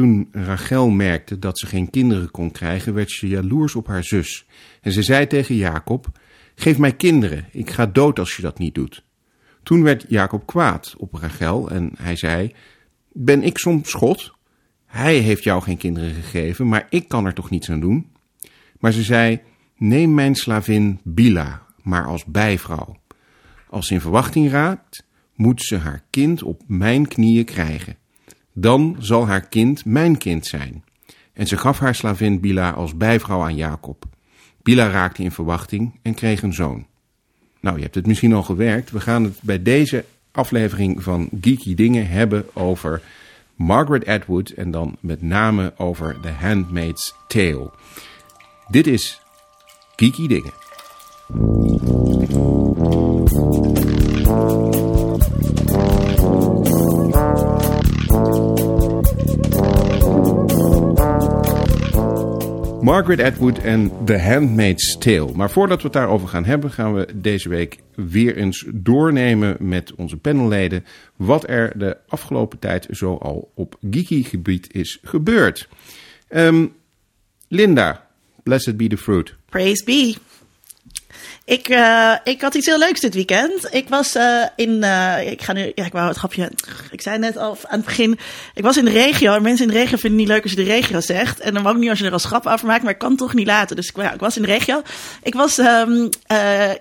[0.00, 4.46] Toen Rachel merkte dat ze geen kinderen kon krijgen, werd ze jaloers op haar zus.
[4.80, 6.06] En ze zei tegen Jacob:
[6.54, 9.04] Geef mij kinderen, ik ga dood als je dat niet doet.
[9.62, 12.54] Toen werd Jacob kwaad op Rachel en hij zei:
[13.12, 14.34] Ben ik soms God?
[14.86, 18.10] Hij heeft jou geen kinderen gegeven, maar ik kan er toch niets aan doen?
[18.78, 19.40] Maar ze zei:
[19.76, 22.96] Neem mijn slavin Bila, maar als bijvrouw.
[23.68, 27.98] Als ze in verwachting raakt, moet ze haar kind op mijn knieën krijgen.
[28.52, 30.84] Dan zal haar kind mijn kind zijn.
[31.32, 34.04] En ze gaf haar slavin Bila als bijvrouw aan Jacob.
[34.62, 36.86] Bila raakte in verwachting en kreeg een zoon.
[37.60, 38.90] Nou, je hebt het misschien al gewerkt.
[38.90, 43.02] We gaan het bij deze aflevering van Geeky Dingen hebben over
[43.54, 47.70] Margaret Atwood en dan met name over The Handmaid's Tale.
[48.68, 49.20] Dit is
[49.96, 50.52] Geeky Dingen.
[62.90, 65.32] Margaret Atwood en The Handmaid's Tale.
[65.34, 69.94] Maar voordat we het daarover gaan hebben, gaan we deze week weer eens doornemen met
[69.94, 70.84] onze panelleden
[71.16, 75.68] wat er de afgelopen tijd zoal op geeky gebied is gebeurd.
[76.28, 76.66] Ehm,
[77.48, 78.06] Linda,
[78.42, 79.34] blessed be the fruit.
[79.48, 80.16] Praise be.
[81.50, 83.74] Ik, uh, ik had iets heel leuks dit weekend.
[83.74, 84.70] Ik was uh, in.
[84.70, 85.72] Uh, ik ga nu.
[85.74, 86.50] Ja, ik wou het grapje.
[86.90, 88.18] Ik zei net al aan het begin.
[88.54, 89.40] Ik was in de regio.
[89.40, 91.40] Mensen in de regio vinden het niet leuk als je de regio zegt.
[91.40, 92.82] En dan ik niet als je er als grap over maakt.
[92.82, 93.76] Maar ik kan toch niet laten.
[93.76, 94.82] Dus ik, ja, ik was in de regio.
[95.22, 96.08] Ik was um,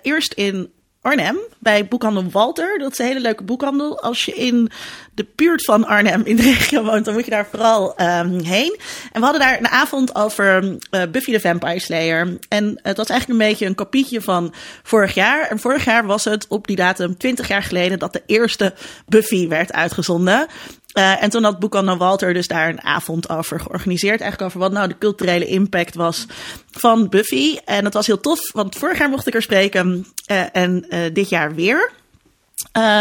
[0.02, 2.78] eerst in Arnhem bij boekhandel Walter.
[2.78, 4.02] Dat is een hele leuke boekhandel.
[4.02, 4.72] Als je in
[5.14, 8.80] de buurt van Arnhem in de regio woont, dan moet je daar vooral um, heen.
[9.12, 12.38] En we hadden daar een avond over uh, Buffy the Vampire Slayer.
[12.50, 15.48] En het was eigenlijk een beetje een kopietje van vorig jaar.
[15.48, 18.74] En vorig jaar was het op die datum 20 jaar geleden dat de eerste
[19.06, 20.48] Buffy werd uitgezonden.
[20.94, 24.22] Uh, en toen had Boekhandel Walter dus daar een avond over georganiseerd.
[24.22, 26.26] Eigenlijk over wat nou de culturele impact was
[26.72, 27.58] van Buffy.
[27.66, 31.00] En dat was heel tof, want vorig jaar mocht ik er spreken uh, en uh,
[31.14, 31.92] dit jaar weer.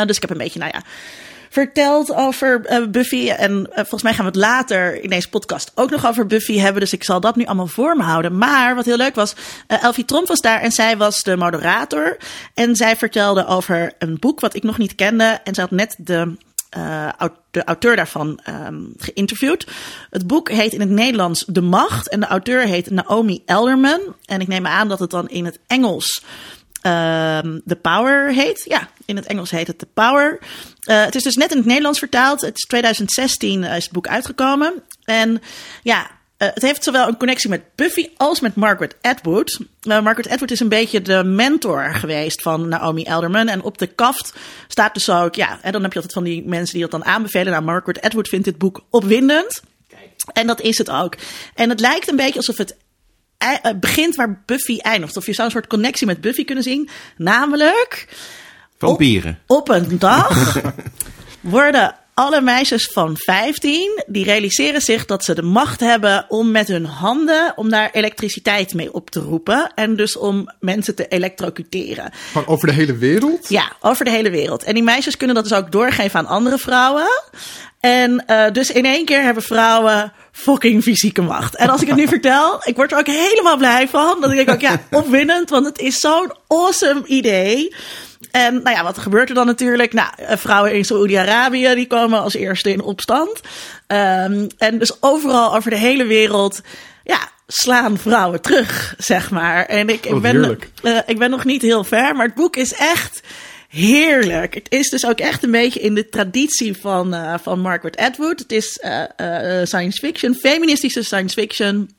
[0.07, 0.83] dus ik heb een beetje, nou ja,
[1.51, 2.61] verteld over
[2.91, 3.31] Buffy.
[3.31, 6.81] En volgens mij gaan we het later in deze podcast ook nog over Buffy hebben.
[6.81, 8.39] Dus ik zal dat nu allemaal voor me houden.
[8.39, 9.35] Maar wat heel leuk was,
[9.67, 12.17] Elfie Tromp was daar en zij was de moderator.
[12.55, 15.41] En zij vertelde over een boek wat ik nog niet kende.
[15.45, 16.37] En ze had net de
[16.77, 17.09] uh,
[17.51, 19.67] de auteur daarvan um, geïnterviewd.
[20.11, 24.01] Het boek heet in het Nederlands De Macht en de auteur heet Naomi Elderman.
[24.25, 26.23] En ik neem aan dat het dan in het Engels
[26.83, 28.65] um, The Power heet.
[28.69, 30.39] Ja, in het Engels heet het The Power.
[30.85, 32.41] Uh, het is dus net in het Nederlands vertaald.
[32.41, 34.83] Het is 2016 is het boek uitgekomen.
[35.05, 35.43] En
[35.83, 39.59] ja, uh, het heeft zowel een connectie met Buffy als met Margaret Atwood.
[39.83, 43.49] Uh, Margaret Atwood is een beetje de mentor geweest van Naomi Elderman.
[43.49, 44.35] En op de kaft
[44.69, 47.05] staat dus ook, ja, en dan heb je altijd van die mensen die dat dan
[47.05, 47.53] aanbevelen.
[47.53, 49.63] Nou, Margaret Atwood vindt dit boek opwindend.
[49.89, 50.11] Kijk.
[50.33, 51.17] En dat is het ook.
[51.55, 52.77] En het lijkt een beetje alsof het
[53.43, 55.17] uh, begint waar Buffy eindigt.
[55.17, 56.89] Of je zou een soort connectie met Buffy kunnen zien.
[57.17, 58.09] Namelijk.
[58.79, 59.39] Vampieren.
[59.47, 60.61] Op, op een dag
[61.41, 66.69] worden alle meisjes van 15 die realiseren zich dat ze de macht hebben om met
[66.69, 72.11] hun handen om daar elektriciteit mee op te roepen en dus om mensen te elektrocuteren.
[72.33, 73.49] Van over de hele wereld?
[73.49, 74.63] Ja, over de hele wereld.
[74.63, 77.09] En die meisjes kunnen dat dus ook doorgeven aan andere vrouwen.
[77.81, 81.57] En uh, dus in één keer hebben vrouwen fucking fysieke macht.
[81.57, 84.21] En als ik het nu vertel, ik word er ook helemaal blij van.
[84.21, 87.75] Dan denk ik ook, ja, opwindend, want het is zo'n awesome idee.
[88.31, 89.93] En nou ja, wat gebeurt er dan natuurlijk?
[89.93, 93.41] Nou, vrouwen in Saoedi-Arabië die komen als eerste in opstand.
[93.87, 96.61] Um, en dus overal over de hele wereld,
[97.05, 99.67] ja, slaan vrouwen terug, zeg maar.
[99.67, 102.75] En ik, ik, ben, uh, ik ben nog niet heel ver, maar het boek is
[102.75, 103.21] echt
[103.69, 104.55] heerlijk.
[104.55, 108.39] Het is dus ook echt een beetje in de traditie van, uh, van Margaret Atwood.
[108.39, 111.91] Het is uh, science fiction, feministische science fiction.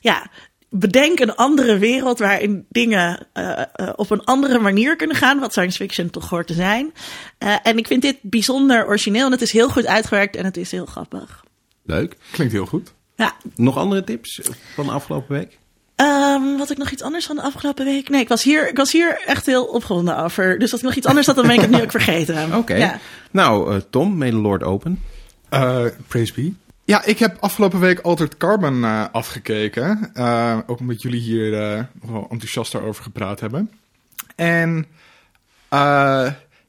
[0.00, 0.30] ja,
[0.74, 5.52] bedenk een andere wereld waarin dingen uh, uh, op een andere manier kunnen gaan, wat
[5.52, 6.92] science fiction toch hoort te zijn.
[7.38, 10.56] Uh, en ik vind dit bijzonder origineel en het is heel goed uitgewerkt en het
[10.56, 11.44] is heel grappig.
[11.84, 12.16] Leuk.
[12.30, 12.92] Klinkt heel goed.
[13.16, 13.36] Ja.
[13.54, 14.40] Nog andere tips
[14.74, 15.58] van de afgelopen week?
[15.96, 18.08] Um, wat ik nog iets anders van de afgelopen week?
[18.08, 20.58] Nee, ik was hier, ik was hier echt heel opgewonden over.
[20.58, 22.44] Dus als ik nog iets anders had, dan ben ik het nu ook vergeten.
[22.46, 22.56] Oké.
[22.56, 22.78] Okay.
[22.78, 22.98] Ja.
[23.30, 25.02] Nou, Tom, may the Lord open.
[26.08, 26.52] praise be.
[26.92, 30.10] Ja, ik heb afgelopen week Altered Carbon uh, afgekeken.
[30.14, 33.70] Uh, ook omdat jullie hier uh, wel enthousiast over gepraat hebben.
[34.36, 34.86] En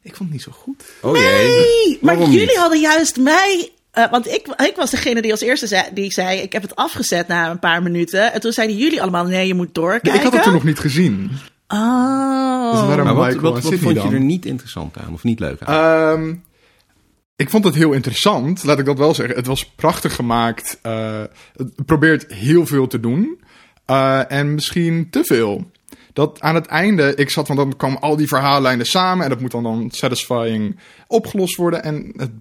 [0.01, 0.83] ik vond het niet zo goed.
[1.01, 1.47] Oh jee.
[1.47, 2.57] Nee, maar jullie niet?
[2.57, 3.71] hadden juist mij...
[4.11, 6.39] want ik, ik was degene die als eerste zei, die zei...
[6.39, 8.33] ik heb het afgezet na een paar minuten.
[8.33, 9.25] En toen zeiden jullie allemaal...
[9.25, 10.09] nee, je moet doorkijken.
[10.09, 11.31] Nee, ik had het toen nog niet gezien.
[11.67, 12.71] Oh.
[12.71, 15.13] Dus maar wat, wat, wat vond je er niet interessant aan?
[15.13, 16.19] Of niet leuk aan?
[16.19, 16.43] Um,
[17.43, 19.35] ik vond het heel interessant, laat ik dat wel zeggen.
[19.35, 20.79] Het was prachtig gemaakt.
[20.83, 21.21] Uh,
[21.55, 23.41] het probeert heel veel te doen.
[23.87, 25.71] Uh, en misschien te veel.
[26.13, 29.23] Dat aan het einde, ik zat, want dan kwamen al die verhaallijnen samen.
[29.23, 31.83] En dat moet dan, dan satisfying opgelost worden.
[31.83, 32.31] En het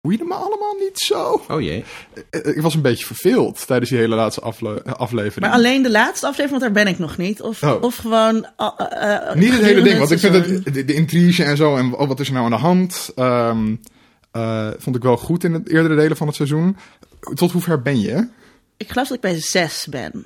[0.00, 1.42] boeide me allemaal niet zo.
[1.48, 1.84] Oh jee.
[2.30, 5.40] Ik was een beetje verveeld tijdens die hele laatste afle aflevering.
[5.46, 7.42] Maar alleen de laatste aflevering, want daar ben ik nog niet.
[7.42, 7.82] Of, Oh.
[7.82, 8.46] of gewoon...
[8.58, 11.76] uh, uh, Niet het hele ding, want ik vind het, de, de intrige en zo
[11.76, 13.74] en oh, wat is er nou aan de hand, ehm,
[14.34, 16.76] eh, vond ik wel goed in het eerdere delen van het seizoen.
[17.34, 18.12] Tot hoe ver ben je?
[18.14, 18.28] Oké,
[18.76, 20.24] Ik geloof dat ik bij zes ben.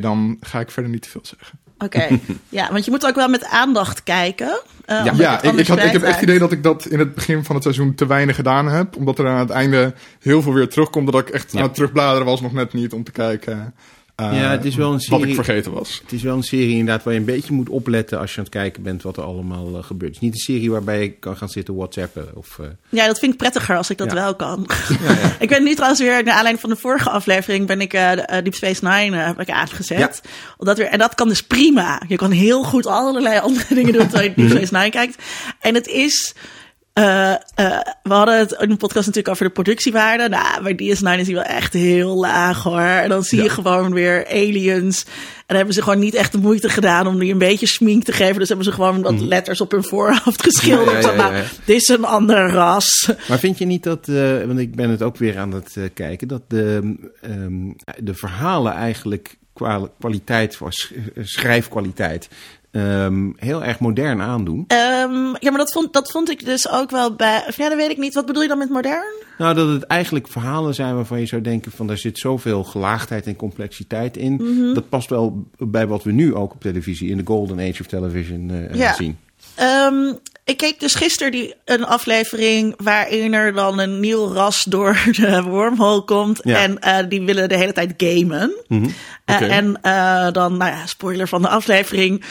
[0.00, 1.58] dan ga ik verder niet te veel zeggen.
[1.78, 4.60] Oké, ja, want je moet ook wel met aandacht kijken.
[4.84, 7.14] eh, Ja, ik, ik, had, ik heb echt het idee dat ik dat in het
[7.14, 8.96] begin van het seizoen te weinig gedaan heb.
[8.96, 11.12] Omdat er aan het einde heel veel weer terugkomt.
[11.12, 11.58] Dat ik echt Ja.
[11.58, 13.74] aan het terugbladeren was nog net niet om te kijken
[14.14, 16.00] eh, Ja, het is wel een wat serie- ik vergeten was.
[16.02, 18.44] Het is wel een serie inderdaad waar je een beetje moet opletten als je aan
[18.44, 20.14] het kijken bent wat er allemaal eh, gebeurt.
[20.14, 22.28] Het is niet een serie waarbij je kan gaan zitten whatsappen.
[22.34, 24.14] Of, eh, Ja, dat vind ik prettiger als ik dat Ja.
[24.14, 24.66] wel kan.
[25.38, 28.54] ik ben nu trouwens weer, naar aanleiding van de vorige aflevering, ben ik de, Deep
[28.54, 30.20] Space Nine eh, heb ik aangezet.
[30.56, 32.02] Omdat weer, en dat kan dus prima.
[32.08, 35.22] Je kan heel goed allerlei andere dingen doen terwijl je Deep Space Nine kijkt.
[35.60, 36.34] En het is...
[36.94, 37.38] eh, eh,
[38.02, 40.28] we hadden het in de podcast natuurlijk over de productiewaarde.
[40.28, 42.80] Nou, bij DS9 is die wel echt heel laag hoor.
[42.80, 45.04] En dan zie je gewoon weer aliens.
[45.04, 48.04] En dan hebben ze gewoon niet echt de moeite gedaan om die een beetje smink
[48.04, 48.38] te geven.
[48.38, 51.04] Dus hebben ze gewoon wat letters op hun voorhoofd geschilderd.
[51.04, 53.12] Ja, ja, nou, dit is een ander ras.
[53.28, 56.28] Maar vind je niet dat, eh, want ik ben het ook weer aan het kijken,
[56.28, 57.70] dat de, ehm,
[58.04, 59.36] de verhalen eigenlijk
[59.98, 60.58] kwaliteit,
[61.20, 62.28] schrijfkwaliteit,
[62.74, 64.64] ehm, heel erg modern aandoen?
[64.66, 67.44] Ehm, ja, maar dat vond, dat vond ik dus ook wel bij.
[67.48, 68.14] Of ja, dat weet ik niet.
[68.14, 69.22] Wat bedoel je dan met modern?
[69.38, 73.26] Nou, dat het eigenlijk verhalen zijn waarvan je zou denken van daar zit zoveel gelaagdheid
[73.26, 74.32] en complexiteit in.
[74.34, 74.74] Mhm.
[74.74, 77.86] Dat past wel bij wat we nu ook op televisie, in de golden age of
[77.86, 78.92] television eh, Ja.
[78.94, 79.18] zien.
[79.54, 80.12] Ehm,
[80.44, 85.42] ik keek dus gisteren die, een aflevering waarin er dan een nieuw ras door de
[85.42, 86.40] wormhole komt.
[86.42, 86.62] Ja.
[86.62, 88.54] En eh, die willen de hele tijd gamen.
[88.68, 88.88] Mhm.
[89.24, 92.24] Eh, en eh, dan, nou ja, spoiler van de aflevering.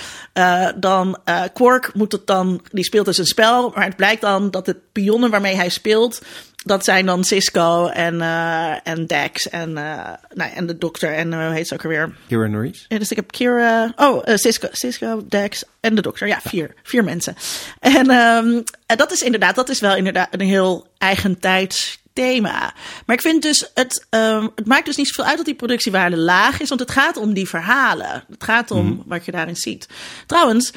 [0.75, 1.17] dan
[1.53, 3.71] Quark moet het dan, die speelt dus een spel.
[3.75, 6.21] Maar het blijkt dan dat de pionnen waarmee hij speelt.
[6.63, 11.45] Dat zijn dan Cisco en, eh, en Dex en, nou, en de dokter en eh,
[11.45, 12.15] hoe heet ze ook alweer?
[12.27, 12.85] Kira Norris?
[12.87, 13.93] Ja, dus ik heb Kira.
[13.95, 16.27] Oh, Cisco, Cisco, Dex en de dokter.
[16.27, 16.73] Ja, vier.
[16.83, 17.35] Vier mensen.
[17.79, 22.73] En ehm, en dat is inderdaad, dat is wel inderdaad een heel eigentijds thema.
[23.05, 26.17] Maar ik vind dus, het, ehm, het maakt dus niet zoveel uit dat die productiewaarde
[26.17, 28.23] laag is, want het gaat om die verhalen.
[28.29, 29.87] Het gaat om wat je daarin ziet.
[30.25, 30.71] Trouwens,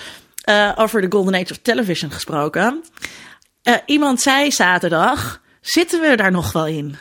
[0.77, 2.85] over de Golden Age of Television gesproken.
[3.87, 6.95] Iemand zei zaterdag, zitten we daar nog wel in?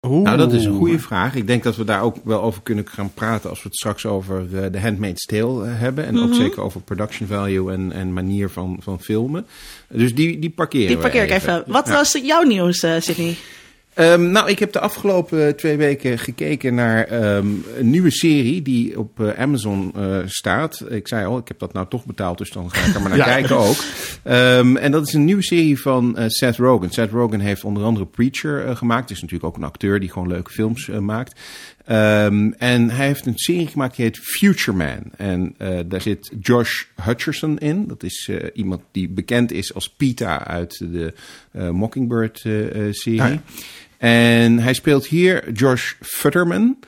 [0.00, 1.34] Nou, dat is een goede vraag.
[1.34, 4.06] Ik denk dat we daar ook wel over kunnen gaan praten als we het straks
[4.06, 6.06] over eh, The Handmaid's Tale eh, hebben.
[6.06, 6.22] En Mhm.
[6.24, 9.46] ook zeker over production value en, en manier van, van filmen.
[9.88, 11.64] Dus die, die parkeren Die we parkeer ik even.
[11.66, 11.92] Wat Ja.
[11.92, 13.36] was jouw nieuws, eh Sydney?
[13.94, 17.46] Ehm, nou, ik heb de afgelopen twee weken gekeken naar ehm,
[17.78, 20.84] een nieuwe serie die op eh, Amazon eh, staat.
[20.88, 23.08] Ik zei al, ik heb dat nou toch betaald, dus dan ga ik er maar
[23.16, 23.24] naar Ja.
[23.24, 23.76] kijken ook.
[24.22, 26.90] Ehm, en dat is een nieuwe serie van eh, Seth Rogen.
[26.90, 29.00] Seth Rogen heeft onder andere Preacher eh, gemaakt.
[29.02, 31.40] Het is natuurlijk ook een acteur die gewoon leuke films eh, maakt.
[31.84, 35.02] Ehm, en hij heeft een serie gemaakt die heet Future Man.
[35.16, 37.86] En eh, daar zit Josh Hutcherson in.
[37.86, 41.14] Dat is eh, iemand die bekend is als Pita uit de
[41.52, 43.22] eh, Mockingbird-serie.
[43.22, 43.42] Ah, ja.
[43.98, 46.78] En hij speelt hier Josh Futterman.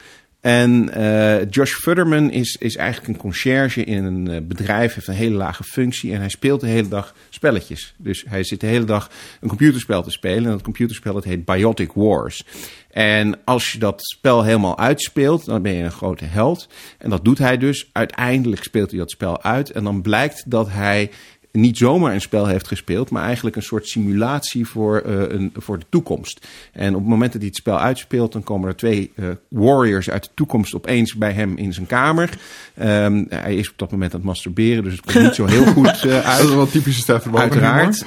[0.44, 5.14] En eh, Josh Futterman is, is eigenlijk een conciërge in een eh, bedrijf, heeft een
[5.14, 7.94] hele lage functie en hij speelt de hele dag spelletjes.
[7.96, 9.10] Dus hij zit de hele dag
[9.40, 12.44] een computerspel te spelen en dat computerspel heet Biotic Wars.
[12.90, 16.68] En als je dat spel helemaal uitspeelt, dan ben je een grote held.
[16.98, 17.88] En dat doet hij dus.
[17.92, 21.10] Uiteindelijk speelt hij dat spel uit en dan blijkt dat hij
[21.56, 25.78] niet zomaar een spel heeft gespeeld, maar eigenlijk een soort simulatie voor, eh, een, voor
[25.78, 26.46] de toekomst.
[26.72, 30.10] En op het moment dat hij het spel uitspeelt, dan komen er twee eh, warriors
[30.10, 32.38] uit de toekomst opeens bij hem in zijn kamer.
[32.74, 35.66] Ehm, hij is op dat moment aan het masturberen, dus het komt niet zo heel
[35.76, 36.38] goed eh, uit.
[36.38, 38.04] Dat is wel typische Uiteraard.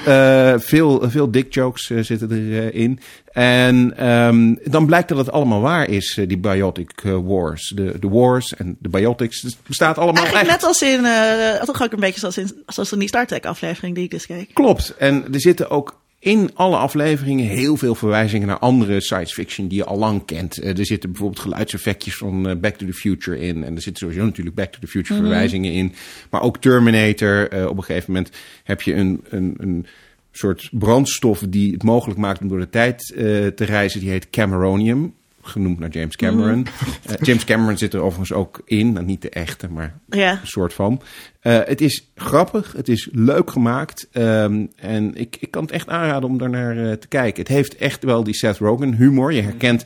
[0.63, 2.99] Veel, veel dick jokes zitten erin.
[3.37, 7.71] En ehm, dan blijkt dat het allemaal waar is, eh, die Biotic eh, Wars.
[7.75, 9.41] De, de Wars en de Biotics.
[9.41, 10.61] Het bestaat allemaal Eigenlijk echt.
[10.61, 13.45] net als in, eh toch ook een beetje zoals in, zoals in die Star Trek
[13.45, 14.53] aflevering die ik dus keek.
[14.53, 14.95] Klopt.
[14.97, 19.77] En er zitten ook in alle afleveringen heel veel verwijzingen naar andere science fiction die
[19.77, 20.63] je al lang kent.
[20.63, 23.63] Er zitten bijvoorbeeld geluidseffectjes van Back to the Future in.
[23.63, 25.93] En er zitten sowieso natuurlijk Back to the Future verwijzingen in.
[26.29, 27.67] Maar ook Terminator.
[27.67, 29.85] Op een gegeven moment heb je een, een, een
[30.37, 33.99] soort brandstof die het mogelijk maakt om door de tijd eh, te reizen.
[33.99, 35.13] Die heet Cameronium.
[35.41, 36.67] genoemd naar James Cameron.
[37.05, 38.93] Eh, James Cameron zit er overigens ook in.
[38.93, 40.31] Nou, niet de echte, maar Ja.
[40.31, 41.01] een soort van.
[41.39, 44.07] Eh, het is grappig, het is leuk gemaakt.
[44.11, 47.39] ehm, en ik, ik kan het echt aanraden om daar naar eh, te kijken.
[47.43, 49.33] Het heeft echt wel die Seth Rogen humor.
[49.33, 49.83] Je herkent...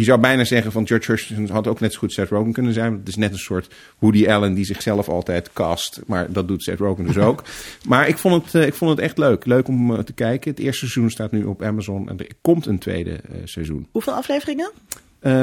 [0.00, 2.72] Je zou bijna zeggen van George Hutchinson had ook net zo goed Seth Rogen kunnen
[2.72, 2.92] zijn.
[2.92, 6.00] Het is net een soort Woody Allen die zichzelf altijd cast.
[6.06, 7.42] Maar dat doet Seth Rogen dus ook.
[7.88, 9.46] Maar ik vond het, eh, ik vond het echt leuk.
[9.46, 10.50] Leuk om eh, te kijken.
[10.50, 12.08] Het eerste seizoen staat nu op Amazon.
[12.08, 13.88] En er komt een tweede eh, seizoen.
[13.92, 14.70] Hoeveel afleveringen?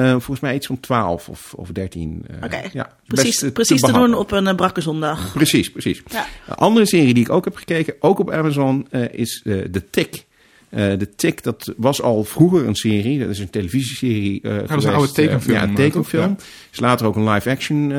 [0.10, 2.26] Volgens mij iets van 12 of, of 13.
[2.28, 2.62] eh, Oké.
[2.74, 5.34] ja, Precies, best, precies te doen op een brakke zondag.
[5.34, 6.02] Precies, precies.
[6.08, 6.26] Ja.
[6.48, 10.26] Een andere serie die ik ook heb gekeken, ook op Amazon, is The Tick.
[10.70, 13.20] Eh The Tick, dat was al vroeger een serie.
[13.20, 14.42] Dat is een televisieserie.
[14.42, 16.36] eh dat is een oude tekenfilm, eh, ja, een eh, tekenfilm.
[16.72, 17.94] Is later ook een live-action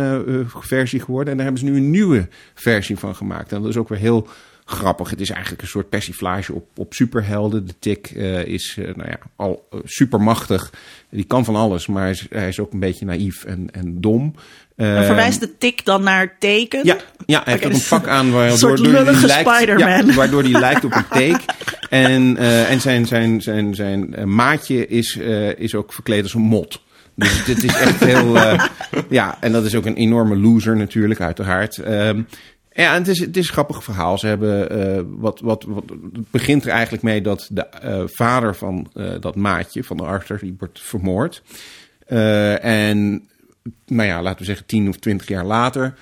[0.49, 1.31] versie geworden.
[1.31, 3.53] En daar hebben ze nu een nieuwe versie van gemaakt.
[3.53, 4.29] En dat is ook weer heel
[4.65, 5.11] grappig.
[5.11, 7.67] Het is eigenlijk een soort persiflage op, op superhelden.
[7.67, 8.09] De Tick
[8.45, 10.73] is nou ja, al supermachtig.
[11.11, 14.01] Die kan van alles, maar hij is, hij is ook een beetje naïef en, en
[14.01, 14.35] dom.
[14.79, 16.81] Eh, verwijst de tik dan naar teken?
[16.85, 19.49] ja, ja, hij heeft ook een dus pak aan waardoor een soort die lullige lijkt,
[19.49, 20.07] Spider-Man.
[20.07, 21.41] Ja, waardoor die lijkt op een take.
[21.91, 25.17] En, eh, en zijn, zijn, zijn, zijn eh, maatje is,
[25.57, 26.81] is ook verkleed als een mot.
[27.15, 28.37] Dus dit is echt heel...
[29.09, 31.79] ja, en dat is ook een enorme loser natuurlijk, uiteraard.
[31.79, 32.23] Ehm,
[32.73, 34.19] ja, en het is, het is een grappig verhaal.
[34.19, 35.85] Ze hebben wat, wat, wat.
[36.13, 37.67] Het begint er eigenlijk mee dat de
[38.07, 41.43] vader van dat maatje, van de Arthur, die wordt vermoord.
[42.61, 43.29] En
[43.87, 45.95] nou ja, laten we zeggen, tien of twintig jaar later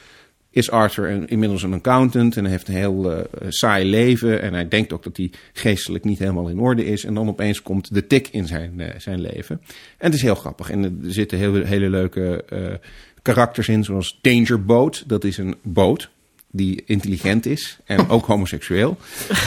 [0.57, 4.43] is Arthur een- inmiddels een accountant en hij heeft een heel eh, saai leven.
[4.43, 7.05] En hij denkt ook dat hij geestelijk niet helemaal in orde is.
[7.05, 9.61] En dan opeens komt de tik in zijn, eh, zijn leven.
[9.99, 10.71] En het is heel grappig.
[10.71, 12.75] En er zitten heel, hele leuke eh,
[13.23, 15.05] karakters in, zoals Danger Boat.
[15.07, 16.11] Dat is een boot
[16.51, 18.97] die intelligent is en ook homoseksueel.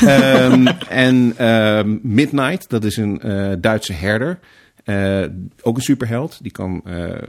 [0.02, 3.22] Ehm, en ehm, Midnight, dat is een
[3.62, 4.40] Duitse herder.
[4.90, 5.24] Eh,
[5.62, 6.40] ook een superheld.
[6.42, 7.22] Die kan eh,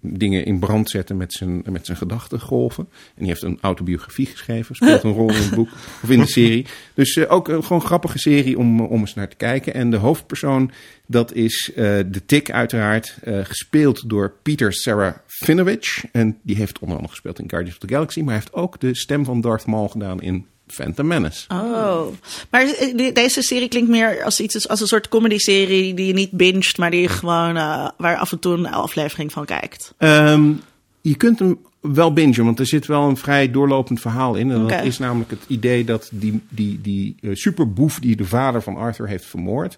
[0.00, 2.88] dingen in brand zetten met zijn, met zijn gedachtengolven.
[2.90, 4.74] En die heeft een autobiografie geschreven.
[4.74, 5.68] Speelt een rol in het boek
[6.02, 6.66] of in de serie.
[6.94, 9.74] Dus eh, ook een gewoon grappige serie om, om eens naar te kijken.
[9.74, 10.70] En de hoofdpersoon,
[11.06, 13.18] dat is de Tik uiteraard.
[13.24, 16.04] gespeeld door Peter Serafinovich.
[16.12, 18.20] En die heeft onder andere gespeeld in Guardians of the Galaxy.
[18.20, 21.44] Maar heeft ook de stem van Darth Maul gedaan in Phantom Menace.
[21.48, 22.06] Oh,
[22.50, 26.30] maar eh, deze serie klinkt meer als iets als een soort comedy-serie die je niet
[26.30, 29.94] binget, maar die je gewoon eh, waar af en toe een aflevering van kijkt.
[29.98, 30.52] Ehm,
[31.00, 34.50] je kunt hem wel bingen, want er zit wel een vrij doorlopend verhaal in.
[34.50, 38.62] En dat is namelijk het idee dat die, die, die eh, superboef die de vader
[38.62, 39.76] van Arthur heeft vermoord,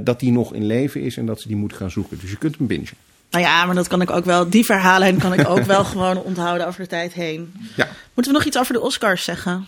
[0.00, 2.18] dat die nog in leven is en dat ze die moet gaan zoeken.
[2.20, 2.88] Dus je kunt hem bingen.
[3.34, 4.50] Nou ja, maar dat kan ik ook wel.
[4.50, 7.52] Die verhalen kan ik ook wel gewoon onthouden over de tijd heen.
[7.76, 7.88] Ja.
[8.14, 9.66] Moeten we nog iets over de Oscars zeggen?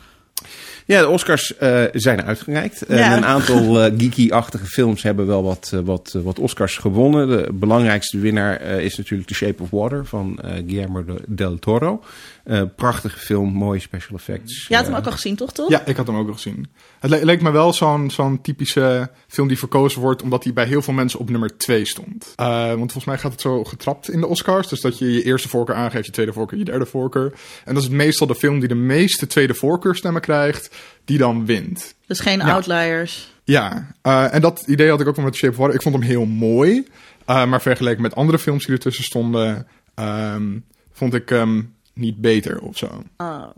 [0.87, 2.83] Ja, de Oscars eh, zijn uitgereikt.
[2.87, 3.16] En Ja.
[3.16, 7.28] een aantal eh, geeky-achtige films hebben wel wat, eh, wat, eh, wat Oscars gewonnen.
[7.28, 11.59] De belangrijkste winnaar eh, is natuurlijk The Shape of Water van eh, Guillermo de- del
[11.59, 12.02] Toro.
[12.47, 14.67] Eh, prachtige film, mooie special effects.
[14.69, 15.53] Je had hem Eh, ook al gezien, toch?
[15.53, 15.69] toch?
[15.71, 16.67] Ja, ik had hem ook al gezien.
[17.00, 20.67] Het le- leek me wel zo'n zo'n typische film die verkozen wordt omdat hij bij
[20.67, 22.33] heel veel mensen op nummer 2 stond.
[22.37, 24.69] Eh, want volgens mij gaat het zo getrapt in de Oscars.
[24.69, 27.33] Dus dat je je eerste voorkeur aangeeft, je tweede voorkeur, je derde voorkeur.
[27.65, 31.95] En dat is meestal de film die de meeste tweede voorkeurstemmen krijgt, die dan wint.
[32.07, 32.53] Dus geen Ja.
[32.53, 33.35] outliers.
[33.45, 35.75] Ja, eh, en dat idee had ik ook wel met Shape of Water.
[35.75, 36.87] Ik vond hem heel mooi.
[37.25, 40.59] eh, maar vergeleken met andere films die ertussen stonden, ehm,
[40.93, 43.03] vond ik hem niet beter of zo.
[43.17, 43.49] Oh,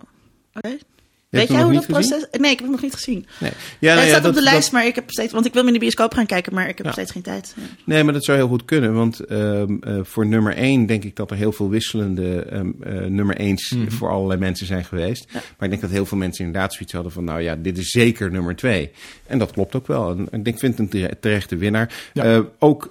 [0.54, 0.68] oké.
[0.68, 0.97] Je
[1.30, 2.08] Weet jij hoe dat gezien?
[2.08, 2.26] proces...
[2.40, 3.26] Nee, ik heb hem nog niet gezien.
[3.40, 3.50] Nee.
[3.78, 5.32] Ja, nou het ja, staat op de dat- lijst, maar ik heb steeds...
[5.32, 6.92] Want ik wil hem in de bioscoop gaan kijken, maar ik heb Ja.
[6.92, 7.54] steeds geen tijd.
[7.56, 7.62] Ja.
[7.84, 8.94] Nee, maar dat zou heel goed kunnen.
[8.94, 12.92] Want ehm, eh, voor nummer 1 denk ik dat er heel veel wisselende ehm, eh,
[13.06, 13.90] nummer 1's Mhm.
[13.90, 15.26] voor allerlei mensen zijn geweest.
[15.32, 17.24] Maar ik denk dat heel veel mensen inderdaad zoiets hadden van...
[17.24, 18.90] nou ja, dit is zeker nummer 2.
[19.26, 20.16] En dat klopt ook wel.
[20.30, 22.10] En ik vind het een tere- terechte winnaar.
[22.14, 22.90] Eh, ook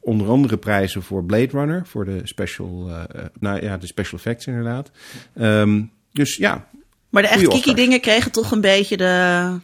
[0.00, 1.86] onder andere prijzen voor Blade Runner.
[1.86, 2.90] Voor de special,
[3.40, 4.90] nou ja, de special effects inderdaad.
[5.34, 6.68] Ehm, dus ja,
[7.22, 9.60] Maar de echt kiki dingen kregen toch een beetje de,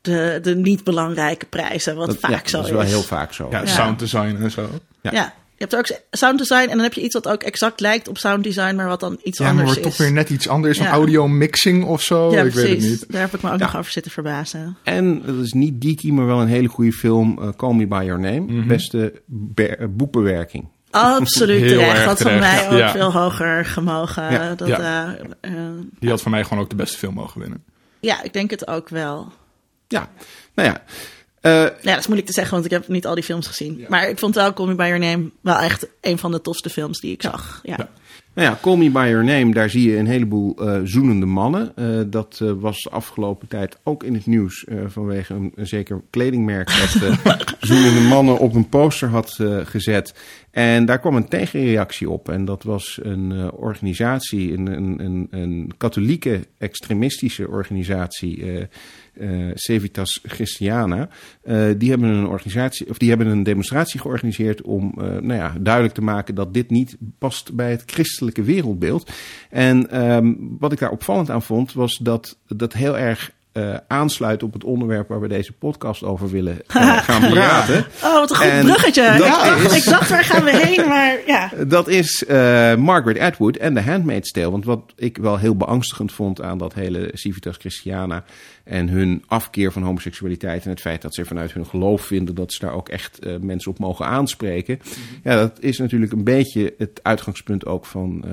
[0.00, 1.96] de, de niet belangrijke prijzen.
[1.96, 3.48] Wat dat, vaak ja, zo dat is wel heel vaak zo.
[3.50, 3.66] Ja, Ja.
[3.66, 4.68] sound design en zo.
[5.02, 5.10] Ja.
[5.12, 5.34] Ja.
[5.56, 8.18] je hebt ook sound design en dan heb je iets wat ook exact lijkt op
[8.18, 9.96] sound design, maar wat dan iets Ja, maar anders wordt is.
[9.96, 10.78] toch weer net iets anders.
[10.78, 10.90] Een Ja.
[10.90, 12.30] audio mixing of zo.
[12.32, 12.68] ja, ik precies.
[12.70, 13.12] weet het niet.
[13.12, 13.64] Daar heb ik me ook Ja.
[13.64, 14.76] nog over zitten verbazen.
[14.84, 17.38] En dat is niet geeky, maar wel een hele goede film.
[17.42, 18.40] eh, Call Me By Your Name.
[18.40, 18.66] Mhm.
[18.68, 20.68] Beste be- boekbewerking.
[20.90, 22.04] Absoluut terecht.
[22.04, 22.90] Had van mij ook Ja.
[22.90, 24.32] veel hoger gemogen.
[24.32, 24.54] Ja.
[24.54, 25.16] Dat, Ja.
[25.40, 25.52] eh,
[25.98, 27.64] Die had voor mij gewoon ook de beste film mogen winnen.
[28.00, 29.32] ja, ik denk het ook wel.
[29.88, 30.08] Ja,
[30.54, 30.82] nou ja.
[31.40, 33.84] Eh, Ja, dat is moeilijk te zeggen, want ik heb niet al die films gezien.
[33.88, 36.70] Maar ik vond wel Call Me By Your Name wel echt een van de tofste
[36.70, 37.60] films die ik zag.
[37.62, 37.74] Ja.
[37.78, 37.88] Ja.
[38.34, 41.72] Nou ja, Call Me By Your Name, daar zie je een heleboel uh, zoenende mannen.
[41.76, 46.66] Uh, dat was de afgelopen tijd ook in het nieuws vanwege een, een, zeker kledingmerk
[46.68, 50.14] dat zoenende mannen op een poster had gezet.
[50.50, 52.28] En daar kwam een tegenreactie op.
[52.28, 58.64] En dat was een organisatie, een, een, een, een, katholieke extremistische organisatie uh,
[59.54, 61.08] Civitas Christiana.
[61.44, 65.54] Uh, die hebben een organisatie, of die hebben een demonstratie georganiseerd om uh, nou ja,
[65.60, 69.10] duidelijk te maken dat dit niet past bij het christelijke wereldbeeld.
[69.50, 74.42] En um, wat ik daar opvallend aan vond, was dat dat heel erg uh, aansluit
[74.42, 77.86] op het onderwerp waar we deze podcast over willen uh, gaan praten.
[78.02, 79.02] Oh, wat een goed en bruggetje.
[79.02, 80.88] Ik dacht, ik dacht, waar gaan we heen?
[80.88, 81.50] Maar ja.
[81.66, 84.50] Dat is uh, Margaret Atwood en The Handmaid's Tale.
[84.50, 88.24] Want wat ik wel heel beangstigend vond aan dat hele Civitas Christiana
[88.70, 92.52] en hun afkeer van homoseksualiteit en het feit dat ze vanuit hun geloof vinden dat
[92.52, 94.80] ze daar ook echt mensen op mogen aanspreken.
[94.82, 94.92] -hmm.
[95.22, 98.24] Ja, dat is natuurlijk een beetje het uitgangspunt ook van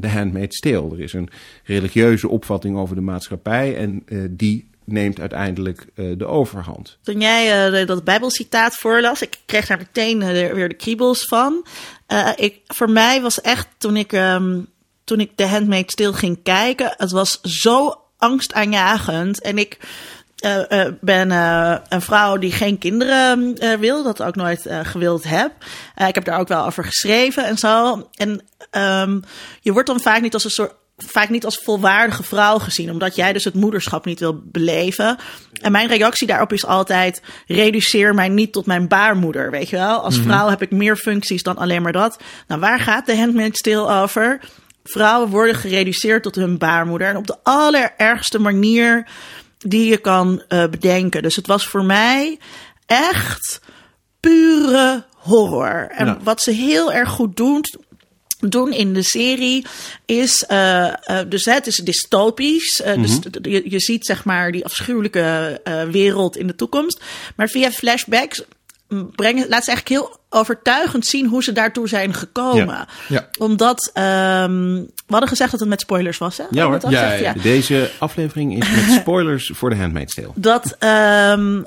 [0.00, 0.90] The Handmaid's Tale.
[0.90, 1.28] Er is een
[1.64, 6.98] religieuze opvatting over de maatschappij en die neemt uiteindelijk uh, de overhand.
[7.02, 11.66] Toen jij uh, dat Bijbelcitaat voorlas, ik kreeg daar meteen uh, weer de kriebels van.
[12.36, 14.66] ik, voor mij was echt, toen ik, um,
[15.04, 19.42] toen ik The Handmaid's Tale ging kijken, het was zo angstaanjagend.
[19.42, 19.78] En ik
[21.00, 21.30] ben
[21.88, 25.52] een vrouw die geen kinderen wil, dat ook nooit gewild heb.
[26.06, 28.08] ik heb daar ook wel over geschreven en zo.
[28.14, 29.22] En um,
[29.60, 33.16] je wordt dan vaak niet als een soort vaak niet als volwaardige vrouw gezien, omdat
[33.16, 35.18] jij dus het moederschap niet wil beleven.
[35.60, 40.00] En mijn reactie daarop is altijd: reduceer mij niet tot mijn baarmoeder, weet je wel?
[40.00, 42.22] Als vrouw heb ik meer functies dan alleen maar dat.
[42.46, 44.40] Nou, waar gaat de Handmaid's stil over?
[44.86, 49.06] Vrouwen worden gereduceerd tot hun baarmoeder en op de allerergste manier
[49.58, 51.22] die je kan uh, bedenken.
[51.22, 52.38] Dus het was voor mij
[52.86, 53.60] echt
[54.20, 55.88] pure horror.
[55.90, 56.18] En ja.
[56.22, 57.64] wat ze heel erg goed doen,
[58.38, 59.66] doen in de serie
[60.04, 62.80] is, uh, uh, dus het is dystopisch.
[62.80, 63.02] Uh, mm -hmm.
[63.02, 67.02] Dus je, je, ziet zeg maar die afschuwelijke wereld in de toekomst.
[67.36, 68.42] Maar via flashbacks
[68.88, 72.66] brengen, laat ze eigenlijk heel overtuigend zien hoe ze daartoe zijn gekomen.
[72.66, 72.86] Ja.
[73.08, 73.28] ja.
[73.38, 76.44] Omdat, um, we hadden gezegd dat het met spoilers was, hè?
[76.50, 76.90] Ja hoor.
[76.90, 80.32] Ja, ja, Deze aflevering is met spoilers voor de Handmaid's Tale.
[80.34, 80.76] Dat
[81.38, 81.66] um,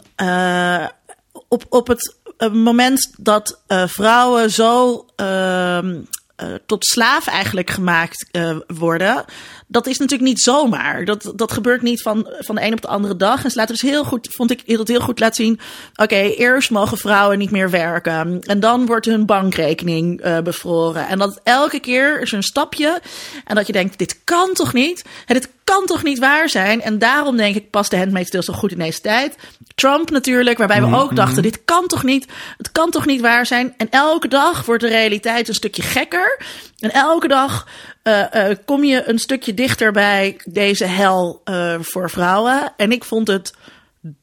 [1.47, 2.13] op, op het
[2.53, 5.05] moment dat vrouwen zo...
[5.15, 6.07] Um,
[6.43, 8.29] uh, tot slaaf eigenlijk gemaakt
[8.67, 9.25] worden.
[9.71, 11.05] Dat is natuurlijk niet zomaar.
[11.05, 13.43] Dat, dat gebeurt niet van, van de een op de andere dag.
[13.43, 15.59] En ze laten dus heel goed, vond ik dat heel goed laten zien.
[15.91, 18.41] Oké, okay, eerst mogen vrouwen niet meer werken.
[18.41, 21.07] En dan wordt hun bankrekening uh, bevroren.
[21.07, 23.01] En dat elke keer is een stapje.
[23.45, 25.05] En dat je denkt, dit kan toch niet?
[25.25, 26.81] En dit kan toch niet waar zijn?
[26.81, 29.35] En daarom denk ik, past de Handmaid's Tale zo goed in deze tijd.
[29.75, 32.27] Trump natuurlijk, waarbij we ook dachten, dit kan toch niet?
[32.57, 33.73] Het kan toch niet waar zijn?
[33.77, 36.41] En elke dag wordt de realiteit een stukje gekker.
[36.79, 37.67] En elke dag
[38.09, 42.73] uh, uh, kom je een stukje dichter bij deze hel uh, voor vrouwen.
[42.77, 43.53] En ik vond het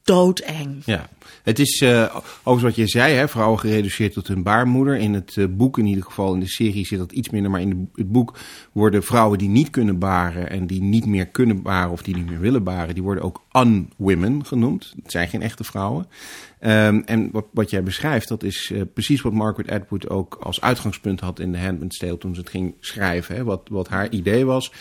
[0.03, 0.81] doodeng.
[0.85, 1.09] Ja.
[1.43, 1.83] Het is
[2.43, 4.97] ook wat je zei, hè, vrouwen gereduceerd tot hun baarmoeder.
[4.97, 7.51] In het boek, in ieder geval in de serie, zit dat iets minder.
[7.51, 8.37] Maar in het boek
[8.71, 12.29] worden vrouwen die niet kunnen baren en die niet meer kunnen baren of die niet
[12.29, 14.93] meer willen baren, die worden ook unwomen genoemd.
[15.03, 16.07] Het zijn geen echte vrouwen.
[16.61, 20.61] Um, en wat, wat jij beschrijft, dat is uh, precies wat Margaret Atwood ook als
[20.61, 23.35] uitgangspunt had in The Handmaid's Tale toen ze het ging schrijven.
[23.35, 23.43] Hè.
[23.43, 24.71] Wat, wat haar idee was.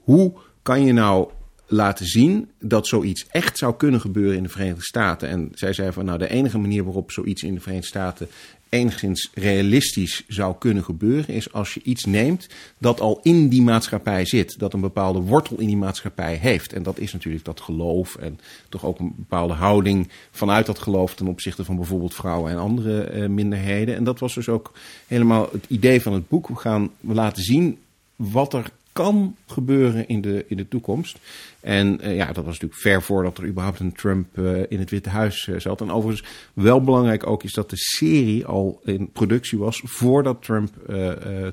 [0.00, 1.30] Hoe kan je nou
[1.66, 5.28] laten zien dat zoiets echt zou kunnen gebeuren in de Verenigde Staten.
[5.28, 8.28] En zij zei van nou de enige manier waarop zoiets in de Verenigde Staten
[8.68, 12.46] enigszins realistisch zou kunnen gebeuren, is als je iets neemt
[12.78, 16.72] dat al in die maatschappij zit, dat een bepaalde wortel in die maatschappij heeft.
[16.72, 21.14] En dat is natuurlijk dat geloof en toch ook een bepaalde houding vanuit dat geloof
[21.14, 23.96] ten opzichte van bijvoorbeeld vrouwen en andere uh, minderheden.
[23.96, 24.72] En dat was dus ook
[25.06, 26.48] helemaal het idee van het boek.
[26.48, 27.78] We gaan laten zien
[28.16, 31.18] wat er kan gebeuren in de, in de toekomst.
[31.60, 34.90] En uh, ja, dat was natuurlijk ver voordat er überhaupt een Trump uh, in het
[34.90, 35.80] Witte Huis uh, zat.
[35.80, 40.70] En overigens wel belangrijk ook is dat de serie al in productie was voordat Trump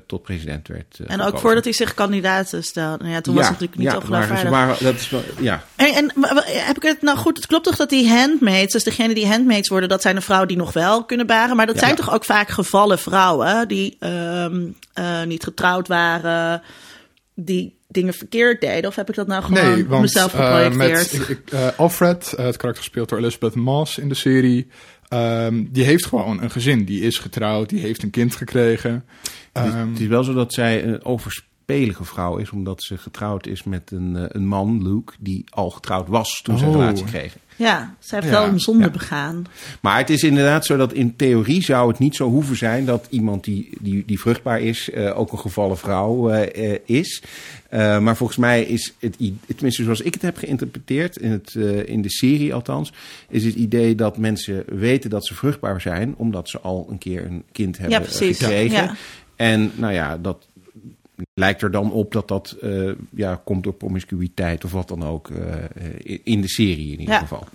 [0.06, 1.00] tot president werd.
[1.06, 3.02] en ook voordat hij zich kandidaat stelde.
[3.02, 5.64] Nou ja, toen ja, was het natuurlijk niet ja, maar, waren, dat is wel, ja.
[5.76, 6.12] En, en
[6.46, 7.36] heb ik het nou goed?
[7.36, 10.48] Het klopt toch dat die handmaids, dus degene die handmaids worden, dat zijn de vrouwen
[10.48, 11.56] die nog wel kunnen baren.
[11.56, 11.80] Maar dat ja.
[11.80, 14.76] zijn toch ook vaak gevallen vrouwen die um,
[15.26, 16.62] niet getrouwd waren
[17.34, 18.90] die dingen verkeerd deden?
[18.90, 21.12] Of heb ik dat nou gewoon nee, want, mezelf geprojecteerd?
[21.12, 24.66] Uh, met, ik, uh, Alfred, uh, het karakter gespeeld door Elizabeth Moss in de serie...
[25.08, 26.84] Um, die heeft gewoon een gezin.
[26.84, 28.90] Die is getrouwd, die heeft een kind gekregen.
[28.90, 29.02] Um,
[29.52, 32.98] het, is, het, is, wel zo dat zij een overs pelige vrouw is, omdat ze
[32.98, 36.70] getrouwd is met een, eh, een man, Luke, die al getrouwd was toen ze een
[36.70, 36.76] Oh.
[36.76, 37.40] relatie kregen.
[37.56, 38.90] Ja, zij heeft Ja, wel een zonde ja.
[38.90, 39.44] begaan.
[39.80, 43.06] Maar het is inderdaad zo dat in theorie zou het niet zo hoeven zijn dat
[43.10, 47.22] iemand die, die, die vruchtbaar is, eh, ook een gevallen vrouw eh, eh, is.
[47.68, 51.88] Eh, maar volgens mij is het, tenminste zoals ik het heb geïnterpreteerd, in, het, eh,
[51.88, 52.92] in de serie althans,
[53.28, 57.24] is het idee dat mensen weten dat ze vruchtbaar zijn, omdat ze al een keer
[57.26, 58.38] een kind hebben precies.
[58.38, 58.82] gekregen.
[58.84, 58.94] Ja.
[59.36, 60.46] En nou ja, dat
[61.34, 65.28] lijkt er dan op dat dat eh, ja, komt door promiscuïteit of wat dan ook
[65.30, 67.20] eh, eh, in de serie in ieder Ja.
[67.20, 67.46] geval.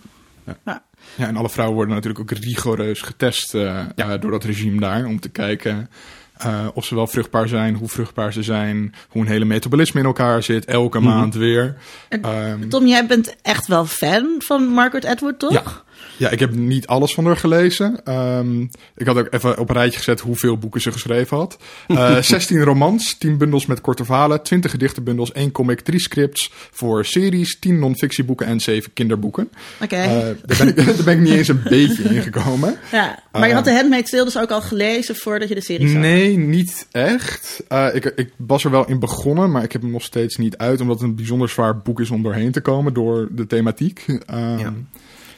[0.66, 0.84] Ja.
[1.16, 5.06] Ja, en alle vrouwen worden natuurlijk ook rigoureus getest eh, eh, door dat regime daar.
[5.06, 5.90] Om te kijken
[6.38, 10.06] eh, of ze wel vruchtbaar zijn, hoe vruchtbaar ze zijn, hoe een hele metabolisme in
[10.06, 11.78] elkaar zit, elke maand weer.
[12.10, 15.86] En Ehm, Tom, jij bent echt wel fan van Margaret Atwood, toch?
[16.20, 16.30] Ja.
[16.30, 18.04] Ik heb niet alles van haar gelezen.
[18.04, 18.62] Ehm,
[18.96, 21.58] ik had ook even op een rijtje gezet hoeveel boeken ze geschreven had.
[21.88, 27.06] Eh 16 romans, 10 bundels met korte verhalen, 20 gedichtenbundels, 1 comic, 3 scripts voor
[27.06, 29.50] series, 10 non-fictieboeken en 7 kinderboeken.
[29.82, 29.96] Oké.
[29.96, 30.10] Eh,
[30.46, 32.78] daar, ben ik, daar ben ik niet eens een beetje ingekomen.
[32.92, 33.24] ja.
[33.32, 36.02] Maar je had de Handmaid's Tale dus ook al gelezen voordat je de serie zag?
[36.02, 37.64] Nee, niet echt.
[37.68, 40.58] Eh, ik, ik was er wel in begonnen, maar ik heb hem nog steeds niet
[40.58, 44.06] uit, omdat het een bijzonder zwaar boek is om doorheen te komen door de thematiek.
[44.26, 44.74] Ehm, Ja.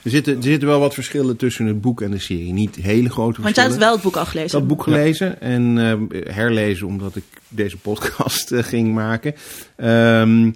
[0.03, 2.53] Er zitten, er zitten wel wat verschillen tussen het boek en de serie.
[2.53, 3.71] Niet hele grote Want jij verschillen.
[3.71, 4.45] had wel het boek al gelezen.
[4.47, 9.35] Ik had het boek gelezen en eh, herlezen omdat ik deze podcast eh, ging maken.
[9.75, 10.51] Ehm,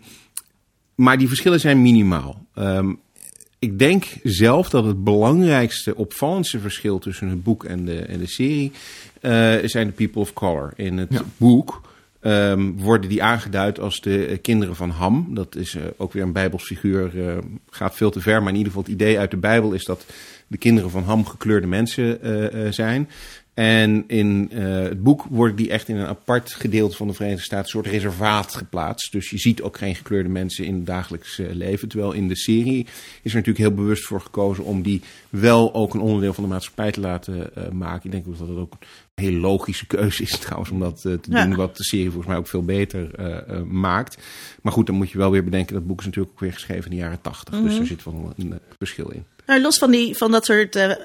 [0.95, 2.45] maar die verschillen zijn minimaal.
[2.53, 2.93] Ehm,
[3.59, 8.27] ik denk zelf dat het belangrijkste, opvallendste verschil tussen het boek en de, en de
[8.27, 8.71] serie
[9.21, 10.73] eh, zijn de people of color.
[10.75, 11.21] In het Ja.
[11.37, 11.81] boek
[12.25, 15.27] ehm, worden die aangeduid als de kinderen van Ham.
[15.29, 17.37] Dat is eh, ook weer een bijbelsfiguur, eh,
[17.69, 18.39] gaat veel te ver.
[18.39, 20.05] Maar in ieder geval het idee uit de Bijbel is dat
[20.47, 23.09] de kinderen van Ham gekleurde mensen eh, zijn.
[23.53, 27.65] En in het boek worden die echt in een apart gedeelte van de Verenigde Staten,
[27.65, 29.11] een soort reservaat geplaatst.
[29.11, 31.87] Dus je ziet ook geen gekleurde mensen in het dagelijks leven.
[31.87, 32.85] Terwijl in de serie
[33.21, 36.49] is er natuurlijk heel bewust voor gekozen om die wel ook een onderdeel van de
[36.49, 38.05] maatschappij te laten maken.
[38.05, 38.73] Ik denk dat het ook
[39.15, 41.45] hele logische keuze is trouwens om dat eh, te Ja.
[41.45, 41.55] doen.
[41.55, 44.17] Wat de serie volgens mij ook veel beter eh, eh, maakt.
[44.61, 46.83] Maar goed, dan moet je wel weer bedenken dat boek is natuurlijk ook weer geschreven
[46.83, 47.61] in de jaren tachtig.
[47.61, 49.25] Dus er zit wel een, een verschil in.
[49.45, 50.97] Nou, los van, die, van dat soort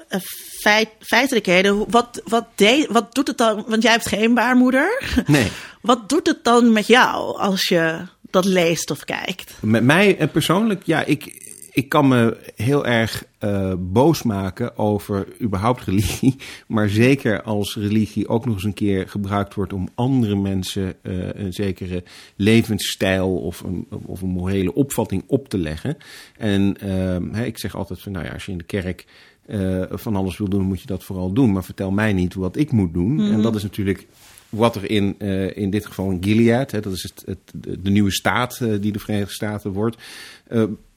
[0.61, 3.63] feit, feitelijkheden, wat, wat, deed, wat doet het dan?
[3.67, 5.03] Want jij hebt geen baarmoeder.
[5.27, 5.47] Nee.
[5.81, 9.53] Wat doet het dan met jou als je dat leest of kijkt?
[9.59, 15.83] Met mij persoonlijk, ja, ik, ik kan me heel erg eh, boos maken over überhaupt
[15.83, 16.35] religie.
[16.67, 21.33] Maar zeker als religie ook nog eens een keer gebruikt wordt om andere mensen eh,
[21.33, 22.03] een zekere
[22.35, 25.97] levensstijl of een, of een morele opvatting op te leggen.
[26.37, 29.05] En ehm, ik zeg altijd van, nou ja, als je in de kerk
[29.45, 31.51] eh, van alles wil doen, moet je dat vooral doen.
[31.51, 33.19] Maar vertel mij niet wat ik moet doen.
[33.19, 34.07] En dat is natuurlijk
[34.49, 35.19] wat er in,
[35.55, 38.99] in dit geval in Gilead, hè, dat is het, het, de, nieuwe staat die de
[38.99, 39.97] Verenigde Staten wordt,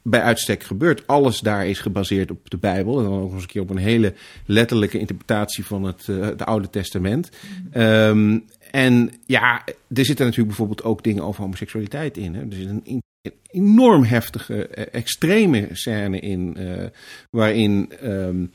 [0.07, 1.07] bij uitstek gebeurt.
[1.07, 2.99] Alles daar is gebaseerd op de Bijbel.
[2.99, 4.15] En dan ook nog eens een keer op een hele
[4.47, 7.31] letterlijke interpretatie van het, eh, het Oude Testament.
[7.71, 8.39] Ehm,
[8.71, 12.35] en ja, er zitten natuurlijk bijvoorbeeld ook dingen over homoseksualiteit in.
[12.35, 12.41] Hè.
[12.41, 13.03] Er zit een
[13.51, 16.87] enorm heftige, eh, extreme scène in, eh,
[17.31, 18.47] waarin ehm,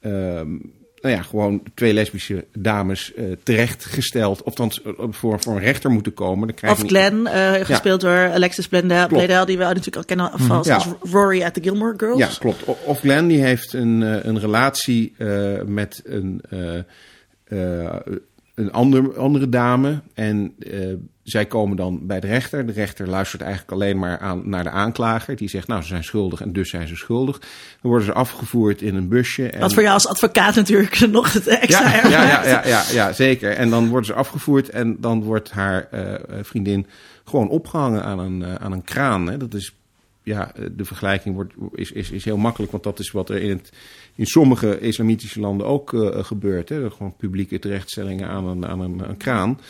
[0.00, 0.56] ehm,
[1.04, 4.72] nou ja, gewoon twee lesbische dames eh, terechtgesteld, of dan
[5.10, 6.54] voor, voor een rechter moeten komen.
[6.60, 10.74] Dan Of Glenn, eh, gespeeld door Alexis Bledel, die we natuurlijk al kennen als, Ja.
[10.74, 12.18] als Rory uit de Gilmore Girls.
[12.18, 12.64] Ja, klopt.
[12.84, 16.78] Of Glenn die heeft een, eh, een relatie eh, met een, eh,
[17.44, 17.96] eh,
[18.54, 20.02] een ander, andere dame.
[20.14, 20.80] En eh,
[21.22, 22.66] zij komen dan bij de rechter.
[22.66, 25.36] De rechter luistert eigenlijk alleen maar aan, naar de aanklager.
[25.36, 27.38] Die zegt, nou, ze zijn schuldig en dus zijn ze schuldig.
[27.38, 27.48] Dan
[27.80, 29.50] worden ze afgevoerd in een busje.
[29.50, 29.60] En...
[29.60, 33.12] Wat voor jou als advocaat natuurlijk nog het extra Ja, ja, ja, ja, ja, ja,
[33.12, 33.52] zeker.
[33.52, 36.86] En dan worden ze afgevoerd en dan wordt haar eh, vriendin
[37.24, 39.26] gewoon opgehangen aan een, eh, aan een kraan.
[39.26, 39.36] Hè.
[39.36, 39.74] Dat is,
[40.22, 43.50] ja, de vergelijking wordt, is, is, is heel makkelijk, want dat is wat er in,
[43.50, 43.70] het,
[44.14, 46.68] in sommige islamitische landen ook eh, gebeurt.
[46.68, 46.90] Hè.
[46.90, 49.60] Gewoon publieke terechtstellingen aan een, aan een, een kraan.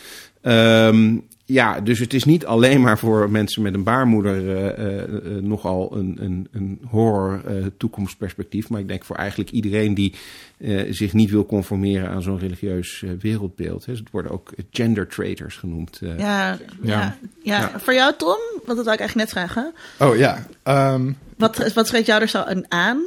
[0.41, 5.43] Ehm, ja, dus het is niet alleen maar voor mensen met een baarmoeder eh, eh,
[5.43, 8.69] nogal een, een, een horror eh, toekomstperspectief.
[8.69, 10.13] Maar ik denk voor eigenlijk iedereen die
[10.57, 13.85] eh, zich niet wil conformeren aan zo'n religieus wereldbeeld.
[13.85, 13.93] Hè.
[13.93, 15.99] Het worden ook gender traitors genoemd.
[16.01, 16.17] eh.
[16.19, 17.17] Ja, ja, Ja.
[17.43, 17.59] ja.
[17.59, 17.79] Ja.
[17.79, 18.37] Voor jou, Tom?
[18.53, 19.73] Want dat wou ik eigenlijk net vragen.
[19.99, 20.45] Oh ja.
[20.63, 23.03] ehm, Wat, wat spreekt jou er zo aan- aan?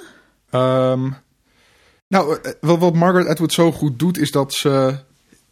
[2.08, 4.98] Nou, eh, wat, wat Margaret Atwood zo goed doet, is dat ze,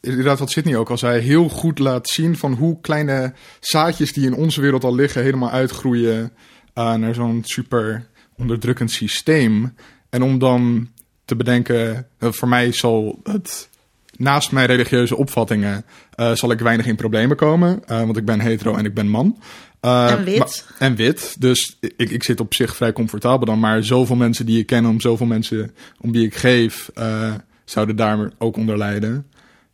[0.01, 4.27] inderdaad wat Sydney ook al zei, heel goed laat zien van hoe kleine zaadjes die
[4.27, 6.33] in onze wereld al liggen, helemaal uitgroeien
[6.75, 9.75] eh, naar zo'n super onderdrukkend systeem.
[10.11, 10.89] En om dan
[11.25, 13.69] te bedenken, eh, voor mij zal het
[14.17, 17.85] naast mijn religieuze opvattingen eh, zal ik weinig in problemen komen.
[17.87, 19.39] eh, want ik ben hetero en ik ben man.
[19.81, 20.39] Eh, En wit.
[20.39, 21.37] maar- en wit.
[21.41, 23.59] Dus ik, ik zit op zich vrij comfortabel dan.
[23.59, 27.35] Maar zoveel mensen die ik ken, om zoveel mensen om wie ik geef, eh,
[27.65, 29.27] zouden daar ook onder lijden.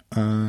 [0.08, 0.48] Eh,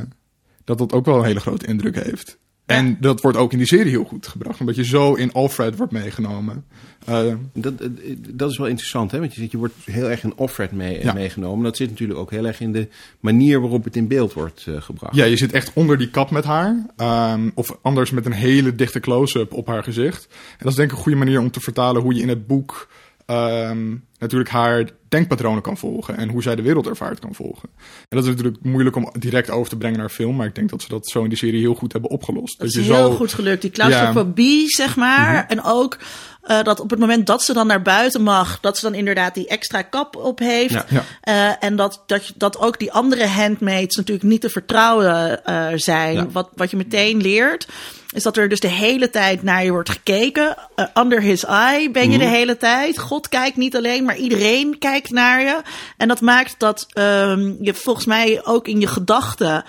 [0.63, 2.37] dat dat ook wel een hele grote indruk heeft.
[2.65, 4.59] En dat wordt ook in die serie heel goed gebracht.
[4.59, 6.65] Omdat je zo in Alfred wordt meegenomen.
[7.05, 7.89] Eh, Dat, eh,
[8.29, 9.19] dat is wel interessant, hè?
[9.19, 11.13] Want je, je wordt heel erg in Offred mee, Ja.
[11.13, 11.63] meegenomen.
[11.63, 12.87] Dat zit natuurlijk ook heel erg in de
[13.19, 15.15] manier waarop het in beeld wordt eh, gebracht.
[15.15, 16.85] Ja, je zit echt onder die kap met haar.
[16.97, 20.27] Ehm, of anders met een hele dichte close-up op haar gezicht.
[20.31, 22.47] En dat is denk ik een goede manier om te vertalen hoe je in het
[22.47, 22.87] boek
[23.25, 26.17] ehm, natuurlijk haar denkpatronen kan volgen.
[26.17, 27.69] En hoe zij de wereld ervaart kan volgen.
[28.09, 30.35] En dat is natuurlijk moeilijk om direct over te brengen naar film.
[30.35, 32.59] Maar ik denk dat ze dat zo in die serie heel goed hebben opgelost.
[32.59, 33.61] Dat is je heel zo, goed gelukt.
[33.61, 35.45] Die claustrofobie, zeg maar.
[35.47, 35.97] En ook
[36.43, 39.33] eh, dat op het moment dat ze dan naar buiten mag, dat ze dan inderdaad
[39.33, 40.73] die extra kap op heeft.
[40.73, 40.85] Ja.
[40.89, 41.03] Ja.
[41.21, 46.15] Eh, en dat, dat, dat ook die andere handmaids natuurlijk niet te vertrouwen eh, zijn.
[46.15, 46.27] Ja.
[46.27, 47.67] Wat, wat je meteen leert,
[48.13, 50.55] is dat er dus de hele tijd naar je wordt gekeken.
[50.93, 52.99] Under his eye ben je de hele tijd.
[52.99, 55.61] God kijkt niet alleen, maar iedereen kijkt naar je.
[55.97, 59.63] En dat maakt dat ehm, je volgens mij ook in je gedachten.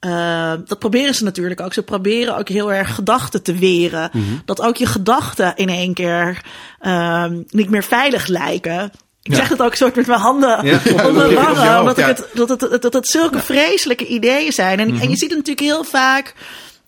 [0.00, 1.72] Eh, dat proberen ze natuurlijk ook.
[1.72, 4.10] Ze proberen ook heel erg gedachten te weren.
[4.44, 6.44] Dat ook je gedachten in één keer
[6.80, 8.92] ehm, niet meer veilig lijken.
[9.22, 9.36] Ik Ja.
[9.36, 10.80] zeg het ook soort met mijn handen Ja.
[10.94, 11.72] mijn wangen.
[11.72, 14.80] je Omdat, ik het, dat, het, dat het zulke vreselijke ideeën zijn.
[14.80, 16.34] En, en je ziet het natuurlijk heel vaak...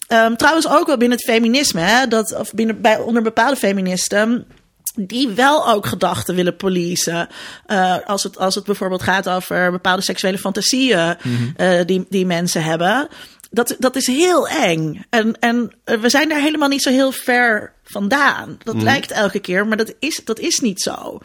[0.07, 1.81] ehm, trouwens ook wel binnen het feminisme.
[1.81, 4.47] Hè, dat, of binnen, bij, onder bepaalde feministen
[4.95, 7.29] die wel ook gedachten willen policen.
[7.67, 11.17] Eh, als, het, als het bijvoorbeeld gaat over bepaalde seksuele fantasieën
[11.57, 13.09] eh, die, die mensen hebben.
[13.51, 15.05] Dat, dat is heel eng.
[15.11, 18.59] En, en eh, we zijn daar helemaal niet zo heel ver vandaan.
[18.65, 21.19] Dat lijkt elke keer, maar dat is, dat is niet zo.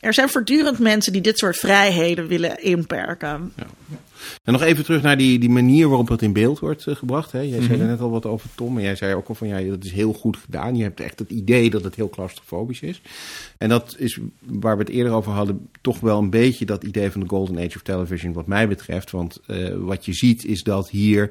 [0.00, 3.52] Er zijn voortdurend mensen die dit soort vrijheden willen inperken.
[4.44, 7.32] En nog even terug naar die, die manier waarop het in beeld wordt eh, gebracht.
[7.32, 7.40] Hè?
[7.40, 8.76] Jij zei er net al wat over Tom.
[8.76, 10.76] En jij zei ook al van ja, dat is heel goed gedaan.
[10.76, 13.02] Je hebt echt het idee dat het heel claustrofobisch is.
[13.58, 17.10] En dat is waar we het eerder over hadden, toch wel een beetje dat idee
[17.10, 19.10] van de Golden Age of Television, wat mij betreft.
[19.10, 21.30] Want eh, wat je ziet is dat hier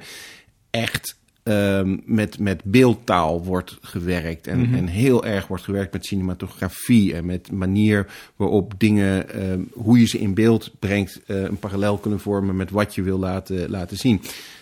[0.69, 4.47] echt ehm, met, met beeldtaal wordt gewerkt.
[4.47, 9.99] En, en heel erg wordt gewerkt met cinematografie en met manier waarop dingen, ehm, hoe
[9.99, 13.69] je ze in beeld brengt, eh, een parallel kunnen vormen met wat je wil laten,
[13.69, 14.21] laten zien.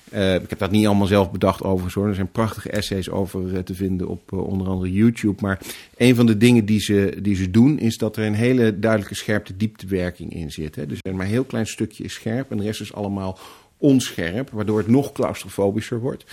[0.10, 2.08] Eh, ik heb dat niet allemaal zelf bedacht overigens hoor.
[2.08, 5.42] Er zijn prachtige essays over eh, te vinden op onder andere YouTube.
[5.42, 5.60] Maar
[5.98, 9.16] een van de dingen die ze, die ze doen is dat er een hele duidelijke
[9.16, 10.76] scherpte dieptewerking in zit.
[10.76, 10.86] Hè.
[10.86, 13.40] Dus er maar een heel klein stukje is scherp en de rest is allemaal
[13.78, 16.26] onscherp, waardoor het nog claustrofobischer wordt.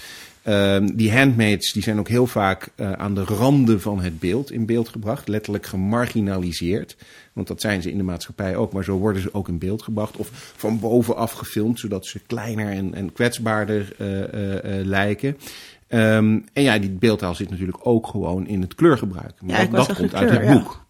[0.47, 4.51] Ehm, die handmaids die zijn ook heel vaak eh, aan de randen van het beeld
[4.51, 6.97] in beeld gebracht, letterlijk gemarginaliseerd.
[7.33, 9.83] Want dat zijn ze in de maatschappij ook, maar zo worden ze ook in beeld
[9.83, 10.17] gebracht.
[10.17, 15.37] Of van bovenaf gefilmd, zodat ze kleiner en, en kwetsbaarder eh, eh, lijken.
[15.89, 19.35] Ehm, en ja, die beeldtaal zit natuurlijk ook gewoon in het kleurgebruik.
[19.43, 20.53] Maar Ja, dat, komt uit het ja.
[20.53, 20.85] boek.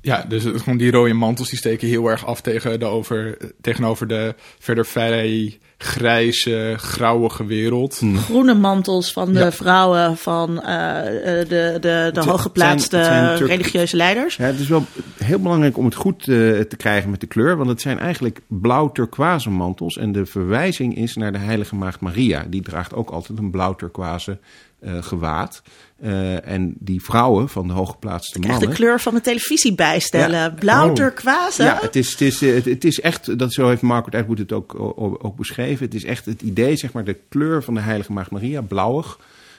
[0.00, 3.36] Ja, dus het- gewoon die rode mantels die steken heel erg af tegen de over,
[3.60, 8.02] tegenover de verder vrij grijze, grauwige wereld.
[8.16, 9.52] Groene mantels van de Ja.
[9.52, 14.36] vrouwen van eh, eh, de, de, de hooggeplaatste religieuze leiders.
[14.36, 14.84] Ja, het is wel
[15.24, 16.26] heel belangrijk om het goed eh,
[16.60, 17.56] te krijgen met de kleur.
[17.56, 19.96] Want het zijn eigenlijk blauw-turquoise mantels.
[19.98, 22.44] En de verwijzing is naar de heilige maagd Maria.
[22.48, 24.38] Die draagt ook altijd een blauw-turquoise
[24.80, 25.62] eh, gewaad.
[26.00, 28.68] Eh, en die vrouwen van de hooggeplaatste Echt mannen...
[28.68, 30.38] de kleur van de televisie bijstellen.
[30.38, 30.50] Ja.
[30.50, 30.94] Blauw Oh.
[30.94, 31.62] turquoise.
[31.62, 34.52] Ja, het is, het, is, het, het is echt, dat zo heeft Margaret Atwood het
[34.52, 35.84] ook, ook, ook beschreven.
[35.84, 39.18] Het is echt het idee, zeg maar, de kleur van de heilige maagd Maria, blauwig.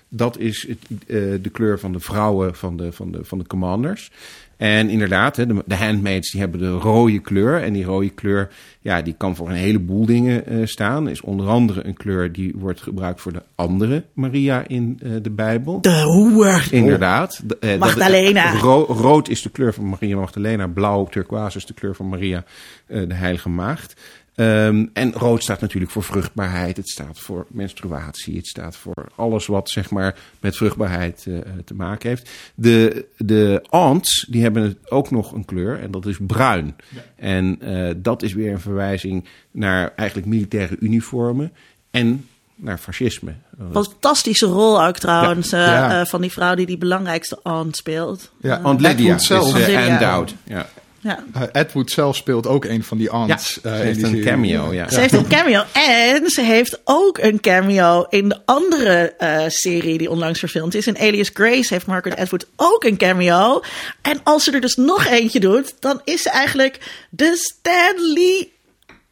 [0.09, 0.77] Dat is het,
[1.07, 4.11] eh, de kleur van de vrouwen van de, van de, van de commanders.
[4.59, 7.63] En inderdaad, de, de handmaids die hebben de rode kleur.
[7.63, 8.49] En die rode kleur
[8.81, 11.09] ja, die kan voor een heleboel dingen eh, staan.
[11.09, 15.29] Is onder andere een kleur die wordt gebruikt voor de andere Maria in eh, de
[15.29, 15.81] Bijbel.
[15.81, 16.67] De hoer.
[16.71, 17.41] Inderdaad.
[17.59, 18.51] Eh, Magdalena.
[18.53, 20.67] ro- rood is de kleur van Maria Magdalena.
[20.67, 22.43] Blauw, turquoise is de kleur van Maria,
[22.87, 24.01] de heilige maagd.
[24.39, 26.77] Ehm, en rood staat natuurlijk voor vruchtbaarheid.
[26.77, 28.35] Het staat voor menstruatie.
[28.37, 32.29] Het staat voor alles wat zeg maar, met vruchtbaarheid eh, te maken heeft.
[32.55, 36.75] De, de ants die hebben het ook nog een kleur en dat is bruin.
[37.15, 41.51] En eh, dat is weer een verwijzing naar eigenlijk militaire uniformen
[41.91, 43.33] en naar fascisme.
[43.71, 46.05] Fantastische rol ook trouwens eh, Ja.
[46.05, 48.31] van die vrouw die die belangrijkste Aunt speelt.
[48.41, 49.85] Ja, Aunt Lydia is Lydia.
[49.85, 50.35] Anne Dowd.
[50.43, 50.69] Ja.
[51.01, 51.23] Ja.
[51.53, 53.53] eh, zelf speelt ook een van die Ja, aunts.
[53.53, 54.89] ze eh, in heeft een cameo, ja.
[54.89, 59.97] Ze heeft een cameo en ze heeft ook een cameo in de andere eh, serie
[59.97, 60.87] die onlangs verfilmd is.
[60.87, 63.61] In Alias Grace heeft Margaret Atwood ook een cameo.
[64.01, 68.49] En als ze er dus nog eentje doet, dan is ze eigenlijk de Stanley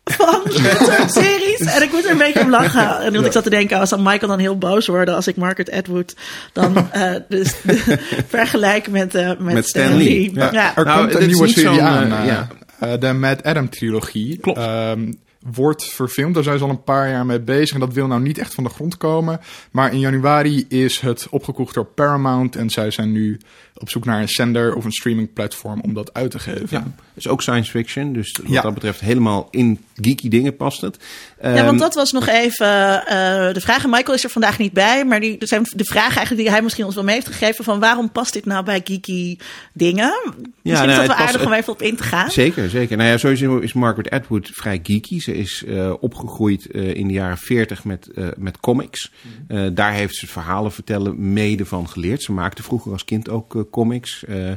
[0.07, 1.59] van dit soort series.
[1.59, 2.99] En ik moet er een beetje om lachen.
[2.99, 5.35] En want ik zat te denken, als dan Michael dan heel boos worden als ik
[5.35, 6.15] Margaret Atwood
[6.53, 7.53] dan eh dus
[8.27, 10.07] vergelijk met, eh met, Met Stan Stan Lee.
[10.07, 10.31] Lee.
[10.33, 10.75] Ja, Ja.
[10.75, 12.25] er Nou, komt het een is nieuwe niet serie aan.
[12.25, 12.47] ja.
[12.79, 14.37] eh, de Mad Adam trilogie.
[14.37, 14.57] Klopt.
[14.59, 15.11] Ehm,
[15.51, 16.33] wordt verfilmd.
[16.33, 17.73] Daar zijn ze al een paar jaar mee bezig.
[17.73, 19.39] En dat wil nou niet echt van de grond komen.
[19.71, 22.55] Maar in januari is het opgekocht door Paramount.
[22.55, 23.39] En zij zijn nu
[23.79, 26.67] op zoek naar een zender of een streamingplatform om dat uit te geven.
[26.69, 28.13] Ja, is ook science fiction.
[28.13, 28.61] Dus wat Ja.
[28.61, 30.97] dat betreft helemaal in geeky dingen past het.
[31.41, 33.83] Ja, Ehm, want dat was nog even eh, de vraag.
[33.83, 36.49] En Michael is er vandaag niet bij, maar die, er zijn de vraag eigenlijk die
[36.49, 39.37] hij misschien ons wel mee heeft gegeven van waarom past dit nou bij geeky
[39.73, 40.13] dingen?
[40.33, 42.31] Misschien nou, is dat wel past- aardig om even op in te gaan.
[42.31, 42.97] Zeker, zeker.
[42.97, 45.19] Nou ja, sowieso is Margaret Atwood vrij geeky.
[45.19, 49.11] Ze is eh, opgegroeid eh, in de jaren 40 met, eh, met comics.
[49.47, 52.23] Eh, daar heeft ze verhalen vertellen mede van geleerd.
[52.23, 54.25] Ze maakte vroeger als kind ook comics.
[54.25, 54.51] Eh,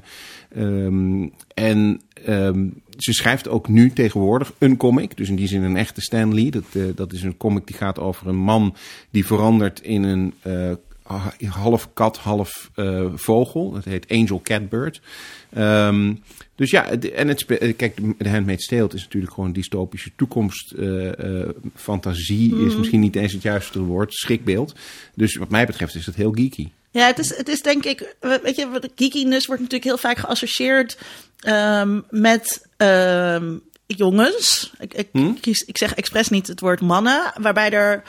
[0.48, 5.16] ehm, en ehm, ze schrijft ook nu tegenwoordig een comic.
[5.16, 6.50] Dus in die zin een echte Stan Lee.
[6.50, 8.74] Dat, eh, dat is een comic die gaat over een man
[9.10, 10.34] die verandert in een...
[10.42, 10.72] eh,
[11.48, 12.70] half kat, half
[13.14, 13.70] vogel.
[13.70, 15.00] Dat heet Angel Catbird.
[15.50, 16.14] Ehm,
[16.54, 17.44] dus ja, en het
[17.76, 20.74] kijk, de Handmaid's Tale is natuurlijk gewoon dystopische toekomst.
[21.74, 24.74] fantasie is misschien niet eens het juiste woord, schrikbeeld.
[25.14, 26.68] Dus wat mij betreft is dat heel geeky.
[26.90, 30.98] Ja, het is, het is denk ik, weet je, geekiness wordt natuurlijk heel vaak geassocieerd
[31.40, 34.72] ehm, met ehm, jongens.
[34.78, 35.32] Ik, ik, Hm?
[35.32, 38.02] kies, ik zeg expres niet het woord mannen, waarbij er.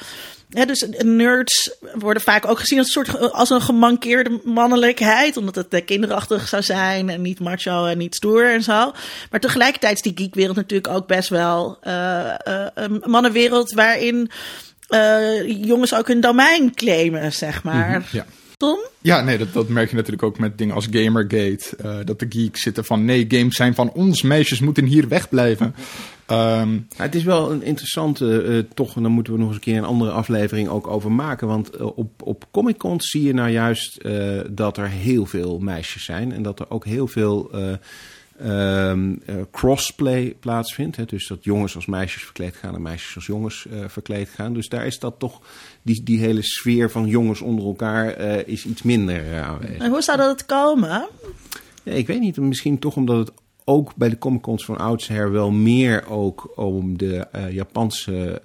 [0.49, 5.73] Dus nerds worden vaak ook gezien als een soort als een gemankeerde mannelijkheid, omdat het
[5.73, 8.93] eh, kinderachtig zou zijn en niet macho en niet stoer en zo.
[9.29, 14.31] Maar tegelijkertijd is die geekwereld natuurlijk ook best wel eh, eh, een mannenwereld waarin
[15.45, 18.07] jongens ook hun domein claimen, zeg maar.
[18.11, 18.25] Ja.
[18.61, 18.79] Tom?
[19.01, 21.75] Ja, nee, dat, dat merk je natuurlijk ook met dingen als Gamergate.
[21.77, 24.21] eh, dat de geeks zitten van nee, games zijn van ons.
[24.21, 25.75] Meisjes moeten hier wegblijven.
[26.25, 29.57] Ehm, Nou, het is wel een interessante, eh, toch, en daar moeten we nog eens
[29.57, 31.47] een keer een andere aflevering ook over maken.
[31.47, 35.59] Want eh, op, op Comic Con zie je nou juist eh, dat er heel veel
[35.59, 36.31] meisjes zijn.
[36.31, 37.51] En dat er ook heel veel
[38.41, 40.95] eh, ehm, eh, crossplay plaatsvindt.
[40.95, 41.05] Hè?
[41.05, 44.53] Dus dat jongens als meisjes verkleed gaan en meisjes als jongens eh, verkleed gaan.
[44.53, 45.41] Dus daar is dat toch,
[45.81, 49.77] die, die hele sfeer van jongens onder elkaar eh, is iets minder aanwezig.
[49.77, 51.07] En hoe zou dat komen?
[51.83, 53.31] Ja, ik weet niet, misschien toch omdat het
[53.65, 58.41] ook bij de Comic Cons van oudsher wel meer ook om de Japanse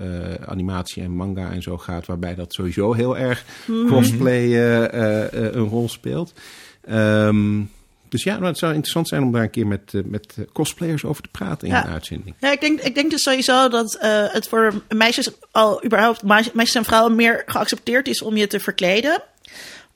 [0.46, 3.44] animatie en manga en zo gaat, waarbij dat sowieso heel erg
[3.86, 6.32] crossplay eh, eh, een rol speelt.
[6.80, 7.62] Ehm,
[8.08, 10.44] dus ja, nou, het zou interessant zijn om daar een keer met, eh, met eh,
[10.52, 11.86] cosplayers over te praten in Ja.
[11.86, 12.34] een uitzending.
[12.38, 16.74] Ja, ik denk, ik denk dus sowieso dat eh, het voor meisjes al überhaupt meisjes
[16.74, 19.22] en vrouwen meer geaccepteerd is om je te verkleden.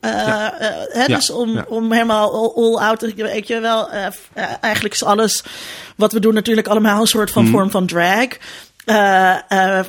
[0.00, 0.54] Ja.
[0.58, 1.64] hè, Ja, Dus om, ja.
[1.68, 3.88] om helemaal all, all out, weet je wel,
[4.60, 5.44] eigenlijk is alles
[5.96, 7.52] wat we doen natuurlijk allemaal een soort van Mhm.
[7.52, 8.26] vorm van drag.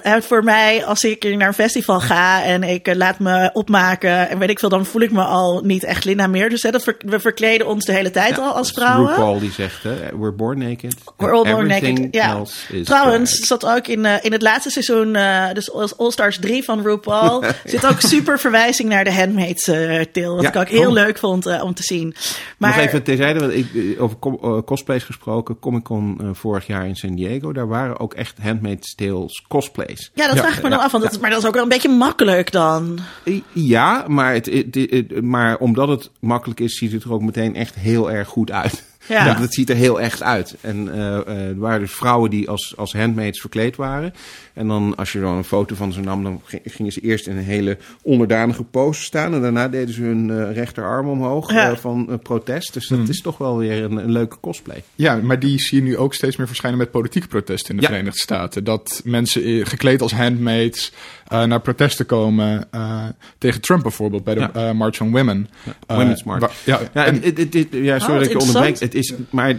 [0.02, 4.40] En voor mij, als ik naar een festival ga en ik laat me opmaken en
[4.40, 6.50] weet ik veel, dan voel ik me al niet echt Linda meer.
[6.50, 9.10] Dus hè, dat ver- we verkleden ons de hele tijd Ja, al als vrouwen.
[9.10, 10.96] RuPaul die zegt, hè, we're born naked.
[11.18, 12.08] We're all born naked.
[12.12, 12.42] Ja.
[12.84, 15.14] Trouwens, zat ook in, in het laatste seizoen,
[15.54, 20.10] dus All Stars 3 van RuPaul, zit ook super verwijzing naar de Handmaid's Tale.
[20.36, 20.48] Wat Ja.
[20.50, 20.94] ik ook heel Oh.
[20.94, 22.16] leuk vond om te zien.
[22.58, 23.68] Maar Nog even terzijde, want ik,
[24.02, 24.18] over
[24.64, 25.60] cosplays gesproken.
[25.60, 30.12] Comic Con vorig jaar in San Diego, daar waren ook echt Handmaid's Tales cosplays.
[30.14, 31.70] ja, dat vraag ik me nou af, want dat, maar dat is ook wel een
[31.70, 33.00] beetje makkelijk dan.
[33.26, 37.22] I- Ja, maar, het, het- het- maar omdat het makkelijk is, ziet het er ook
[37.22, 38.84] meteen echt heel erg goed uit.
[39.08, 39.24] Ja.
[39.34, 40.56] Dat, het ziet er heel echt uit.
[40.62, 44.14] En eh, eh, er waren dus vrouwen die als, als handmaids verkleed waren.
[44.54, 47.38] En dan, als je dan een foto van ze nam, dan gingen ze eerst in
[47.38, 49.34] een hele onderdanige pose staan.
[49.34, 51.72] En daarna deden ze hun eh, rechterarm omhoog Ja.
[51.72, 52.74] eh, van eh, protest.
[52.74, 54.84] Dus dat is toch wel weer een, een leuke cosplay.
[54.96, 57.82] Ja, maar die zie je nu ook steeds meer verschijnen met politieke protesten in de
[57.82, 57.88] Ja.
[57.88, 58.64] Verenigde Staten.
[58.64, 60.92] Dat mensen gekleed als handmaids
[61.28, 63.04] eh, naar protesten komen eh,
[63.38, 64.74] tegen Trump bijvoorbeeld bij de Ja.
[64.74, 65.48] March on Women.
[65.88, 66.40] Women's March.
[66.40, 68.80] waar- ja, Ja, en- het, het, het- ja sorry Oh, dat ik onderbreek.
[68.80, 69.58] Het is, maar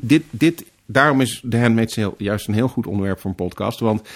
[0.00, 3.80] dit, dit, daarom is The Handmaid's Tale juist een heel goed onderwerp voor een podcast.
[3.80, 4.08] Want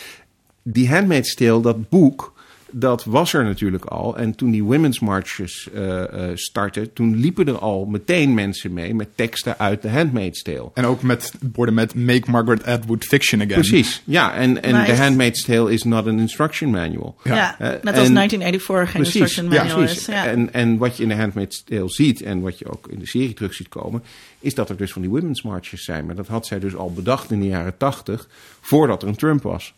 [0.63, 2.33] die Handmaid's Tale, dat boek,
[2.71, 4.17] dat was er natuurlijk al.
[4.17, 8.95] En toen die Women's Marches eh eh startten, toen liepen er al meteen mensen mee
[8.95, 10.71] met teksten uit The Handmaid's Tale.
[10.75, 13.55] en ook met borden met Make Margaret Atwood Fiction Again.
[13.55, 14.35] Precies, ja.
[14.35, 14.93] En, en Nice.
[14.93, 17.17] The Handmaid's Tale is not an instruction manual.
[17.25, 17.59] Ja, Ja.
[17.59, 19.99] Eh, net als en- 1984 geen Precies, instruction ja, manual precies.
[20.09, 20.15] is.
[20.15, 20.27] Ja.
[20.27, 23.07] En, en wat je in de Handmaid's Tale ziet en wat je ook in de
[23.07, 24.03] serie terug ziet komen,
[24.41, 26.07] is dat er dus van die women's marches zijn.
[26.07, 28.29] Maar dat had zij dus al bedacht in de jaren tachtig,
[28.61, 29.75] voordat er een Trump was.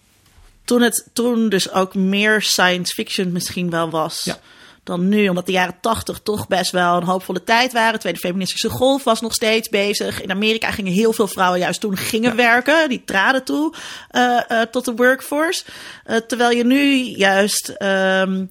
[0.64, 4.23] Toen het toen dus ook meer science fiction misschien wel was.
[4.25, 4.38] Ja.
[4.85, 5.29] dan nu.
[5.29, 7.92] Omdat de jaren tachtig toch best wel een hoopvolle tijd waren.
[7.92, 10.23] De tweede feministische golf was nog steeds bezig.
[10.23, 12.89] In Amerika gingen heel veel vrouwen juist toen gingen werken.
[12.89, 13.74] Die traden toe
[14.12, 15.64] uh, uh, tot de workforce.
[16.07, 17.74] Uh, terwijl je nu juist...
[17.78, 18.51] Um,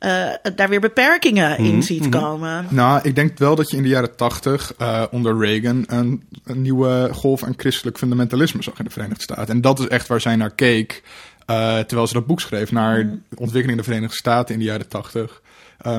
[0.00, 1.82] uh, daar weer beperkingen in mm -hmm.
[1.82, 2.66] ziet komen.
[2.70, 4.72] Nou, ik denk wel dat je in de jaren tachtig
[5.10, 9.54] onder Reagan een, een, nieuwe golf aan christelijk fundamentalisme zag in de Verenigde Staten.
[9.54, 11.02] En dat is echt waar zij naar keek
[11.46, 13.22] uh, terwijl ze dat boek schreef naar mm.
[13.28, 15.42] de ontwikkeling in de Verenigde Staten in de jaren tachtig.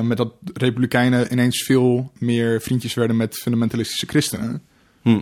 [0.02, 4.62] met dat republikeinen ineens veel meer vriendjes werden met fundamentalistische christenen.
[5.02, 5.20] Hm.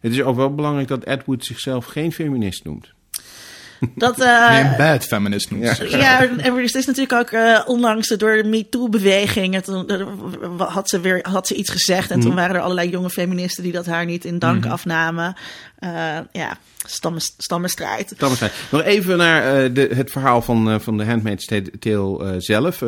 [0.00, 2.92] Het is ook wel belangrijk dat Edward zichzelf geen feminist noemt.
[3.94, 4.16] Dat,
[4.50, 5.98] nee, een bad feminist noemt ja.
[5.98, 9.54] ja, en er is natuurlijk ook uh, onlangs door de MeToo-beweging...
[10.58, 12.10] had ze weer had ze iets gezegd...
[12.10, 12.22] en mm.
[12.22, 14.70] toen waren er allerlei jonge feministen die dat haar niet in dank mm.
[14.70, 15.36] afnamen.
[16.32, 18.12] Ja, stammen, stammenstrijd.
[18.14, 18.52] stammenstrijd.
[18.70, 21.46] Nog even naar uh, de, het verhaal van, uh, van de Handmaid's
[21.78, 22.82] Tale uh, zelf.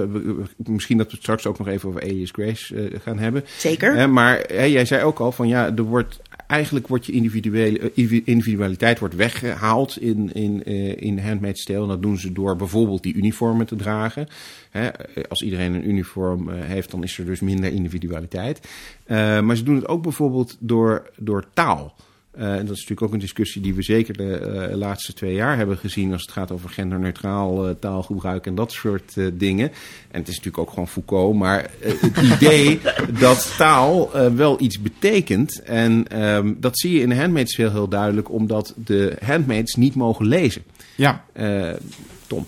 [0.56, 3.44] misschien dat we het straks ook nog even over Alias Grace gaan hebben.
[3.58, 4.10] Zeker.
[4.10, 7.92] maar jij zei ook al van ja, er wordt eigenlijk wordt je individuele,
[8.24, 11.82] individualiteit wordt weggehaald in, in, uh, in Handmaid's Tale.
[11.82, 14.28] En dat doen ze door bijvoorbeeld die uniformen te dragen.
[14.70, 14.90] Hè,
[15.28, 18.68] als iedereen een uniform heeft, dan is er dus minder individualiteit.
[19.08, 21.94] Maar ze doen het ook bijvoorbeeld door, door taal.
[22.38, 25.34] Uh, en dat is natuurlijk ook een discussie die we zeker de uh, laatste twee
[25.34, 29.68] jaar hebben gezien als het gaat over genderneutraal uh, taalgebruik en dat soort dingen.
[30.10, 32.80] En het is natuurlijk ook gewoon Foucault, maar het idee
[33.18, 35.62] dat taal wel iets betekent.
[35.62, 39.94] En um, dat zie je in de handmaids veel heel duidelijk, omdat de handmaids niet
[39.94, 40.62] mogen lezen.
[40.94, 41.24] Ja.
[42.26, 42.46] Tom.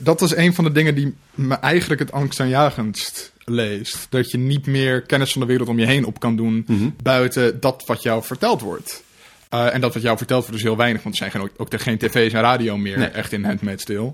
[0.00, 4.06] dat is een van de dingen die me eigenlijk het angstaanjagendst leest.
[4.10, 6.78] Dat je niet meer kennis van de wereld om je heen op kan doen mm
[6.78, 6.94] -hmm.
[7.02, 9.02] buiten dat wat jou verteld wordt.
[9.54, 11.72] Uh, en dat wat jou verteld wordt is heel weinig, want er zijn geen, ook,
[11.72, 13.08] ook geen tv's en radio meer nee.
[13.08, 14.12] echt in Handmaid's Tale.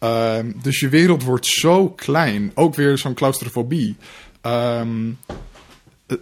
[0.00, 2.50] Uh, dus je wereld wordt zo klein.
[2.54, 3.96] Ook weer zo'n claustrofobie.
[4.46, 5.18] Um,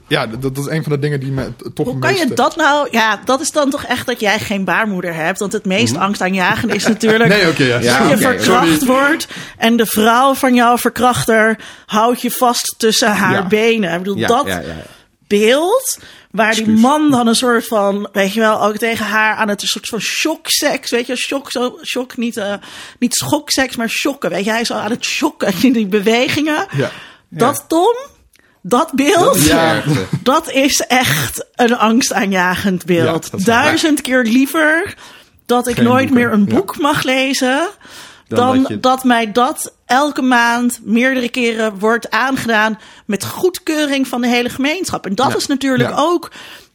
[0.06, 2.28] ja, dat, dat, is een van de dingen die me toch Hoe kan meeste...
[2.28, 2.88] je dat nou...
[2.90, 5.38] Ja, dat is dan toch echt dat jij geen baarmoeder hebt.
[5.38, 6.06] Want het meest mm -hmm.
[6.06, 7.30] angstaanjagende is natuurlijk...
[7.30, 7.78] nee, okay, ja.
[7.78, 8.86] ja, je okay, verkracht sorry.
[8.86, 13.46] wordt en de vrouw van jouw verkrachter houdt je vast tussen haar ja.
[13.46, 13.92] benen.
[13.92, 14.62] Ik bedoel, ja, dat ja,
[15.26, 15.98] beeld...
[16.30, 19.62] Waar die man dan een soort van, weet je wel, ook tegen haar aan het
[19.62, 22.54] een soort van shockseks, weet je, shock, zo, shock, niet, uh,
[22.98, 26.66] niet schokseks, maar shocken, weet je, hij is al aan het shocken in die bewegingen.
[26.76, 26.90] Ja.
[27.28, 27.96] Dat Tom,
[28.62, 29.82] dat beeld, ja.
[30.22, 33.28] dat is echt een angstaanjagend beeld.
[33.32, 34.94] Ja, Duizend keer liever
[35.46, 36.54] dat ik Geen nooit boeken, meer een ja.
[36.54, 37.68] boek mag lezen.
[38.28, 44.28] Dan Dan, dat mij dat elke maand meerdere keren wordt aangedaan met goedkeuring van de
[44.28, 45.06] hele gemeenschap.
[45.06, 46.30] En dat is natuurlijk ook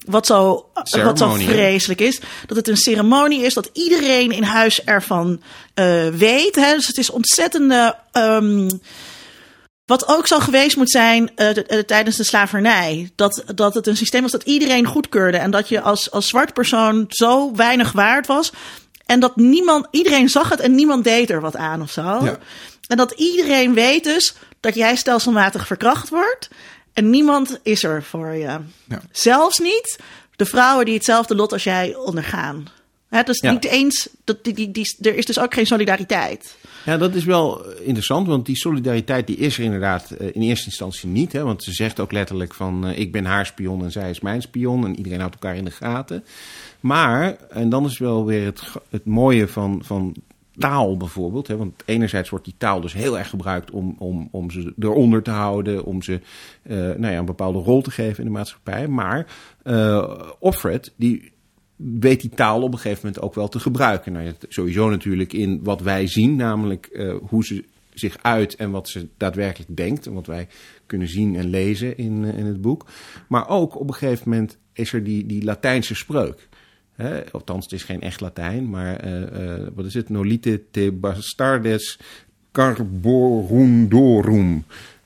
[0.06, 0.66] wat zo,
[1.04, 2.22] wat zo vreselijk is.
[2.46, 5.42] Dat het een ceremonie is, dat iedereen in huis ervan
[5.74, 6.56] eh, weet.
[6.56, 6.76] Hè?
[6.76, 7.96] Dus het is ontzettende.
[8.12, 8.70] ehm,
[9.86, 13.12] wat ook zo geweest moet zijn eh, de- eh, tijdens de slavernij.
[13.16, 15.38] Dat, dat het een systeem was dat iedereen goedkeurde.
[15.38, 18.52] En dat je als, als zwart persoon zo weinig waard was.
[19.06, 22.02] En dat niemand, iedereen zag het en niemand deed er wat aan of zo.
[22.02, 22.38] Ja.
[22.88, 26.50] En dat iedereen weet dus dat jij stelselmatig verkracht wordt.
[26.94, 28.60] En niemand is er voor je.
[28.86, 29.02] Ja.
[29.12, 29.98] Zelfs niet
[30.36, 32.68] de vrouwen die hetzelfde lot als jij ondergaan.
[33.10, 33.52] Hè, dus Ja.
[33.52, 36.56] niet eens, dat, die, die, die, er is dus ook geen solidariteit.
[36.86, 40.66] Ja, dat is wel interessant, want die solidariteit die is er inderdaad eh, in eerste
[40.66, 41.32] instantie niet.
[41.32, 44.20] Hè, want ze zegt ook letterlijk van eh, ik ben haar spion en zij is
[44.20, 46.24] mijn spion en iedereen houdt elkaar in de gaten.
[46.80, 50.16] Maar, en dan is wel weer het, het mooie van, van
[50.58, 51.48] taal bijvoorbeeld.
[51.48, 55.24] Hè, want enerzijds wordt die taal dus heel erg gebruikt om, om, om ze eronder
[55.24, 56.20] te houden, om ze
[56.64, 58.88] eh, nou ja, een bepaalde rol te geven in de maatschappij.
[58.88, 59.26] Maar
[59.64, 61.33] eh Offred, die
[61.76, 64.14] weet die taal op een gegeven moment ook wel te gebruiken.
[64.14, 67.64] Nou, sowieso natuurlijk in wat wij zien, namelijk eh, hoe ze
[67.94, 70.06] zich uit en wat ze daadwerkelijk denkt.
[70.06, 70.48] En wat wij
[70.86, 72.86] kunnen zien en lezen in, eh, in het boek.
[73.28, 76.48] Maar ook op een gegeven moment is er die, die Latijnse spreuk.
[76.94, 77.32] Hè?
[77.32, 80.10] Althans, het is geen echt Latijn, maar eh, wat is het?
[80.10, 82.00] Nolite te bastardes
[82.52, 84.64] carborundorum.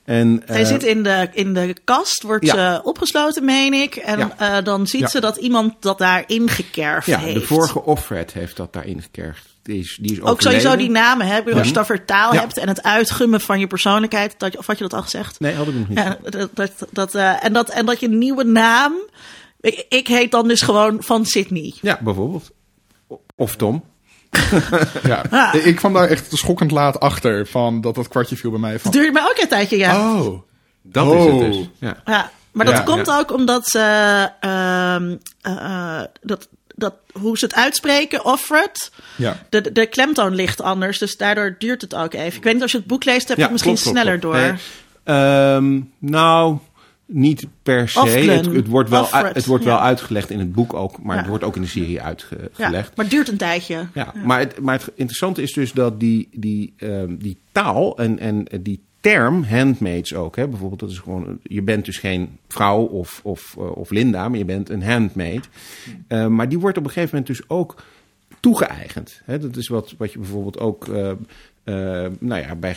[0.08, 2.54] En, Hij eh, zit in de, in de kast, wordt Ja.
[2.54, 3.96] ze opgesloten, meen ik.
[3.96, 4.58] En Ja.
[4.58, 5.08] eh, dan ziet Ja.
[5.08, 7.40] ze dat iemand dat daar ingekerfd ja, heeft.
[7.40, 9.46] de vorige Offred heeft dat daarin gekerfd.
[9.64, 12.40] Die is, die is Ook sowieso die namen, bedoel, Als je het over taal Ja.
[12.40, 14.36] hebt en het uitgummen van je persoonlijkheid.
[14.38, 15.40] Dat, of had je dat al gezegd?
[15.40, 15.98] Nee, had ik nog niet.
[15.98, 18.94] Ja, dat, dat, dat, eh, en, dat, en dat je nieuwe naam...
[19.60, 21.74] Ik, ik heet dan dus gewoon van Sydney.
[21.82, 22.52] Ja, bijvoorbeeld.
[23.36, 23.84] Of Tom.
[25.04, 25.22] Ja.
[25.32, 25.66] Ah.
[25.66, 28.82] Ik kwam daar echt schokkend laat achter van dat dat kwartje viel bij mij Dat
[28.82, 28.92] van.
[28.92, 30.16] duurde mij ook een tijdje, ja.
[30.20, 30.42] Oh.
[30.82, 31.20] Dat Oh.
[31.20, 31.70] is het dus.
[31.80, 31.98] Ja.
[32.06, 33.20] Ja, maar dat Ja, komt ja.
[33.20, 33.80] ook omdat ze...
[34.40, 38.92] ehm, eh, eh, dat, dat, hoe ze het uitspreken, Offred...
[39.16, 39.38] Ja.
[39.50, 42.38] De, de klemtoon ligt anders, dus daardoor duurt het ook even.
[42.38, 44.20] Ik weet niet, als je het boek leest, heb je Ja, het misschien klopt, sneller
[44.20, 44.36] klopt.
[44.36, 44.44] door.
[44.46, 44.54] Nee,
[45.04, 46.58] Ehm, nou,
[47.08, 48.00] niet per se.
[48.00, 51.22] Het, het wordt, wel, het wordt wel uitgelegd in het boek ook, maar Ja.
[51.22, 52.58] het wordt ook in de serie uitgelegd.
[52.58, 53.88] Ja, maar het duurt een tijdje.
[53.94, 58.20] Ja, Maar, het, maar het interessante is dus dat die, die, ehm, die taal en,
[58.20, 62.82] en die term, handmaids ook, hè, bijvoorbeeld, dat is gewoon, je bent dus geen vrouw
[62.84, 65.50] of, of, eh, of Linda, maar je bent een handmaid.
[66.08, 67.84] Eh, maar die wordt op een gegeven moment dus ook
[68.40, 69.22] toegeëigend.
[69.26, 69.40] Hè.
[69.40, 71.12] Dat is wat, wat je bijvoorbeeld ook eh,
[71.68, 72.76] eh, nou ja, bij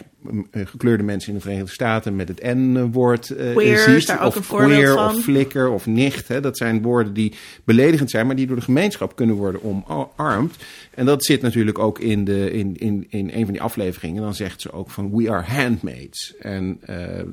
[0.51, 4.07] eh, gekleurde mensen in de Verenigde Staten met het N-woord eh Queer is ziet.
[4.07, 5.15] daar ook of queer, van.
[5.15, 6.29] of flikker, of nicht.
[6.29, 6.41] Hè.
[6.41, 7.35] Dat zijn woorden die
[7.65, 10.57] beledigend zijn, maar die door de gemeenschap kunnen worden omarmd.
[10.95, 14.23] En dat zit natuurlijk ook in, de, in, in, in een van die afleveringen.
[14.23, 16.35] Dan zegt ze ook van we are handmaids.
[16.41, 16.81] En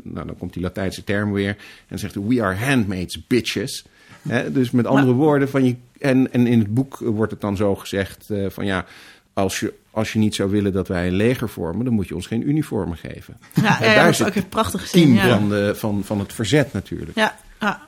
[0.03, 1.49] nou, dan komt die Latijnse term weer.
[1.49, 3.85] En dan zegt ze we are handmaids, bitches.
[4.27, 7.55] Hè, dus met andere woorden, van je, en, en in het boek wordt het dan
[7.55, 8.85] zo gezegd van ja,
[9.33, 12.15] als je, als je niet zou willen dat wij een leger vormen, dan moet je
[12.15, 13.37] ons geen uniformen geven.
[13.53, 15.01] Ja, daar dat is ook een prachtig het zin.
[15.01, 15.37] team Ja.
[15.37, 17.15] van, de, van, van het verzet natuurlijk.
[17.15, 17.87] Ja, ja.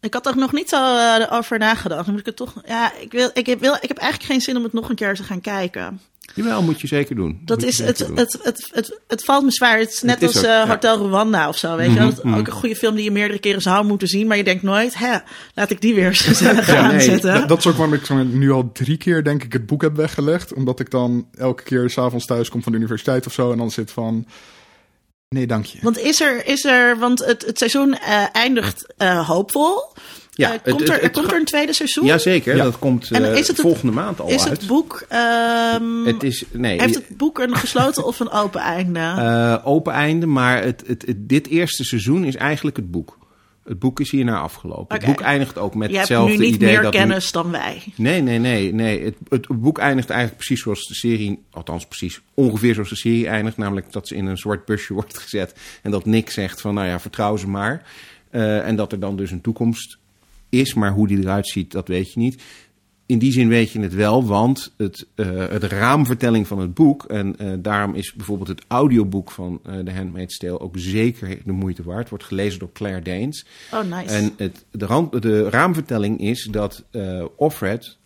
[0.00, 2.04] Ik had er nog niet zo eh, over nagedacht.
[2.04, 2.62] Dan moet ik het toch.
[2.66, 4.94] Ja, ik, wil, ik, heb, wil, ik heb eigenlijk geen zin om het nog een
[4.94, 6.00] keer te gaan kijken.
[6.36, 7.40] Jawel, moet je zeker doen.
[7.44, 9.78] Dat Moet is het, het, het, het, het, valt me zwaar.
[9.78, 10.62] Het is net Het is als ook, eh, ja.
[10.62, 11.76] Mhm, Hotel Rwanda of zo.
[11.76, 11.98] Weet je?
[11.98, 14.26] Dat is ook een goede film die je meerdere keren zou moeten zien.
[14.26, 15.16] Maar je denkt nooit, hè,
[15.54, 17.34] laat ik die weer eens gezellig Ja, nee, aanzetten.
[17.34, 19.96] Dat, dat is ook waarom ik nu al drie keer, denk ik, het boek heb
[19.96, 20.54] weggelegd.
[20.54, 23.52] Omdat ik dan elke keer s'avonds thuis kom van de universiteit of zo.
[23.52, 24.26] En dan zit van,
[25.28, 25.78] nee, dank je.
[25.82, 29.94] Want is er, is er want het, het seizoen eh, eindigt eh, hoopvol.
[30.38, 32.04] Ja, Eh, het- komt, het- er, het komt er een tweede seizoen?
[32.06, 32.64] Jazeker, Ja.
[32.64, 34.58] dat komt En eh, is het het- volgende maand al Is uit.
[34.58, 35.04] het boek.
[35.08, 39.00] ehm, Het is, nee, heeft het boek een gesloten of een open einde?
[39.16, 43.18] eh, open einde, maar het, het, het- dit eerste seizoen is eigenlijk het boek.
[43.64, 44.96] Het boek is hierna afgelopen.
[44.96, 47.50] Het boek eindigt ook met je hebt hetzelfde nu niet idee meer dat kennis dan
[47.50, 47.82] wij.
[47.96, 49.04] Nee, nee, nee, nee.
[49.04, 53.26] Het, het boek eindigt eigenlijk precies zoals de serie, althans precies ongeveer zoals de serie
[53.28, 56.74] eindigt, namelijk dat ze in een zwart busje wordt gezet en dat Nick zegt van,
[56.74, 57.82] nou ja, vertrouw ze maar.
[58.30, 59.98] Eh, en dat er dan dus een toekomst
[60.60, 62.42] is, maar hoe die eruit ziet, dat weet je niet.
[63.06, 67.04] In die zin weet je het wel, want het, eh, het raamvertelling van het boek,
[67.04, 71.52] en eh, daarom is bijvoorbeeld het audioboek van eh The Handmaid's Tale ook zeker de
[71.52, 72.08] moeite waard.
[72.08, 73.46] wordt gelezen door Claire Danes.
[73.72, 74.14] Oh, nice.
[74.14, 76.84] En het, de, rand, de raamvertelling is dat
[77.36, 77.96] Offred.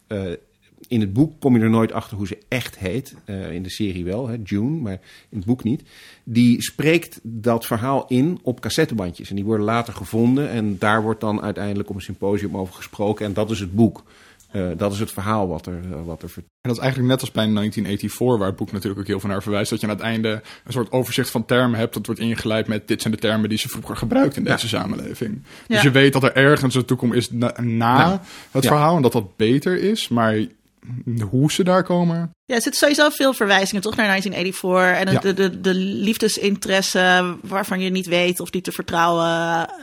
[0.89, 3.15] In het boek kom je er nooit achter hoe ze echt heet.
[3.25, 5.83] Eh, in de serie wel, hè, June, maar in het boek niet.
[6.25, 9.29] Die spreekt dat verhaal in op cassettebandjes.
[9.31, 10.51] En die worden later gevonden.
[10.51, 13.27] En daar wordt dan uiteindelijk op een symposium over gesproken.
[13.27, 14.03] En dat is het boek.
[14.51, 16.53] Eh, dat is het verhaal wat er, eh, wat er vertelt.
[16.61, 19.29] En dat is eigenlijk net als bij 1984, waar het boek natuurlijk ook heel veel
[19.29, 19.71] naar verwijst.
[19.71, 20.29] Dat je aan het einde
[20.65, 21.95] een soort overzicht van termen hebt.
[21.95, 25.43] Dat wordt ingeleid met dit zijn de termen die ze vroeger gebruikt in deze samenleving.
[25.67, 25.83] Dus Ja.
[25.83, 28.23] je weet dat er ergens een toekomst is na, na Ja.
[28.51, 28.69] het Ja.
[28.71, 28.97] verhaal.
[28.97, 30.09] En dat dat beter is.
[30.09, 30.45] Maar
[31.31, 32.31] hoe ze daar komen.
[32.51, 35.07] Ja, er zitten sowieso veel verwijzingen toch naar 1984.
[35.07, 35.21] En Ja.
[35.21, 39.27] de, de, de liefdesinteresse waarvan je niet weet of die te vertrouwen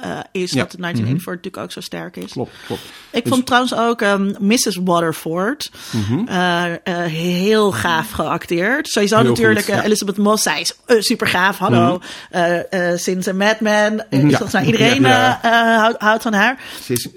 [0.01, 0.51] eh, is.
[0.51, 0.59] Ja.
[0.61, 2.32] Dat de 1984 natuurlijk ook zo sterk is.
[2.32, 2.82] Klopt, klopt.
[3.11, 4.80] Ik Dus- vond trouwens ook ehm, Mrs.
[4.84, 6.28] Waterford Mhm.
[6.28, 6.80] eh, eh,
[7.11, 8.88] heel gaaf geacteerd.
[8.88, 9.84] Sowieso Heel natuurlijk goed, ja.
[9.84, 11.57] Elizabeth Moss, zij is super gaaf.
[11.57, 11.99] Hallo.
[12.30, 14.05] Eh, eh, sinds een Mad Men.
[14.09, 14.65] Mhm.
[14.65, 16.59] Iedereen houdt, houdt van haar.
[16.84, 17.07] Ze is,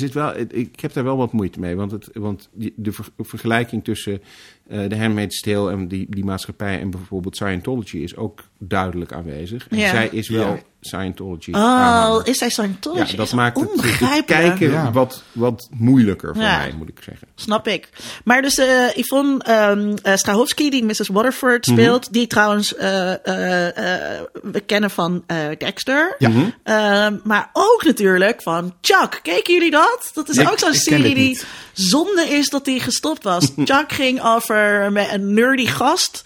[0.00, 1.76] zit wel, ik heb daar wel wat moeite mee.
[1.76, 4.22] Want, het, want de ver- vergelijking tussen
[4.70, 6.80] de Handmaid's Tale en die, die maatschappij...
[6.80, 9.66] en bijvoorbeeld Scientology is ook duidelijk aanwezig.
[9.68, 9.90] En Ja.
[9.90, 10.58] zij is wel Ja.
[10.82, 11.50] Scientology.
[11.50, 12.26] Oh, aanhanger.
[12.28, 13.10] is zij Scientology?
[13.10, 14.92] Ja, dat Is maakt het, kijken Ja.
[14.92, 16.56] wat, wat moeilijker voor Ja.
[16.58, 17.28] mij, moet ik zeggen.
[17.34, 17.88] Snap ik.
[18.24, 21.08] Maar dus eh Yvonne ehm eh, Strahovski, die Mrs.
[21.08, 21.76] Waterford Mhm.
[21.78, 26.14] speelt, die trouwens eh, eh, eh, we kennen van eh, Dexter.
[26.18, 26.30] Ja.
[26.62, 29.20] Ehm, maar ook natuurlijk van Chuck.
[29.22, 30.10] Keken jullie dat?
[30.14, 31.40] Dat is ook zo'n serie die
[31.72, 33.52] zonde is dat die gestopt was.
[33.64, 36.22] Chuck ging over met een nerdy gast.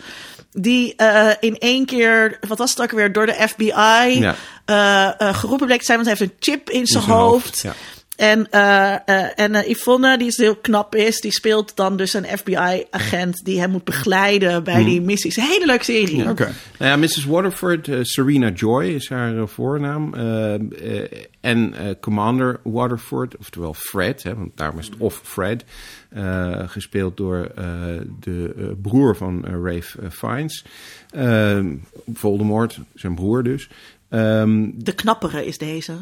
[0.57, 4.35] Die eh, in één keer, wat was het ook weer, door de FBI Ja.
[4.65, 5.99] eh, eh, geroepen bleek te zijn.
[6.05, 7.45] Want hij heeft een chip in zijn zijn hoofd.
[7.45, 7.73] hoofd, ja.
[8.17, 12.15] En, eh, eh, en eh, Yvonne, die is heel knap is, die speelt dan dus
[12.15, 15.37] een FBI-agent die hem moet begeleiden bij die missies.
[15.37, 16.29] Hele leuke serie.
[16.29, 16.53] Oké.
[16.79, 17.25] Nou ja, Mrs.
[17.25, 20.15] Waterford, Serena Joy is haar voornaam.
[21.41, 25.65] en Commander Waterford, oftewel Fred, hè, want daarom is het of Fred.
[26.67, 27.53] gespeeld door
[28.21, 30.65] de broer van Rafe Fiennes.
[32.13, 33.69] Voldemort, zijn broer dus.
[34.15, 35.93] Ehm, De knappere is deze.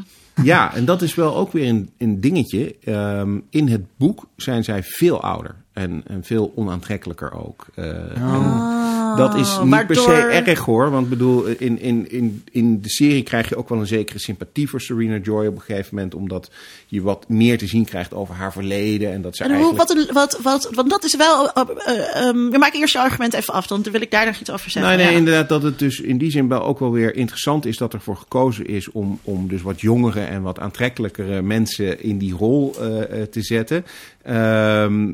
[0.43, 2.77] ja, en dat is wel ook weer een, een dingetje.
[2.85, 5.55] Ehm, in het boek zijn zij veel ouder.
[5.73, 7.67] En, en veel onaantrekkelijker ook.
[7.75, 7.85] Eh,
[8.17, 8.35] Oh.
[8.35, 10.91] en dat is niet per se erg hoor.
[10.91, 14.19] Want ik bedoel, in, in, in, in de serie krijg je ook wel een zekere
[14.19, 16.15] sympathie voor Serena Joy op een gegeven moment.
[16.15, 16.51] Omdat
[16.87, 19.13] je wat meer te zien krijgt over haar verleden.
[19.13, 20.13] En dat ze En hoe, eigenlijk...
[20.13, 21.53] wat, wat, wat, want dat is wel.
[21.53, 24.41] eh, eh, ehm, we maken eerst je argument even af, dan wil ik daar nog
[24.41, 24.97] iets over zeggen.
[24.97, 25.19] Nee, nee, Ja.
[25.19, 28.17] inderdaad, dat het dus in die zin wel ook wel weer interessant is dat ervoor
[28.17, 33.21] gekozen is om, om dus wat jongere en wat aantrekkelijkere mensen in die rol eh,
[33.21, 33.85] eh, te zetten.
[34.23, 35.13] Ehm,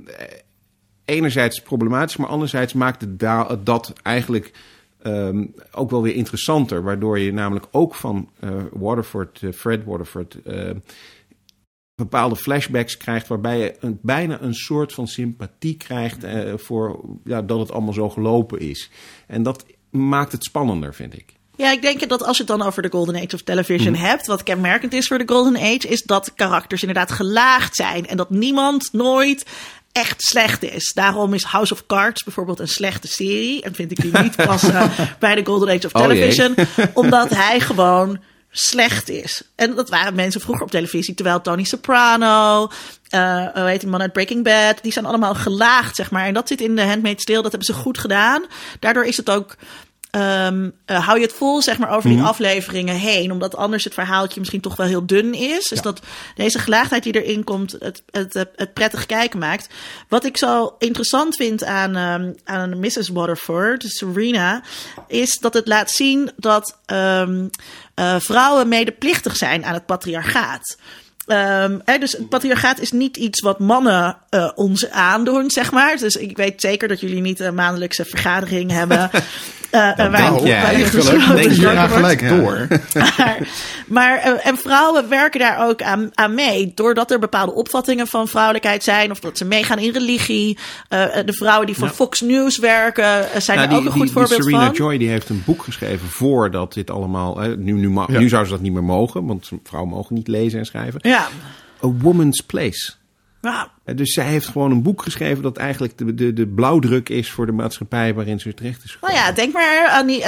[1.09, 4.53] enerzijds problematisch, maar anderzijds maakt het da- dat eigenlijk
[5.03, 6.83] ehm, ook wel weer interessanter.
[6.83, 10.71] Waardoor je namelijk ook van eh, Waterford, eh, Fred Waterford, eh,
[11.95, 17.59] bepaalde flashbacks krijgt waarbij je een, bijna een soort van sympathie krijgt voor ja, dat
[17.59, 18.91] het allemaal zo gelopen is.
[19.27, 21.37] En dat maakt het spannender, vind ik.
[21.57, 24.03] Ja, ik denk dat als je het dan over de Golden Age of Television Mhm.
[24.03, 28.17] hebt, wat kenmerkend is voor de Golden Age, is dat karakters inderdaad gelaagd zijn en
[28.17, 29.47] dat niemand nooit
[29.93, 30.93] echt slecht is.
[30.95, 34.91] Daarom is House of Cards bijvoorbeeld een slechte serie en vind ik die niet passen
[35.19, 36.03] bij de Golden Age of Oh.
[36.03, 36.55] Television,
[36.95, 38.21] omdat hij gewoon
[38.51, 39.43] slecht is.
[39.57, 42.69] En dat waren mensen vroeger op televisie, terwijl Tony Soprano,
[43.09, 46.27] eh hoe heet die man uit Breaking Bad, die zijn allemaal gelaagd, zeg maar.
[46.27, 48.45] En dat zit in de Handmaid's Tale, dat hebben ze goed gedaan.
[48.81, 49.57] Daardoor is het ook
[50.11, 50.49] Eh,
[50.87, 53.33] hou je het vol, zeg maar, over die afleveringen heen.
[53.33, 55.69] Omdat anders het verhaaltje misschien toch wel heel dun is.
[55.69, 56.01] Dus dat
[56.35, 59.69] deze gelaagdheid die erin komt, het, het, het, het prettig kijken maakt.
[60.09, 63.09] Wat ik zo interessant vind aan, ehm, aan Mrs.
[63.09, 64.63] Waterford, Serena,
[65.07, 67.49] is dat het laat zien dat ehm,
[67.95, 70.77] eh, vrouwen medeplichtig zijn aan het patriarchaat.
[71.29, 75.97] Ehm, hè, dus het patriarchaat is niet iets wat mannen eh, ons aandoen, zeg maar.
[75.97, 79.11] Dus ik weet zeker dat jullie niet een maandelijkse vergadering hebben.
[79.71, 80.63] eh, waar- denk jij.
[80.63, 81.95] waar je hierna wordt.
[81.95, 82.29] gelijk Ja.
[82.37, 82.67] door.
[83.17, 83.39] Maar,
[83.87, 86.73] maar eh, en vrouwen werken daar ook aan, aan mee.
[86.75, 89.11] Doordat er bepaalde opvattingen van vrouwelijkheid zijn.
[89.11, 90.59] Of dat ze meegaan in religie.
[90.89, 91.93] Eh, de vrouwen die voor Ja.
[91.93, 93.25] Fox News werken.
[93.43, 94.75] zijn Nou, er ook een goed voorbeeld Serena van.
[94.75, 97.39] Joy die heeft een boek geschreven voordat dit allemaal...
[97.39, 98.19] Hè, nu, nu, Ja.
[98.19, 101.01] nu zou ze dat niet meer mogen, want vrouwen mogen niet lezen en schrijven.
[101.19, 101.89] Ja.
[101.89, 102.93] A Woman's Place.
[103.43, 103.69] Ja.
[103.85, 107.31] Eh, Dus zij heeft gewoon een boek geschreven dat eigenlijk de, de, de blauwdruk is
[107.31, 109.29] voor de maatschappij waarin ze terecht is Nou gekomen.
[109.31, 110.23] ja, denk maar aan die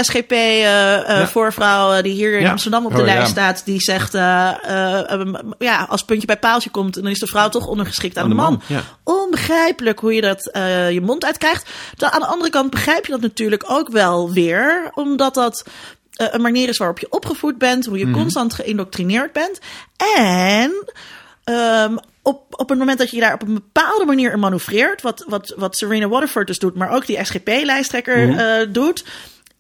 [0.95, 2.51] SGP-voorvrouw die hier in Ja.
[2.51, 3.13] Amsterdam op de Oh, ja.
[3.15, 3.65] lijst staat.
[3.65, 7.49] Die zegt, eh, eh, eh, ja, als puntje bij paaltje komt, dan is de vrouw
[7.49, 8.53] toch ondergeschikt aan, Aan de de man.
[8.53, 8.83] man, ja.
[9.05, 11.71] Onbegrijpelijk hoe je dat eh, je mond uitkrijgt.
[11.99, 15.65] Aan de andere kant begrijp je dat natuurlijk ook wel weer, omdat dat
[16.21, 18.15] eh, een manier is waarop je opgevoed bent, hoe je Mhm.
[18.19, 19.59] constant geïndoctrineerd bent.
[20.17, 20.85] En
[21.45, 25.25] ehm, op, op het moment dat je daar op een bepaalde manier in manoeuvreert, wat,
[25.29, 28.39] wat, wat Serena Waterford dus doet, maar ook die SGP-lijsttrekker Mhm.
[28.39, 29.05] eh, doet,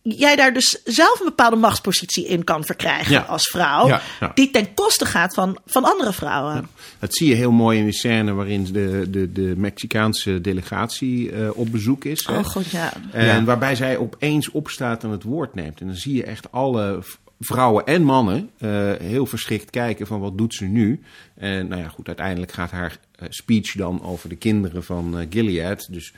[0.03, 3.21] jij daar dus zelf een bepaalde machtspositie in kan verkrijgen Ja.
[3.21, 4.31] als vrouw, Ja, ja.
[4.35, 6.69] die ten koste gaat van, van andere vrouwen.
[6.99, 11.49] Dat zie je heel mooi in de scène waarin de, de, de Mexicaanse delegatie eh,
[11.55, 12.27] op bezoek is.
[12.27, 12.39] hè.
[12.39, 12.93] Oh god, ja.
[13.13, 13.45] En Ja.
[13.45, 15.81] waarbij zij opeens opstaat en het woord neemt.
[15.81, 17.03] En dan zie je echt alle
[17.41, 21.01] vrouwen en mannen eh, heel verschrikt kijken van wat doet ze nu.
[21.35, 25.87] En nou ja, goed, uiteindelijk gaat haar eh, speech dan over de kinderen van Gilead.
[25.91, 26.13] Dus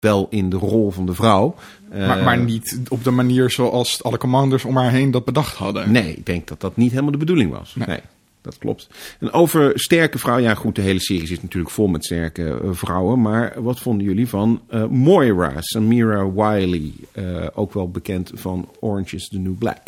[0.00, 1.54] wel in de rol van de vrouw.
[1.90, 5.56] Eh, Maar, maar niet op de manier zoals alle commanders om haar heen dat bedacht
[5.56, 5.92] hadden.
[5.92, 7.74] Nee, ik denk dat dat niet helemaal de bedoeling was.
[7.74, 7.86] Nee.
[7.86, 8.00] Nee.
[8.42, 8.88] dat klopt.
[9.20, 12.68] En over sterke vrouwen, ja goed, de hele serie zit natuurlijk vol met sterke eh,
[12.72, 13.20] vrouwen.
[13.20, 19.16] Maar wat vonden jullie van eh, Moira, Samira Wiley, eh, ook wel bekend van Orange
[19.16, 19.78] is the New Black?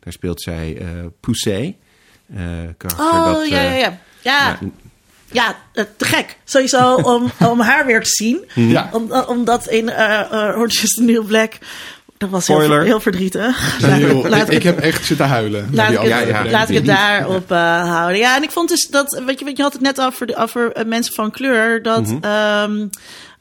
[0.00, 0.86] Daar speelt zij eh
[1.20, 1.76] Poussey.
[2.34, 2.42] eh
[2.76, 3.98] karakter Oh, dat, ja, ja, ja.
[4.22, 4.70] Ja, ja,
[5.34, 6.36] ja, eh, te gek.
[6.44, 8.44] Sowieso om, om haar weer te zien.
[8.54, 8.88] Ja.
[8.92, 11.52] Om, omdat in eh eh, Orange is the New Black...
[12.18, 13.76] Dat was heel, heel verdrietig.
[14.28, 15.68] Laat ik, ik heb echt zitten huilen.
[15.72, 18.18] Laat, ik het, ja, laat ik het daarop eh, houden.
[18.18, 20.84] Ja, en ik vond dus dat, weet je, je had het net over, over eh,
[20.84, 22.86] mensen van kleur, dat ehm,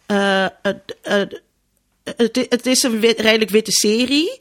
[0.06, 1.22] eh, het, eh,
[2.18, 4.40] het, het is een wit- redelijk witte serie.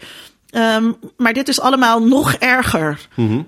[0.51, 2.99] Ehm, maar dit is allemaal nog erger.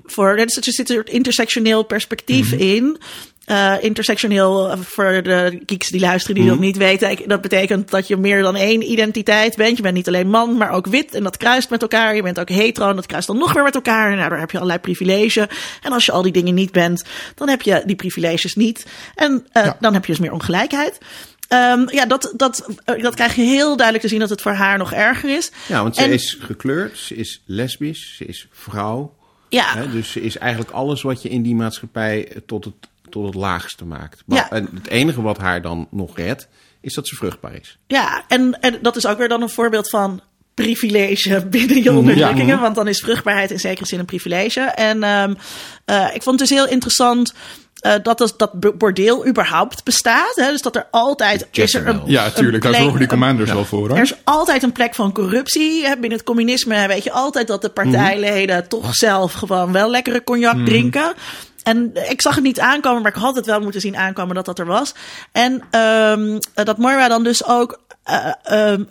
[0.04, 2.98] voor, er zit er zit een intersectioneel perspectief in.
[3.44, 7.18] Eh, intersectioneel, eh, voor de geeks die luisteren die dat niet weten.
[7.26, 9.76] Dat betekent dat je meer dan één identiteit bent.
[9.76, 11.14] Je bent niet alleen man, maar ook wit.
[11.14, 12.14] En dat kruist met elkaar.
[12.16, 14.10] Je bent ook hetero en dat kruist dan nog weer met elkaar.
[14.10, 15.46] En daardoor heb je allerlei privileges.
[15.82, 18.86] En als je al die dingen niet bent, dan heb je die privileges niet.
[19.14, 19.76] En eh, Ja.
[19.80, 20.98] dan heb je dus meer ongelijkheid.
[21.48, 24.78] Ehm, ja, dat, dat, dat krijg je heel duidelijk te zien dat het voor haar
[24.78, 25.50] nog erger is.
[25.66, 29.14] ja, want ze is gekleurd, ze is lesbisch, ze is vrouw.
[29.48, 32.74] Ja, Hè, dus ze is eigenlijk alles wat je in die maatschappij tot het,
[33.14, 34.22] tot het laagste maakt.
[34.26, 34.50] Maar- Ja.
[34.50, 36.48] En het enige wat haar dan nog redt,
[36.80, 37.78] is dat ze vruchtbaar is.
[37.86, 40.20] Ja, en, en dat is ook weer dan een voorbeeld van
[40.54, 42.60] privilege binnen je onderdrukkingen.
[42.60, 44.60] Want dan is vruchtbaarheid in zekere zin een privilege.
[44.60, 45.34] En ehm,
[45.84, 47.32] eh, ik vond het dus heel interessant
[47.80, 50.32] eh, dat, is, dat bordeel überhaupt bestaat.
[50.34, 50.50] Hè?
[50.50, 52.02] Dus dat er altijd is er een.
[52.06, 52.62] Ja, tuurlijk.
[52.62, 53.88] Daar plek- zorgen die een- commanders wel voor.
[53.88, 53.96] Hoor.
[53.96, 55.84] er is altijd een plek van corruptie.
[55.86, 60.24] Hè, Binnen het communisme weet je altijd dat de partijleden toch zelf gewoon wel lekkere
[60.24, 61.12] cognac drinken.
[61.64, 64.44] En ik zag het niet aankomen, maar ik had het wel moeten zien aankomen dat
[64.44, 64.94] dat er was.
[65.32, 68.84] En ehm, dat Moira dan dus ook eh, ehm,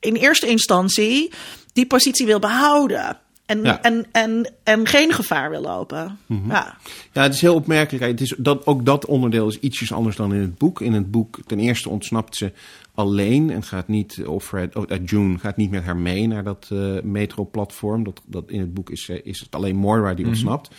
[0.00, 1.32] in eerste instantie
[1.72, 3.16] die positie wil behouden.
[3.46, 3.82] En, Ja.
[3.82, 6.18] en, en, en geen gevaar wil lopen.
[6.48, 6.76] Ja.
[7.12, 8.04] Ja, het is heel opmerkelijk.
[8.04, 10.80] Het is dat, ook dat onderdeel is ietsjes anders dan in het boek.
[10.80, 12.52] In het boek, ten eerste ontsnapt ze
[12.94, 16.44] alleen en gaat niet, of Fred, oh, eh, June gaat niet met haar mee naar
[16.44, 18.04] dat eh metroplatform.
[18.04, 20.70] Dat, dat in het boek is, is het alleen Moira die ontsnapt.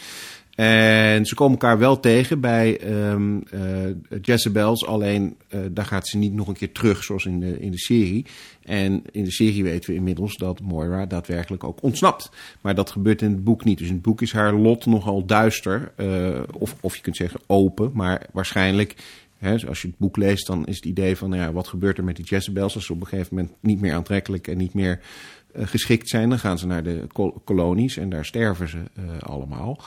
[0.55, 6.17] En ze komen elkaar wel tegen bij ehm eh, Jezebels, alleen eh, daar gaat ze
[6.17, 8.25] niet nog een keer terug zoals in de, in de serie.
[8.63, 12.31] En in de serie weten we inmiddels dat Moira daadwerkelijk ook ontsnapt.
[12.61, 13.77] Maar dat gebeurt in het boek niet.
[13.77, 17.39] Dus in het boek is haar lot nogal duister, eh, of, of je kunt zeggen
[17.47, 18.95] open, maar waarschijnlijk...
[19.67, 22.03] Als je het boek leest, dan is het idee van nou ja, wat gebeurt er
[22.03, 24.99] met die Jezebels als ze op een gegeven moment niet meer aantrekkelijk en niet meer
[25.53, 26.29] geschikt zijn.
[26.29, 28.77] Dan gaan ze naar de kol- kolonies en daar sterven ze
[29.19, 29.81] allemaal.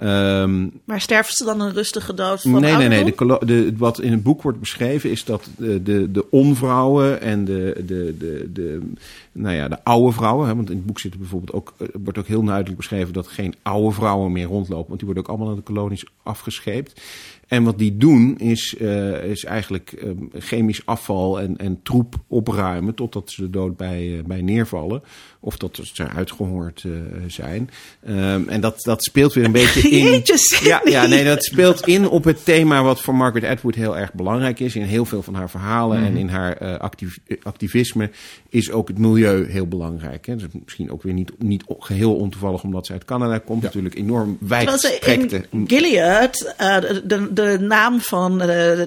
[0.00, 3.04] Ehm, Maar sterven ze dan een rustige dood van nee, nee, nee.
[3.04, 7.44] De, de, wat in het boek wordt beschreven is dat de, de, de onvrouwen en
[7.44, 8.80] de, de, de, de,
[9.32, 10.48] nou ja, de oude vrouwen.
[10.48, 13.12] Hè, want in het boek zit er bijvoorbeeld ook, eh, wordt ook heel duidelijk beschreven
[13.12, 14.88] dat geen oude vrouwen meer rondlopen.
[14.88, 17.00] Want die worden ook allemaal naar de kolonies afgescheept.
[17.50, 22.94] En wat die doen is, eh, is eigenlijk eh, chemisch afval en, en troep opruimen
[22.94, 25.02] totdat ze de dood bij, eh, bij neervallen.
[25.42, 26.90] Of dat ze uitgehongerd eh,
[27.26, 27.70] zijn.
[28.04, 30.22] Ehm, en dat, dat speelt weer een beetje in.
[30.62, 34.12] Ja, ja, nee, dat speelt in op het thema wat voor Margaret Atwood heel erg
[34.12, 34.76] belangrijk is.
[34.76, 38.10] In heel veel van haar verhalen en in haar eh, eh, activisme
[38.48, 40.26] is ook het milieu heel belangrijk.
[40.26, 40.36] Hè.
[40.36, 43.62] Dus misschien ook weer niet, niet geheel ontoevallig omdat ze uit Canada komt.
[43.62, 45.44] Natuurlijk enorm wijdstrekte.
[45.50, 46.54] in Gilead,
[47.04, 48.38] de, de, naam van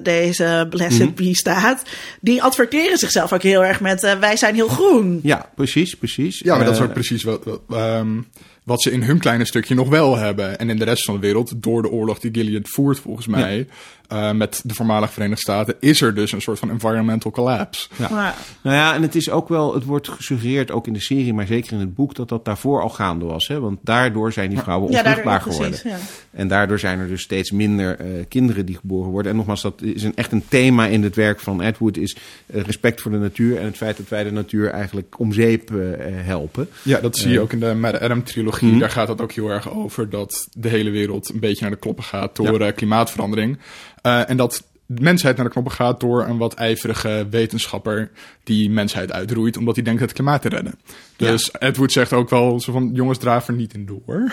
[0.02, 1.82] deze Blessed Bee staat,
[2.20, 5.20] die adverteren zichzelf ook heel erg met wij zijn heel groen.
[5.22, 6.42] Ja, precies, precies.
[6.44, 8.20] Ja, maar dat is Eh, ook precies wat, wat, ehm,
[8.64, 10.58] wat ze in hun kleine stukje nog wel hebben.
[10.58, 13.66] En in de rest van de wereld, door de oorlog die Gilead voert volgens mij,
[14.08, 17.88] eh, met de voormalige Verenigde Staten, is er dus een soort van environmental collapse.
[17.96, 18.08] Ja.
[18.10, 21.34] Maar- Nou ja, en het is ook wel, het wordt gesuggereerd ook in de serie,
[21.34, 23.48] maar zeker in het boek, dat dat daarvoor al gaande was.
[23.48, 23.60] Hè?
[23.60, 25.70] Want daardoor zijn die vrouwen Ja, onvruchtbaar geworden.
[25.70, 25.96] precies, ja.
[26.30, 29.30] En daardoor zijn er dus steeds minder eh, kinderen die geboren worden.
[29.30, 32.62] En nogmaals, dat is een, echt een thema in het werk van Edward, is eh,
[32.62, 35.70] respect voor de natuur en het feit dat wij de natuur eigenlijk om zeep
[36.12, 36.68] helpen.
[36.82, 38.68] Ja, dat zie je ook in de Mad Adam-trilogie.
[38.70, 38.78] Mhm.
[38.78, 41.76] Daar gaat het ook heel erg over dat de hele wereld een beetje naar de
[41.76, 43.58] kloppen gaat door klimaatverandering.
[44.04, 48.10] Eh, en dat de mensheid naar de knoppen gaat door een wat ijverige wetenschapper
[48.42, 50.74] die mensheid uitroeit, omdat hij denkt het klimaat te redden.
[51.16, 54.32] Dus Edward zegt ook wel zo van, jongens, draaf er niet in door.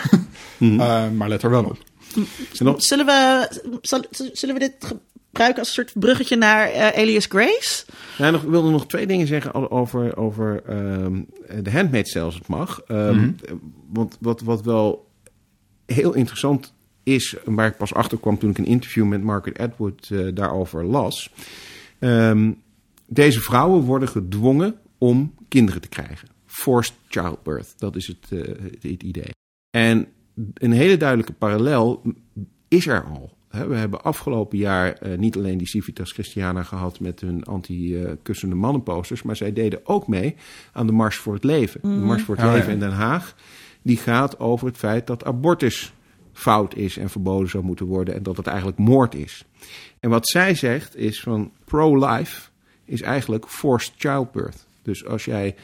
[0.58, 1.76] Eh, maar let er wel op.
[2.52, 3.48] Zullen, we,
[3.80, 7.84] zal- zullen we dit gebruiken als een soort bruggetje naar eh, Elias Grace?
[8.18, 11.22] Ja, nog, ik wilde nog twee dingen zeggen over, over ehm,
[11.62, 12.80] de handmaid zelfs het mag.
[12.86, 13.30] Ehm,
[13.88, 15.08] Want wat, wat wel
[15.86, 16.72] heel interessant
[17.02, 20.84] is, waar ik pas achter kwam toen ik een interview met Margaret Atwood eh, daarover
[20.84, 21.32] las.
[21.98, 22.52] Ehm,
[23.06, 26.28] deze vrouwen worden gedwongen om kinderen te krijgen.
[26.46, 29.30] Forced childbirth, dat is het, eh, het, idee.
[29.70, 30.06] En
[30.54, 32.02] een hele duidelijke parallel
[32.68, 33.36] is er al.
[33.48, 38.54] Hè, We hebben afgelopen jaar eh, niet alleen die Civitas Christiana gehad met hun anti-kussende
[38.54, 40.34] mannenposters, maar zij deden ook mee
[40.72, 41.80] aan de Mars voor het Leven.
[41.80, 42.52] De Mars voor het ja.
[42.52, 43.36] Leven in Den Haag,
[43.82, 45.92] die gaat over het feit dat abortus
[46.42, 49.44] fout is en verboden zou moeten worden en dat het eigenlijk moord is.
[50.00, 52.48] En wat zij zegt is van pro-life
[52.84, 54.66] is eigenlijk forced childbirth.
[54.82, 55.54] Dus als jij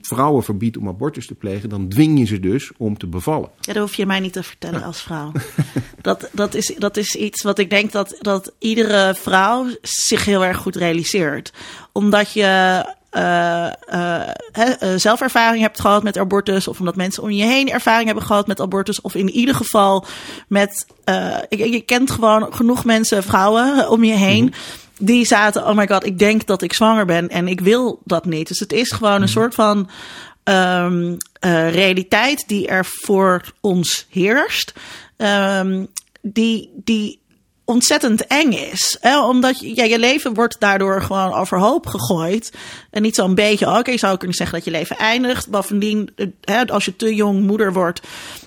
[0.00, 3.50] vrouwen verbiedt om abortus te plegen, dan dwing je ze dus om te bevallen.
[3.60, 5.32] Ja, dat hoef je mij niet te vertellen als vrouw.
[6.00, 10.44] dat, dat, is, dat is iets wat ik denk dat, dat iedere vrouw zich heel
[10.44, 11.52] erg goed realiseert.
[11.92, 13.72] Omdat je eh, eh,
[14.52, 18.06] hè, eh, zelf ervaring hebt gehad met abortus, of omdat mensen om je heen ervaring
[18.06, 20.06] hebben gehad met abortus, of in ieder geval
[20.48, 20.86] met.
[21.04, 24.54] eh, je, je kent gewoon genoeg mensen, vrouwen om je heen.
[24.98, 28.24] Die zaten, oh my god, ik denk dat ik zwanger ben en ik wil dat
[28.24, 28.48] niet.
[28.48, 29.88] Dus het is gewoon een soort van
[31.40, 34.72] eh, realiteit die er voor ons heerst.
[35.16, 35.84] Ehm,
[36.22, 37.19] die, die
[37.70, 38.96] ontzettend eng is.
[39.00, 39.20] Hè?
[39.24, 42.52] Omdat je, ja, je leven wordt daardoor gewoon overhoop gegooid.
[42.90, 45.48] En niet zo'n beetje, oké, je zou kunnen zeggen dat je leven eindigt.
[45.48, 48.00] Bovendien, eh, hè, als je te jong moeder wordt,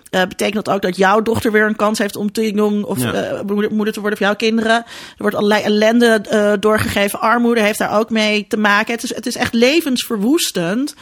[0.10, 3.00] eh, betekent dat ook dat jouw dochter weer een kans heeft om te jong of
[3.02, 3.14] Ja.
[3.14, 4.76] eh, moeder, moeder te worden voor jouw kinderen.
[4.76, 4.86] Er
[5.18, 7.20] wordt allerlei ellende doorgegeven.
[7.20, 8.94] Armoede heeft daar ook mee te maken.
[8.94, 10.96] Het is, het is echt levensverwoestend.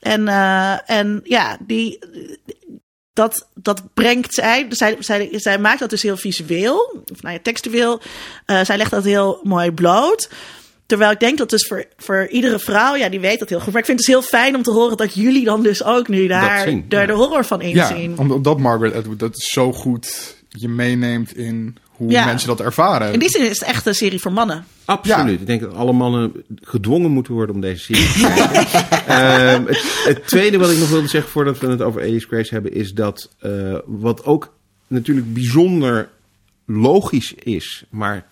[0.00, 0.28] En,
[0.86, 1.98] en ja, die,
[3.20, 7.40] dat, dat brengt zij, zij, zij, zij maakt dat dus heel visueel, of nou ja,
[7.42, 8.00] textueel.
[8.46, 10.30] Uh, zij legt dat heel mooi bloot.
[10.86, 13.72] Terwijl ik denk dat dus voor, voor iedere vrouw, ja, die weet dat heel goed.
[13.72, 16.08] Maar ik vind het dus heel fijn om te horen dat jullie dan dus ook
[16.08, 17.06] nu daar, zien, daar ja.
[17.06, 18.10] de horror van inzien.
[18.10, 22.24] Ja, omdat Margaret Atwood dat zo goed je meeneemt in hoe Ja.
[22.24, 23.12] mensen dat ervaren.
[23.12, 24.64] In die zin is het echt een serie voor mannen.
[24.84, 25.26] Absoluut.
[25.34, 25.40] Ja.
[25.40, 29.06] Ik denk dat alle mannen gedwongen moeten worden om deze serie te kijken.
[29.16, 32.54] Ehm, het, het tweede wat ik nog wilde zeggen voordat we het over Alias Grace
[32.54, 34.54] hebben, is dat eh, wat ook
[34.86, 36.08] natuurlijk bijzonder
[36.66, 38.26] logisch is, maar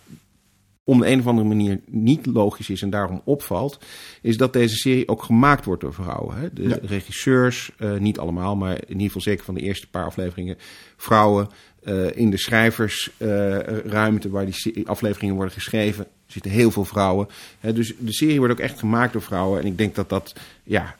[0.84, 3.78] om de een of andere manier niet logisch is en daarom opvalt,
[4.22, 6.36] is dat deze serie ook gemaakt wordt door vrouwen.
[6.36, 6.52] Hè?
[6.52, 6.78] De Ja.
[6.82, 10.56] regisseurs, eh, niet allemaal, maar in ieder geval zeker van de eerste paar afleveringen,
[10.96, 11.48] vrouwen.
[11.84, 17.28] Eh, in de schrijversruimte waar die afleveringen worden geschreven, zitten heel veel vrouwen.
[17.60, 19.60] Dus de serie wordt ook echt gemaakt door vrouwen.
[19.60, 20.96] En ik denk dat dat, ja,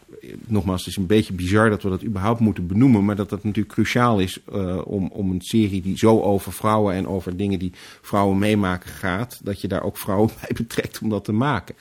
[0.47, 3.05] nogmaals, het is een beetje bizar dat we dat überhaupt moeten benoemen.
[3.05, 6.95] Maar dat dat natuurlijk cruciaal is eh, om, om een serie die zo over vrouwen
[6.95, 7.73] en over dingen die
[8.03, 9.41] vrouwen meemaken gaat.
[9.43, 11.75] Dat je daar ook vrouwen bij betrekt om dat te maken.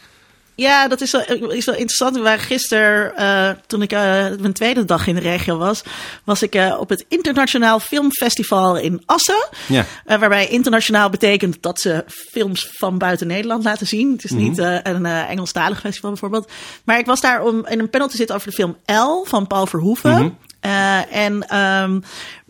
[0.57, 2.15] Ja, dat is wel, is wel interessant.
[2.15, 5.83] We waren gisteren, eh, toen ik eh, mijn tweede dag in de regio was,
[6.23, 9.47] was ik eh, op het Internationaal Filmfestival in Assen.
[9.67, 9.85] Ja.
[10.05, 14.11] Waarbij internationaal betekent dat ze films van buiten Nederland laten zien.
[14.11, 16.51] Het is niet eh, een Engelstalig festival bijvoorbeeld.
[16.83, 19.47] Maar ik was daar om in een panel te zitten over de film L van
[19.47, 20.37] Paul Verhoeven.
[20.59, 21.99] Eh, en ehm,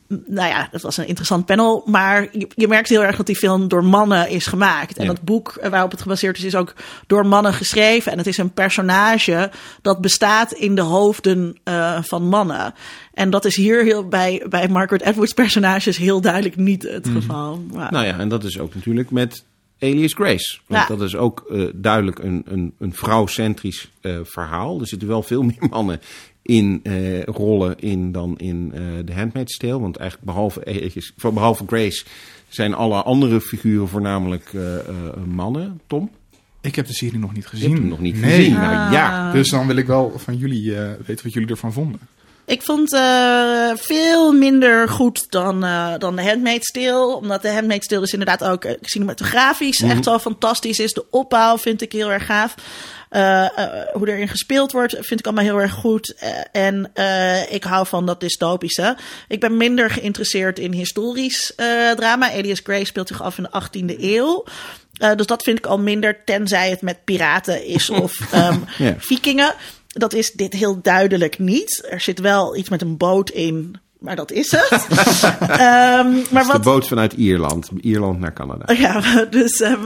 [0.07, 1.83] nou ja, dat was een interessant panel.
[1.85, 4.97] Maar je, je merkt heel erg dat die film door mannen is gemaakt.
[4.97, 5.09] En Ja.
[5.13, 6.73] dat boek eh, waarop het gebaseerd is, is ook
[7.07, 8.11] door mannen geschreven.
[8.11, 9.51] En het is een personage
[9.81, 12.73] dat bestaat in de hoofden eh, van mannen.
[13.13, 17.61] En dat is hier heel, bij, bij Margaret Atwood's personages heel duidelijk niet het geval.
[17.73, 19.43] Maar- Nou ja, en dat is ook natuurlijk met
[19.79, 20.59] Alias Grace.
[20.67, 20.95] Want Ja.
[20.95, 24.79] dat is ook eh, duidelijk een, een, een vrouwcentrisch eh, verhaal.
[24.79, 25.99] Er zitten wel veel meer mannen
[26.41, 29.79] in eh, rollen in dan in eh The Handmaid's Tale.
[29.79, 32.05] Want eigenlijk behalve, Alias- behalve Grace
[32.47, 34.85] zijn alle andere figuren voornamelijk eh, eh,
[35.25, 35.81] mannen.
[35.87, 36.09] Tom,
[36.61, 37.67] Ik heb de serie nog niet je gezien.
[37.69, 38.35] hebt hem nog niet Nee.
[38.35, 38.53] gezien.
[38.53, 41.99] Nou ja, Dus dan wil ik wel van jullie eh, weten wat jullie ervan vonden.
[42.47, 47.15] Ik vond eh veel minder goed dan, eh dan The Handmaid's Tale.
[47.15, 50.93] Omdat The Handmaid's Tale dus inderdaad ook eh, cinematografisch echt zo fantastisch is.
[50.93, 52.55] De opbouw vind ik heel erg gaaf.
[53.93, 56.15] Hoe erin gespeeld wordt vind ik allemaal heel erg goed.
[56.51, 56.91] En
[57.49, 58.97] ik hou van dat dystopische.
[59.27, 61.53] Ik ben minder geïnteresseerd in historisch
[61.95, 62.31] drama.
[62.31, 64.43] Alias Gray speelt zich af in de 18e eeuw.
[65.15, 68.59] Dus dat vind ik al minder, tenzij het met piraten is of ehm,
[68.97, 69.55] vikingen.
[69.97, 71.87] Dat is dit heel duidelijk niet.
[71.89, 74.69] Er zit wel iets met een boot in, maar dat is het.
[75.41, 77.69] Ehm, maar is de wat, boot vanuit Ierland.
[77.81, 78.73] Ierland naar Canada.
[78.87, 79.79] ja, dus ehm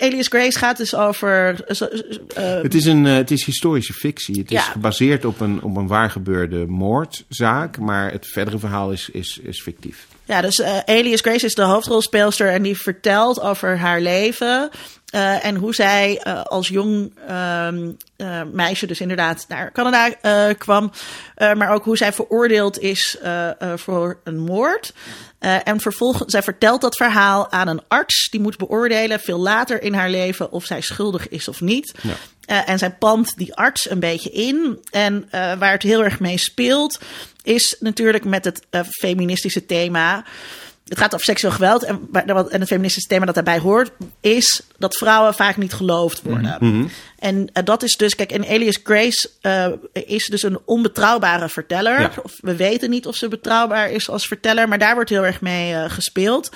[0.00, 1.64] Alias Grace gaat dus over.
[1.66, 1.88] eh, zo-
[2.34, 4.38] eh, Het is, een, het is historische fictie.
[4.38, 4.62] Het is Ja.
[4.70, 7.78] gebaseerd op een, op een waar gebeurde moordzaak.
[7.78, 10.06] Maar het verdere verhaal is, is, is fictief.
[10.24, 14.70] Ja, dus Alias Grace is de hoofdrolspeelster en die vertelt over haar leven.
[15.12, 20.10] Eh, en hoe zij eh, als jong ehm, eh, meisje dus inderdaad naar Canada
[20.58, 20.92] kwam.
[21.36, 23.16] Maar ook hoe zij veroordeeld is
[23.74, 24.92] voor een moord.
[25.38, 28.28] En vervolgens, zij vertelt dat verhaal aan een arts.
[28.30, 31.94] Die moet beoordelen veel later in haar leven of zij schuldig is of niet.
[32.46, 32.64] Ja.
[32.64, 34.78] En zij pant die arts een beetje in.
[34.90, 37.00] En waar het heel erg mee speelt,
[37.42, 40.24] is natuurlijk met het feministische thema.
[40.84, 41.82] Het gaat over seksueel geweld.
[41.82, 46.90] En, en het feministische thema dat daarbij hoort, is dat vrouwen vaak niet geloofd worden.
[47.18, 52.00] En eh, dat is dus, kijk, en Alias Grace eh, is dus een onbetrouwbare verteller.
[52.00, 52.10] Ja.
[52.22, 55.40] Of we weten niet of ze betrouwbaar is als verteller, maar daar wordt heel erg
[55.40, 56.50] mee eh, gespeeld.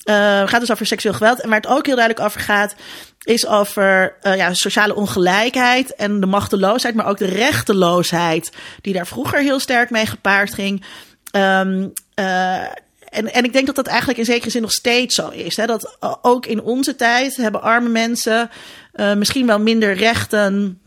[0.00, 1.40] Het gaat dus over seksueel geweld.
[1.40, 2.74] En waar het ook heel duidelijk over gaat,
[3.22, 9.38] is over ja, sociale ongelijkheid en de machteloosheid, maar ook de rechteloosheid, die daar vroeger
[9.38, 10.84] heel sterk mee gepaard ging.
[11.30, 12.64] Eh,
[13.10, 15.56] en, en ik denk dat dat eigenlijk in zekere zin nog steeds zo is.
[15.56, 15.66] Hè?
[15.66, 18.50] Dat eh, ook in onze tijd hebben arme mensen
[18.92, 20.80] eh, misschien wel minder rechten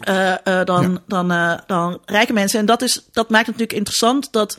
[0.00, 2.60] eh, dan, dan, dan rijke mensen.
[2.60, 4.58] En dat, is, dat maakt het natuurlijk interessant dat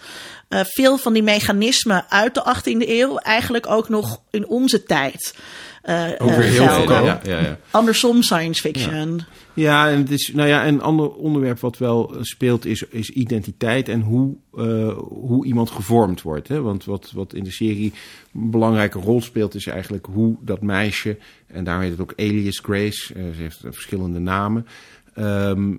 [0.49, 5.35] veel van die mechanismen uit de 18e eeuw eigenlijk ook nog in onze tijd
[6.17, 6.95] Ook weer eh, heel gelden.
[6.95, 7.05] veel.
[7.05, 7.59] Ja, ja, ja.
[7.71, 9.21] Andersom science fiction.
[9.53, 13.09] Ja, en het is, nou ja, een ander onderwerp wat wel eh, speelt is, is
[13.09, 16.47] identiteit en hoe, eh, hoe iemand gevormd wordt.
[16.47, 16.61] Hè?
[16.61, 17.93] Want wat, wat in de serie
[18.33, 21.17] een belangrijke rol speelt, is eigenlijk hoe dat meisje,
[21.47, 24.67] en daar heet het ook Alias Grace, eh, ze heeft eh, verschillende namen,
[25.13, 25.73] ehm,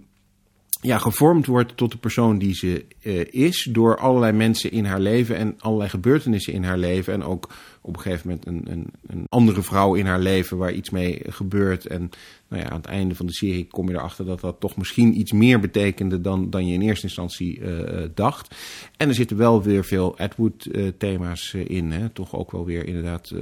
[0.80, 5.00] ja, gevormd wordt tot de persoon die ze eh, is door allerlei mensen in haar
[5.00, 7.48] leven en allerlei gebeurtenissen in haar leven en ook
[7.80, 11.20] op een gegeven moment een, een, een andere vrouw in haar leven waar iets mee
[11.26, 11.86] gebeurt.
[11.86, 12.10] En
[12.48, 15.18] nou ja, aan het einde van de serie kom je erachter dat dat toch misschien
[15.18, 18.54] iets meer betekende dan, dan je in eerste instantie uh, dacht.
[18.96, 21.90] En er zitten wel weer veel Atwood-thema's uh, in.
[21.90, 22.08] Hè?
[22.08, 23.32] Toch ook wel weer inderdaad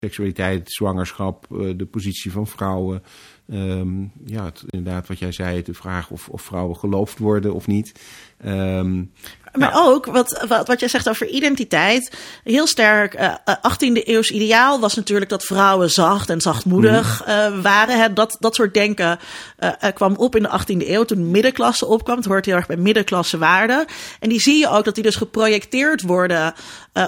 [0.00, 1.46] seksualiteit, zwangerschap,
[1.76, 3.02] de positie van vrouwen.
[3.52, 7.66] Um, ja, het, inderdaad, wat jij zei, de vraag of, of vrouwen geloofd worden of
[7.66, 7.92] niet.
[8.46, 9.12] Um,
[9.52, 9.94] maar nou.
[9.94, 12.16] ook wat, wat, wat jij zegt over identiteit.
[12.44, 18.00] Heel sterk, uh, 18e eeuws ideaal was natuurlijk dat vrouwen zacht en zachtmoedig uh, waren.
[18.00, 18.12] Hè.
[18.12, 19.18] Dat, dat soort denken
[19.58, 22.16] uh, kwam op in de 18e eeuw toen middenklasse opkwam.
[22.16, 23.86] Het hoort heel erg bij middenklasse waarden.
[24.20, 26.54] En die zie je ook dat die dus geprojecteerd worden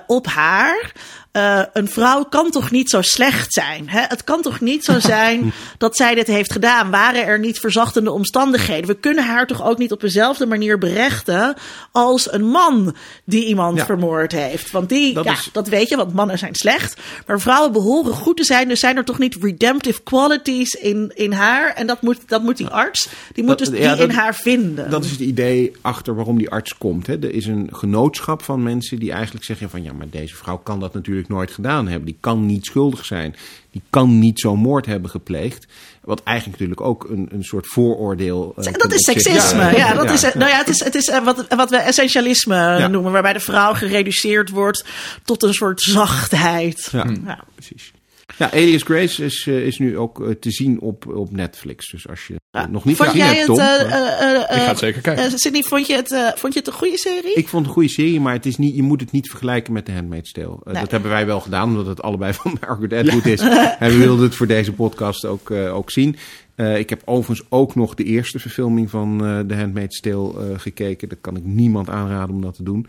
[0.07, 0.93] op haar.
[1.39, 3.89] Uh, een vrouw kan toch niet zo slecht zijn?
[3.89, 4.01] Hè?
[4.01, 6.91] Het kan toch niet zo zijn dat zij dit heeft gedaan?
[6.91, 8.87] Waren er niet verzachtende omstandigheden?
[8.87, 11.55] We kunnen haar toch ook niet op dezelfde manier berechten
[11.93, 13.85] als een man die iemand ja.
[13.85, 14.71] vermoord heeft?
[14.71, 15.49] Want die, dat, ja, is...
[15.53, 17.01] dat weet je, want mannen zijn slecht.
[17.27, 18.69] Maar vrouwen behoren goed te zijn.
[18.69, 21.75] Dus zijn er toch niet redemptive qualities in, in haar?
[21.75, 24.17] En dat moet, dat moet die arts, die moet dat, dus ja, die dat, in
[24.17, 24.91] haar vinden.
[24.91, 27.07] Dat is het idee achter waarom die arts komt.
[27.07, 27.13] Hè?
[27.13, 30.81] Er is een genootschap van mensen die eigenlijk zeggen van ja, maar deze vrouw kan
[30.81, 32.07] dat natuurlijk nooit gedaan hebben.
[32.07, 33.37] Die kan niet schuldig zijn.
[33.71, 35.67] Die kan niet zo'n moord hebben gepleegd.
[36.01, 38.55] Wat eigenlijk natuurlijk ook een, een soort vooroordeel.
[38.59, 39.63] Uh, dat is seksisme.
[39.63, 40.13] Ja, ja, dat ja.
[40.13, 42.89] Is, nou ja, het is, het is uh, wat, wat we essentialisme ja.
[42.89, 43.13] noemen.
[43.13, 44.85] Waarbij de vrouw gereduceerd wordt
[45.25, 46.89] tot een soort zachtheid.
[46.93, 47.93] Ja, precies.
[48.39, 51.91] Ja, Alias Grace is, uh, is nu ook uh, te zien op, op Netflix.
[51.91, 52.67] Dus als je ja.
[52.67, 55.39] nog niet vond gezien jij hebt, Tom, het, uh, ik ga het zeker kijken.
[55.39, 57.35] Sydney, vond je, het, vond je het een goede serie?
[57.35, 59.73] Ik vond het een goede serie, maar het is niet, je moet het niet vergelijken
[59.73, 60.59] met The Handmaid's Tale.
[60.65, 60.75] Nee.
[60.75, 63.31] Dat hebben wij wel gedaan, omdat het allebei van Margaret Atwood ja.
[63.31, 63.41] is.
[63.79, 66.17] en we wilden het voor deze podcast ook, ook zien.
[66.59, 70.59] Uh, ik heb overigens ook nog de eerste verfilming van uh, The Handmaid's Tale uh,
[70.59, 71.09] gekeken.
[71.09, 72.87] Dat kan ik niemand aanraden om dat te doen.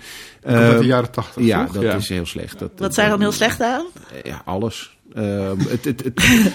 [0.47, 1.73] Uh, uit de jaren tachtig, Ja, toch?
[1.73, 1.95] dat ja.
[1.95, 2.59] is heel slecht.
[2.59, 3.85] Dat, Wat zijn dan heel slecht aan?
[4.23, 4.97] Ja, alles.
[5.13, 6.03] Uh, het, het,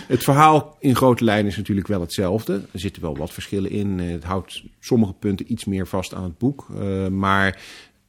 [0.09, 2.53] het, verhaal in grote lijnen is natuurlijk wel hetzelfde.
[2.73, 3.99] Er zitten wel wat verschillen in.
[3.99, 6.67] Het houdt sommige punten iets meer vast aan het boek.
[6.75, 7.63] Uh, maar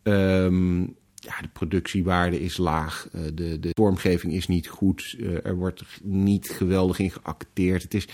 [0.04, 0.80] um,
[1.16, 3.08] ja, de productiewaarde is laag.
[3.16, 5.18] Uh, de, de vormgeving is niet goed.
[5.44, 7.84] er wordt niet geweldig in geacteerd.
[7.84, 8.08] Het is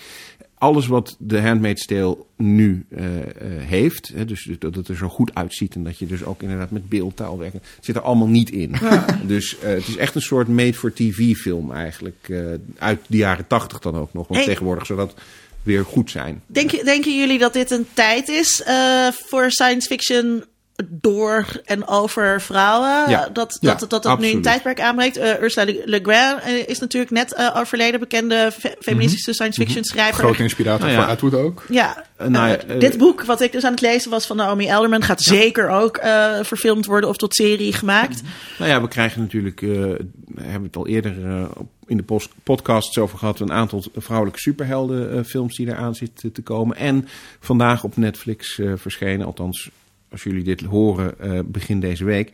[0.62, 3.22] alles wat de Handmaid's Tale nu uh, uh,
[3.58, 6.70] heeft, hè, dus dat het er zo goed uitziet en dat je dus ook inderdaad
[6.70, 8.76] met beeldtaal werkt, zit er allemaal niet in.
[8.80, 9.06] Ja.
[9.26, 12.32] Dus uh, het is echt een soort made-for-TV film eigenlijk,
[12.78, 14.48] uit de jaren tachtig dan ook nog, want hey.
[14.48, 15.14] tegenwoordig zou dat
[15.62, 16.42] weer goed zijn.
[16.46, 18.62] Denk, denken jullie dat dit een tijd is
[19.10, 20.44] voor science fiction
[20.90, 23.10] door en over vrouwen.
[23.10, 25.18] Ja, dat dat, ja, dat, dat nu een tijdperk aanbreekt.
[25.18, 28.00] Uh, Ursula Le Guin uh, is natuurlijk net uh, overleden.
[28.00, 29.52] Bekende fe feministische mm -hmm.
[29.52, 30.24] science fiction schrijver.
[30.24, 31.02] Grote inspirator nou ja.
[31.02, 31.64] voor Atwood ook.
[31.68, 32.04] Ja.
[32.28, 35.02] Nou dit boek wat ik dus aan het lezen was van Naomi Elderman...
[35.02, 35.98] gaat zeker ook
[36.42, 38.22] verfilmd worden of tot serie gemaakt.
[38.58, 39.60] Nou ja, we krijgen natuurlijk...
[39.60, 41.14] we hebben het al eerder
[41.86, 43.40] in de podcast over gehad...
[43.40, 46.76] een aantal vrouwelijke superheldenfilms die eraan zitten te komen.
[46.76, 47.08] En
[47.40, 49.70] vandaag op Netflix verschenen, althans
[50.12, 52.30] als jullie dit horen uh, begin deze week.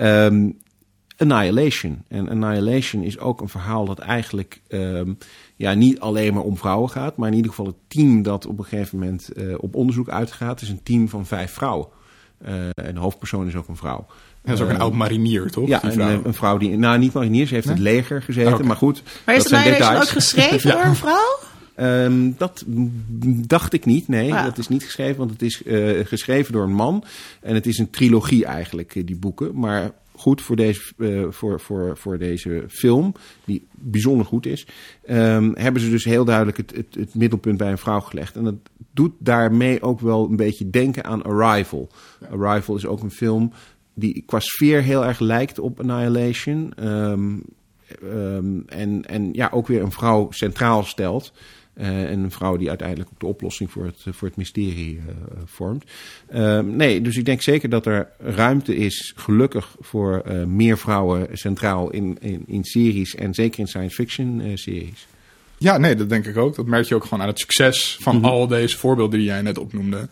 [0.00, 0.60] Um,
[1.16, 2.04] Annihilation.
[2.08, 5.18] En Annihilation is ook een verhaal dat eigenlijk um,
[5.56, 8.58] ja, niet alleen maar om vrouwen gaat, maar in ieder geval het team dat op
[8.58, 11.86] een gegeven moment uh, op onderzoek uitgaat, is een team van vijf vrouwen.
[12.46, 14.06] Uh, en de hoofdpersoon is ook een vrouw.
[14.42, 15.68] Dat is ook een oud marinier, toch?
[15.68, 16.08] Ja, vrouw?
[16.08, 17.74] Een, een, vrouw die, nou niet marinier, ze heeft nee?
[17.74, 18.66] het leger gezeten, okay.
[18.66, 19.02] maar goed.
[19.26, 20.74] Maar is Annihilation ook geschreven ja.
[20.74, 21.38] door een vrouw?
[21.76, 22.64] Um, dat
[23.46, 24.08] dacht ik niet.
[24.08, 24.44] Nee, ah.
[24.44, 27.04] dat is niet geschreven, want het is uh, geschreven door een man.
[27.40, 29.58] En het is een trilogie eigenlijk, die boeken.
[29.58, 33.14] Maar goed, voor deze, uh, voor, voor, voor deze film,
[33.44, 34.66] die bijzonder goed is,
[35.10, 38.36] um, hebben ze dus heel duidelijk het, het, het middelpunt bij een vrouw gelegd.
[38.36, 38.54] En dat
[38.92, 41.88] doet daarmee ook wel een beetje denken aan Arrival.
[42.20, 42.26] Ja.
[42.26, 43.52] Arrival is ook een film
[43.94, 46.72] die qua sfeer heel erg lijkt op Annihilation.
[46.88, 47.42] Um,
[48.02, 51.32] um, en, en ja, ook weer een vrouw centraal stelt.
[51.74, 55.02] Uh, en een vrouw die uiteindelijk ook de oplossing voor het, voor het mysterie uh,
[55.44, 55.84] vormt.
[56.34, 61.90] Uh, nee, dus ik denk zeker dat er ruimte is, gelukkig, voor meer vrouwen centraal
[61.90, 65.06] in, in, in, series en zeker in science fiction series.
[65.58, 66.56] Ja, nee, dat denk ik ook.
[66.56, 68.30] Dat merk je ook gewoon aan het succes van mm -hmm.
[68.30, 70.08] al deze voorbeelden die jij net opnoemde.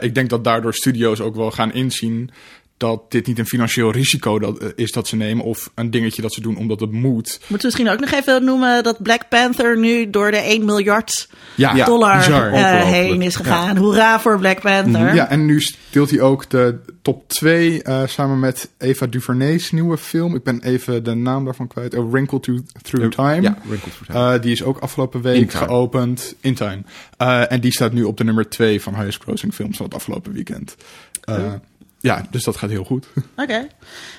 [0.00, 2.30] ik denk dat daardoor studio's ook wel gaan inzien
[2.76, 6.22] dat dit niet een financieel risico dat, uh, is dat ze nemen of een dingetje
[6.22, 7.38] dat ze doen omdat het moet.
[7.40, 11.28] Moeten we misschien ook nog even noemen dat Black Panther nu door de 1 miljard
[11.54, 13.74] ja, dollar uh, heen is gegaan.
[13.74, 13.80] Ja.
[13.80, 15.00] Hoera voor Black Panther.
[15.00, 15.14] Mm -hmm.
[15.14, 19.98] Ja, en nu deelt hij ook de top 2 uh, samen met Eva DuVernay's nieuwe
[19.98, 20.34] film.
[20.34, 21.94] Ik ben even de naam daarvan kwijt.
[21.94, 23.42] Oh, Wrinkle to, Through Time.
[23.42, 24.38] Ja, Wrinkle Through Time.
[24.38, 26.34] die is ook afgelopen week in geopend.
[26.40, 26.82] In Time.
[27.48, 30.32] en die staat nu op de nummer 2 van highest grossing films van het afgelopen
[30.32, 30.76] weekend.
[32.04, 33.06] Ja, dus dat gaat heel goed.
[33.36, 33.66] Oké.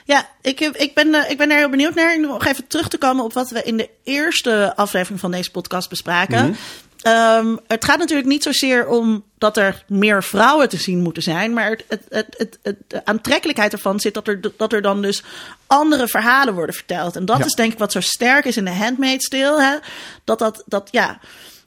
[0.05, 2.19] Ja, ik, heb- ik, ben, eh, ik ben er heel benieuwd naar.
[2.19, 5.89] Nog even terug te komen op wat we in de eerste aflevering van deze podcast
[5.89, 6.55] bespraken.
[7.01, 11.53] Ehm, het gaat natuurlijk niet zozeer om dat er meer vrouwen te zien moeten zijn.
[11.53, 15.23] Maar het, het, het, het, de aantrekkelijkheid ervan zit dat er, dat er dan dus
[15.67, 17.15] andere verhalen worden verteld.
[17.15, 17.45] En dat Ja.
[17.45, 19.61] is denk ik wat zo sterk is in de Handmaid's Tale.
[19.61, 19.75] Hè?
[20.23, 21.19] Dat dat, dat ja...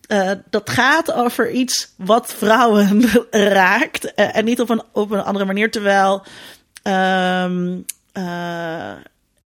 [0.09, 4.14] eh, dat gaat over iets wat vrouwen raakt.
[4.14, 5.70] eh, en niet op een, op een andere manier.
[5.70, 6.24] Terwijl.
[6.82, 7.76] ehm,
[8.12, 8.92] eh,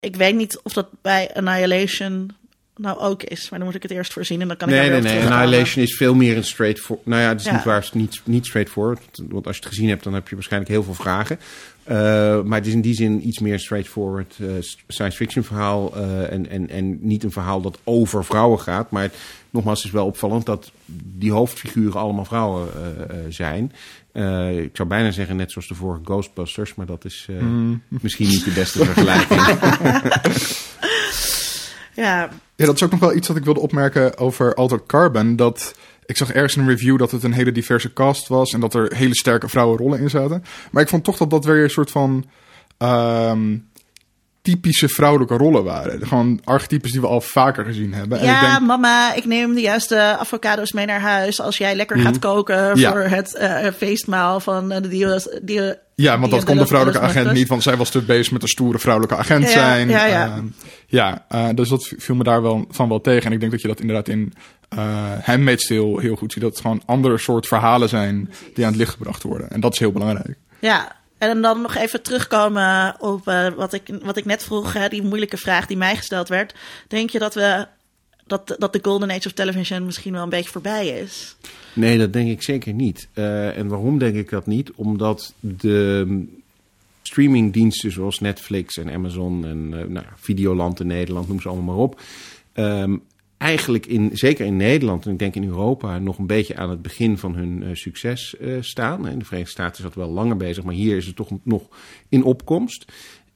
[0.01, 2.31] ik weet niet of dat bij Annihilation
[2.77, 3.49] nou ook is.
[3.51, 5.11] Maar dan moet ik het eerst voorzien en dan kan ik Nee, daar nee, nee.
[5.13, 5.43] terugkomen.
[5.45, 7.07] Annihilation is veel meer een straightforward...
[7.09, 7.53] Nou ja, het is Ja.
[7.53, 7.75] niet waar.
[7.75, 9.01] Het is niet, niet straightforward.
[9.29, 11.39] Want als je het gezien hebt, dan heb je waarschijnlijk heel veel vragen.
[11.85, 14.47] Eh, maar het is in die zin iets meer straightforward eh,
[14.89, 15.97] science fiction verhaal.
[15.97, 18.91] eh, en, en, en niet een verhaal dat over vrouwen gaat.
[18.91, 19.15] Maar het-
[19.51, 20.71] nogmaals, het is wel opvallend dat
[21.19, 23.73] die hoofdfiguren allemaal vrouwen eh, eh, zijn.
[24.13, 26.75] Eh, ik zou bijna zeggen net zoals de vorige Ghostbusters.
[26.75, 27.37] Maar dat is eh,
[27.89, 29.41] misschien niet de beste vergelijking.
[31.95, 35.37] Ja, Ja, dat is ook nog wel iets dat ik wilde opmerken over Altered Carbon.
[35.37, 35.75] Dat
[36.13, 38.75] ik zag ergens in een review dat het een hele diverse cast was en dat
[38.75, 40.45] er hele sterke vrouwenrollen in zaten.
[40.71, 42.25] Maar ik vond toch dat dat weer een soort van
[42.79, 43.57] ehm,
[44.43, 46.07] typische vrouwelijke rollen waren.
[46.07, 48.19] Gewoon archetypes die we al vaker gezien hebben.
[48.19, 51.41] En ja ik denk, mama, ik neem de juiste avocado's mee naar huis.
[51.41, 52.79] Als jij lekker gaat koken Mhm.
[52.79, 52.91] Ja.
[52.91, 55.29] voor het eh, feestmaal van eh, de dios.
[55.43, 58.43] Die, ja, want dat kon de vrouwelijke agent niet, want zij was te bezig met
[58.43, 59.89] een stoere vrouwelijke agent Ja, zijn.
[59.89, 60.25] ja, ja.
[60.27, 60.45] Ehm,
[60.93, 63.27] ja, eh, dus dat viel me daar wel van wel tegen.
[63.27, 64.33] En ik denk dat je dat inderdaad in
[64.69, 66.43] eh Handmaid's Tale heel goed ziet.
[66.43, 69.51] Dat het gewoon andere soort verhalen zijn die aan het licht gebracht worden.
[69.51, 70.37] En dat is heel belangrijk.
[70.59, 74.89] Ja, en dan nog even terugkomen op eh, wat, ik, wat ik net vroeg, hè,
[74.89, 76.55] die moeilijke vraag die mij gesteld werd.
[76.89, 77.67] Denk je dat, we,
[78.27, 81.37] dat, dat de Golden Age of Television misschien wel een beetje voorbij is?
[81.73, 83.09] Nee, dat denk ik zeker niet.
[83.13, 84.71] Eh, en waarom denk ik dat niet?
[84.75, 86.27] Omdat de
[87.03, 91.85] streamingdiensten zoals Netflix en Amazon en eh, nou, Videoland in Nederland, noem ze allemaal maar
[91.85, 92.01] op.
[92.53, 92.97] ehm,
[93.39, 96.83] eigenlijk in, zeker in Nederland en ik denk in Europa, nog een beetje aan het
[96.83, 99.09] begin van hun eh, succes eh, staan.
[99.09, 101.63] In de Verenigde Staten is dat wel langer bezig, maar hier is het toch nog
[102.09, 102.85] in opkomst.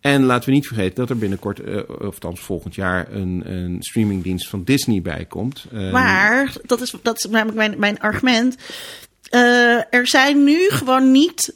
[0.01, 4.49] En laten we niet vergeten dat er binnenkort, of althans volgend jaar, een, een streamingdienst
[4.49, 5.67] van Disney bij komt.
[5.73, 8.57] Eh, Maar, dat is, dat is namelijk mijn, mijn argument.
[9.91, 11.56] Er zijn nu gewoon niet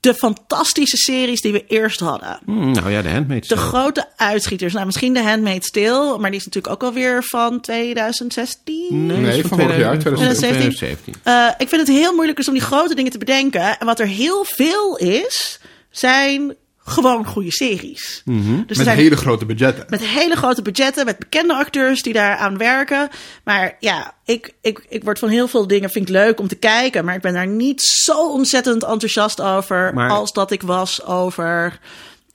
[0.00, 2.38] de fantastische series die we eerst hadden.
[2.44, 4.72] hmm, nou ja, de Handmaid's De grote uitschieters.
[4.72, 9.06] Nou, misschien de Handmaid's Tale, maar die is natuurlijk ook alweer van 2016.
[9.06, 10.70] Nee, van vorig jaar, 2017.
[10.70, 11.14] 2017.
[11.22, 13.78] Eh, ik vind het heel moeilijk dus om die grote dingen te bedenken.
[13.78, 16.54] En wat er heel veel is, zijn
[16.90, 18.22] gewoon goede series.
[18.24, 19.86] Dus er Met zijn hele grote budgetten.
[19.88, 23.08] met hele grote budgetten, met bekende acteurs die daaraan werken.
[23.44, 26.54] Maar ja, ik, ik, ik word van heel veel dingen vind ik leuk om te
[26.56, 27.04] kijken.
[27.04, 31.78] Maar ik ben daar niet zo ontzettend enthousiast over Maar- als dat ik was over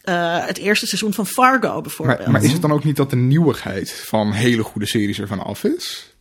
[0.02, 2.20] eh, het eerste seizoen van Fargo bijvoorbeeld.
[2.20, 5.40] Maar, maar is het dan ook niet dat de nieuwigheid van hele goede series ervan
[5.40, 6.14] af is?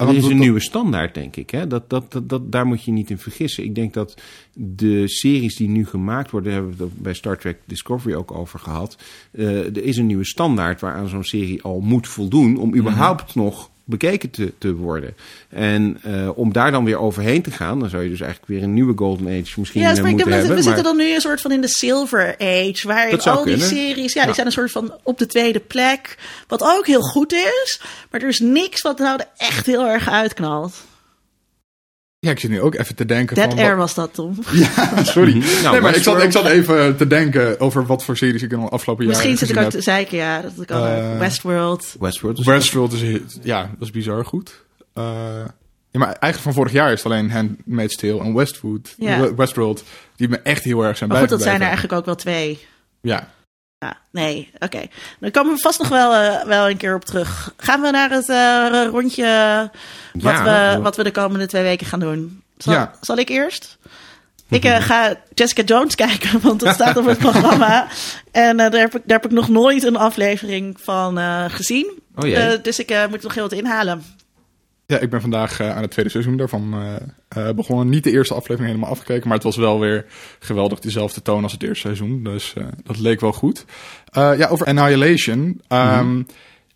[0.00, 1.50] Er Want is een dat- nieuwe standaard, denk ik.
[1.50, 1.66] Hè?
[1.66, 3.64] Dat, dat, dat, dat, daar moet je niet in vergissen.
[3.64, 4.20] Ik denk dat
[4.54, 8.32] de series die nu gemaakt worden, daar hebben we het bij Star Trek Discovery ook
[8.32, 8.96] over gehad.
[9.32, 9.46] eh,
[9.76, 14.30] er is een nieuwe standaard waaraan zo'n serie al moet voldoen om überhaupt nog bekeken
[14.30, 15.14] te, te worden.
[15.48, 18.62] En eh, om daar dan weer overheen te gaan, dan zou je dus eigenlijk weer
[18.62, 20.48] een nieuwe Golden Age misschien Ja, eh, dus ik moeten we, hebben.
[20.50, 22.72] we maar- zitten dan nu een soort van in de Silver Age.
[23.20, 23.68] Zou al die kunnen.
[23.68, 24.34] series, ja, die Ja.
[24.34, 26.18] zijn een soort van op de tweede plek.
[26.46, 27.80] Wat ook heel goed is.
[28.10, 30.72] Maar er is niks wat nou er echt heel erg uitknalt.
[32.20, 33.58] Ja, ik zit nu ook even te denken Dead van...
[33.58, 34.34] Air wat- was dat, Tom.
[34.52, 35.32] Ja, sorry.
[35.38, 38.52] Nou, nee, maar ik zat, ik zat even te denken over wat voor series ik
[38.52, 40.40] in de afgelopen jaren Misschien zit ik ook te zeiken, ja.
[40.40, 41.96] Dat ik al Eh, Westworld.
[42.00, 44.64] Westworld is Westworld is, ja, dat is bizar goed.
[44.94, 45.04] Eh,
[45.90, 49.34] ja, maar eigenlijk van vorig jaar is het alleen Handmaid's Tale en Westwood, Ja.
[49.34, 49.84] Westworld,
[50.16, 51.88] die me echt heel erg zijn Maar goed, dat zijn er bijgebleven.
[51.88, 52.66] eigenlijk ook wel twee.
[53.00, 53.28] Ja,
[53.80, 54.80] Ja, nee, oké.
[55.18, 57.54] Dan komen we vast nog wel, eh, wel een keer op terug.
[57.56, 59.24] Gaan we naar het eh, rondje
[60.12, 62.42] wat, Ja, we, wat we de komende twee weken gaan doen?
[62.58, 62.92] Zal, Ja.
[63.00, 63.78] zal ik eerst?
[64.48, 67.86] Ik eh, ga Jessica Jones kijken, want dat staat op het programma.
[68.30, 71.18] En daar, heb ik, daar heb ik nog nooit een aflevering van
[71.50, 71.98] gezien.
[72.16, 74.04] Oh dus ik moet nog heel wat inhalen.
[74.90, 77.88] Ja, ik ben vandaag eh, aan het tweede seizoen daarvan eh, eh, begonnen.
[77.88, 80.04] Niet de eerste aflevering helemaal afgekeken, maar het was wel weer
[80.38, 82.22] geweldig dezelfde toon als het eerste seizoen.
[82.24, 83.64] Dus eh, dat leek wel goed.
[84.12, 85.60] Eh, ja, over Annihilation.
[85.68, 86.22] Ehm,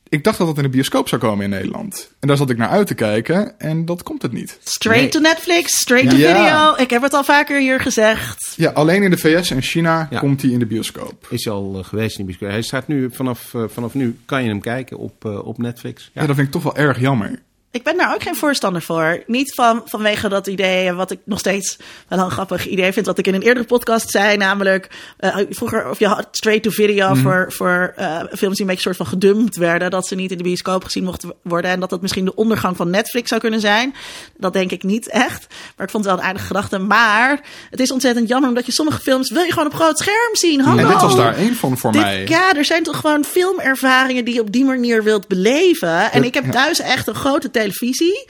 [0.08, 2.10] Ik dacht dat dat in de bioscoop zou komen in Nederland.
[2.20, 4.58] En daar zat ik naar uit te kijken en dat komt het niet.
[4.64, 5.10] Straight Nee.
[5.10, 6.34] to Netflix, straight to Ja.
[6.74, 6.82] video.
[6.84, 8.54] Ik heb het al vaker hier gezegd.
[8.56, 10.18] Ja, alleen in de VS en China Ja.
[10.18, 11.26] komt hij in de bioscoop.
[11.30, 12.50] Is al geweest in de bioscoop.
[12.50, 16.10] Hij staat nu, vanaf, vanaf nu kan je hem kijken op, op Netflix.
[16.12, 16.26] Ja.
[16.26, 17.38] dat vind ik toch wel erg jammer.
[17.74, 19.22] Ik ben daar ook geen voorstander voor.
[19.26, 21.76] Niet van, vanwege dat idee, wat ik nog steeds
[22.08, 25.90] wel een grappig idee vind, wat ik in een eerdere podcast zei, namelijk uh, vroeger,
[25.90, 27.22] of je had straight-to-video Mhm.
[27.22, 30.36] voor, voor uh, films die een beetje soort van gedumpt werden, dat ze niet in
[30.36, 33.60] de bioscoop gezien mochten worden en dat dat misschien de ondergang van Netflix zou kunnen
[33.60, 33.94] zijn.
[34.36, 35.46] Dat denk ik niet echt,
[35.76, 36.78] maar ik vond het wel een aardige gedachte.
[36.78, 37.40] Maar
[37.70, 40.60] het is ontzettend jammer, omdat je sommige films wil je gewoon op groot scherm zien.
[40.60, 40.82] Hallo.
[40.82, 42.26] En dit was daar één van voor Dit, mij.
[42.28, 46.12] Ja, er zijn toch gewoon filmervaringen die je op die manier wilt beleven.
[46.12, 48.26] En ik heb thuis echt een grote televisie.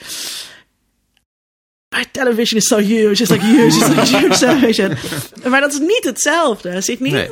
[1.88, 4.96] Maar television is so huge, it's like huge, it's like huge television.
[5.50, 7.12] Maar dat is niet hetzelfde, zit niet?
[7.12, 7.30] Nee.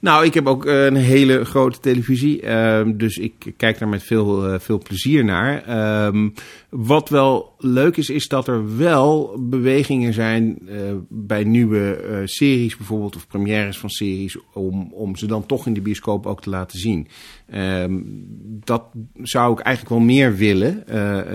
[0.00, 4.02] Nou, ik heb ook uh, een hele grote televisie, uh, dus ik kijk daar met
[4.02, 6.06] veel, uh, veel plezier naar.
[6.06, 6.34] Um,
[6.68, 13.16] wat wel leuk is, is dat er wel bewegingen zijn uh, bij nieuwe series bijvoorbeeld,
[13.16, 16.78] of premières van series, om, om ze dan toch in de bioscoop ook te laten
[16.78, 17.08] zien.
[17.54, 18.26] Um,
[18.64, 18.84] dat
[19.22, 20.84] zou ik eigenlijk wel meer willen.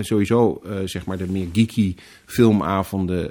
[0.06, 1.96] Sowieso, zeg maar, de meer geeky
[2.26, 3.30] filmavonden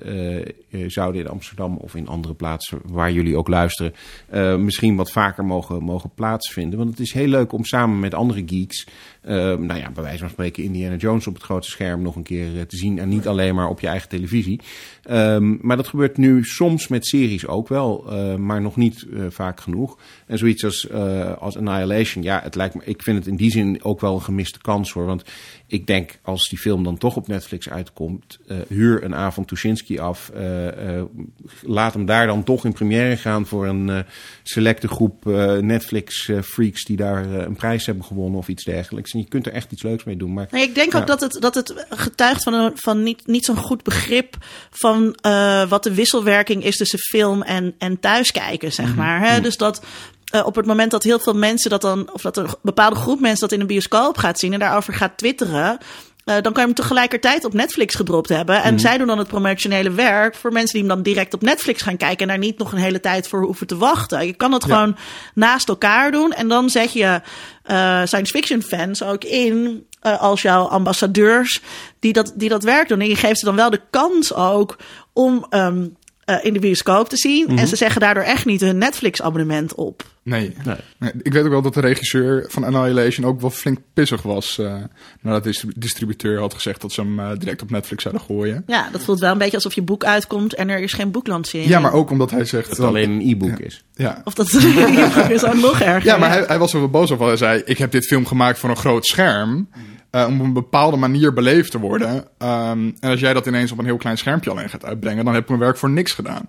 [0.86, 3.92] zouden in Amsterdam of in andere plaatsen waar jullie ook luisteren,
[4.64, 6.78] misschien wat vaker mogen, mogen plaatsvinden.
[6.78, 8.86] Want het is heel leuk om samen met andere geeks,
[9.22, 12.66] nou ja, bij wijze van spreken Indiana Jones op het grote scherm nog een keer
[12.66, 12.98] te zien.
[12.98, 14.60] En niet alleen maar op je eigen televisie.
[15.10, 19.26] Um, maar dat gebeurt nu soms met series ook wel, uh, maar nog niet uh,
[19.28, 19.98] vaak genoeg.
[20.26, 20.90] En zoiets als,
[21.38, 24.22] als Annihilation, ja, het lijkt me, ik vind het in die zin ook wel een
[24.22, 25.06] gemiste kans hoor.
[25.06, 25.24] Want
[25.66, 28.38] ik denk, als die film dan toch op Netflix uitkomt,
[28.68, 30.32] huur een avond Tuschinski af.
[31.62, 34.04] laat hem daar dan toch in première gaan voor een
[34.42, 35.24] selecte groep
[35.60, 39.11] Netflix-freaks die daar een prijs hebben gewonnen of iets dergelijks.
[39.12, 40.32] En je kunt er echt iets leuks mee doen.
[40.32, 40.98] Maar, nee, ik denk ja.
[40.98, 44.36] ook dat het, dat het getuigt van, een, van niet, niet zo'n goed begrip
[44.70, 49.28] van uh, wat de wisselwerking is tussen film en, en thuiskijken, zeg maar.
[49.28, 49.40] Hè?
[49.40, 49.82] Dus dat
[50.34, 53.20] uh, op het moment dat heel veel mensen dat dan, of dat een bepaalde groep
[53.20, 55.78] mensen dat in een bioscoop gaat zien en daarover gaat twitteren.
[56.36, 58.62] Uh, dan kan je hem tegelijkertijd op Netflix gedropt hebben.
[58.62, 58.78] En mm.
[58.78, 61.96] zij doen dan het promotionele werk voor mensen die hem dan direct op Netflix gaan
[61.96, 62.18] kijken.
[62.18, 64.26] En daar niet nog een hele tijd voor hoeven te wachten.
[64.26, 64.58] Je kan ja.
[64.60, 64.96] gewoon
[65.34, 66.32] naast elkaar doen.
[66.32, 67.20] En dan zet je
[67.70, 71.60] uh, science fiction fans ook in uh, als jouw ambassadeurs
[71.98, 73.00] die dat, die dat werk doen.
[73.00, 74.76] En je geeft ze dan wel de kans ook
[75.12, 75.96] om um,
[76.32, 77.42] uh, in de bioscoop te zien.
[77.42, 77.58] Mm-hmm.
[77.58, 80.10] En ze zeggen daardoor echt niet hun Netflix-abonnement op.
[80.24, 80.54] Nee.
[80.64, 80.76] nee.
[80.98, 81.12] nee.
[81.22, 84.58] Ik weet ook wel dat de regisseur van Annihilation ook wel flink pissig was.
[84.60, 84.74] Uh,
[85.20, 88.62] nadat de distributeur had gezegd dat ze hem uh, direct op Netflix zouden gooien.
[88.66, 91.70] Ja, dat voelt wel een beetje alsof je boek uitkomt en er is geen boeklancering.
[91.70, 92.68] Ja, maar ook omdat hij zegt...
[92.68, 93.64] Dat het alleen een e-book ja.
[93.64, 93.84] is.
[93.94, 94.20] Ja.
[94.24, 96.04] Of dat het een e-book is, ook nog erger.
[96.04, 97.26] Ja, maar hij, hij was er wel boos over.
[97.26, 99.68] Hij zei, ik heb dit film gemaakt voor een groot scherm.
[100.12, 102.14] Uh, om op een bepaalde manier beleefd te worden.
[102.16, 105.34] Um, en als jij dat ineens op een heel klein schermpje alleen gaat uitbrengen, dan
[105.34, 106.48] heb ik mijn werk voor niks gedaan.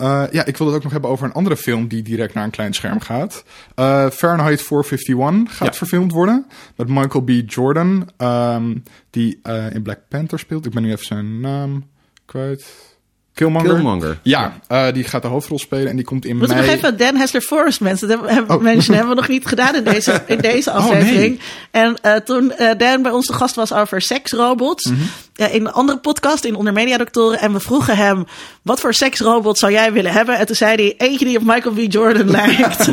[0.00, 2.44] Uh, ja, ik wil het ook nog hebben over een andere film die direct naar
[2.44, 3.44] een klein scherm gaat.
[3.76, 5.74] Uh, Fahrenheit 451 gaat ja.
[5.74, 6.46] verfilmd worden.
[6.76, 7.30] Met Michael B.
[7.46, 10.66] Jordan, um, die uh, in Black Panther speelt.
[10.66, 11.86] Ik ben nu even zijn naam
[12.24, 12.97] kwijt.
[13.38, 13.74] Killmonger.
[13.74, 14.18] Killmonger.
[14.22, 16.60] Ja, uh, die gaat de hoofdrol spelen en die komt in Moet mei...
[16.60, 18.08] ik nog even Dan Hessler Forrest mensen.
[18.08, 18.62] Dat hebben, oh.
[18.62, 21.34] mensen hebben we nog niet gedaan in deze, in deze aflevering.
[21.34, 21.42] Oh,
[21.72, 21.84] nee.
[21.84, 24.84] En uh, toen uh, Dan bij ons de gast was over seksrobots.
[24.84, 25.46] Mm -hmm.
[25.46, 27.38] in een andere podcast, in Onder Media Doctoren.
[27.38, 28.26] En we vroegen hem,
[28.62, 30.38] wat voor seksrobot zou jij willen hebben?
[30.38, 31.92] En toen zei hij, eentje die op Michael B.
[31.92, 32.84] Jordan lijkt.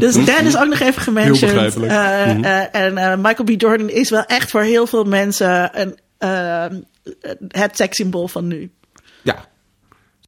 [0.00, 1.40] dus Dan is ook nog even gementioned.
[1.40, 1.92] Heel begrijpelijk.
[1.92, 2.94] Mm -hmm.
[2.94, 3.60] en Michael B.
[3.60, 6.86] Jordan is wel echt voor heel veel mensen een,
[7.48, 8.70] het sekssymbool van nu.
[9.22, 9.44] Ja,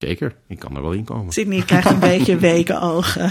[0.01, 1.33] Zeker, ik kan er wel in komen.
[1.33, 3.31] Sydney krijgt een beetje weken ogen.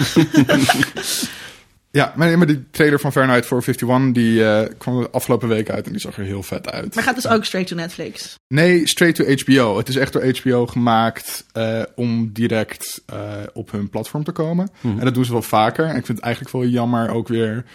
[1.91, 5.91] ja, maar, die trailer van Fahrenheit 451 die uh, kwam de afgelopen week uit en
[5.91, 6.95] die zag er heel vet uit.
[6.95, 8.35] Maar gaat dus ook straight to Netflix?
[8.47, 9.77] Nee, straight to HBO.
[9.77, 14.69] Het is echt door HBO gemaakt uh, om direct uh, op hun platform te komen.
[14.81, 14.99] Mm-hmm.
[14.99, 15.85] En dat doen ze wel vaker.
[15.85, 17.65] En ik vind het eigenlijk wel jammer ook weer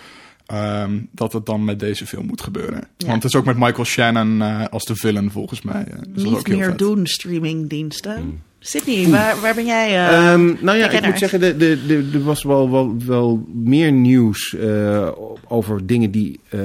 [0.52, 2.88] Um, dat het dan met deze film moet gebeuren.
[2.96, 3.06] Ja.
[3.06, 5.86] Want het is ook met Michael Shannon uh, als de villain volgens mij.
[5.88, 6.78] Uh, dus Niet ook heel meer vet.
[6.78, 8.24] doen streamingdiensten.
[8.24, 8.42] Mm.
[8.66, 9.90] Sydney, waar, waar ben jij?
[9.90, 13.46] Uh, um, nou ja, ik moet zeggen, er de, de, de was wel, wel, wel
[13.52, 15.08] meer nieuws uh,
[15.48, 16.60] over dingen die uh,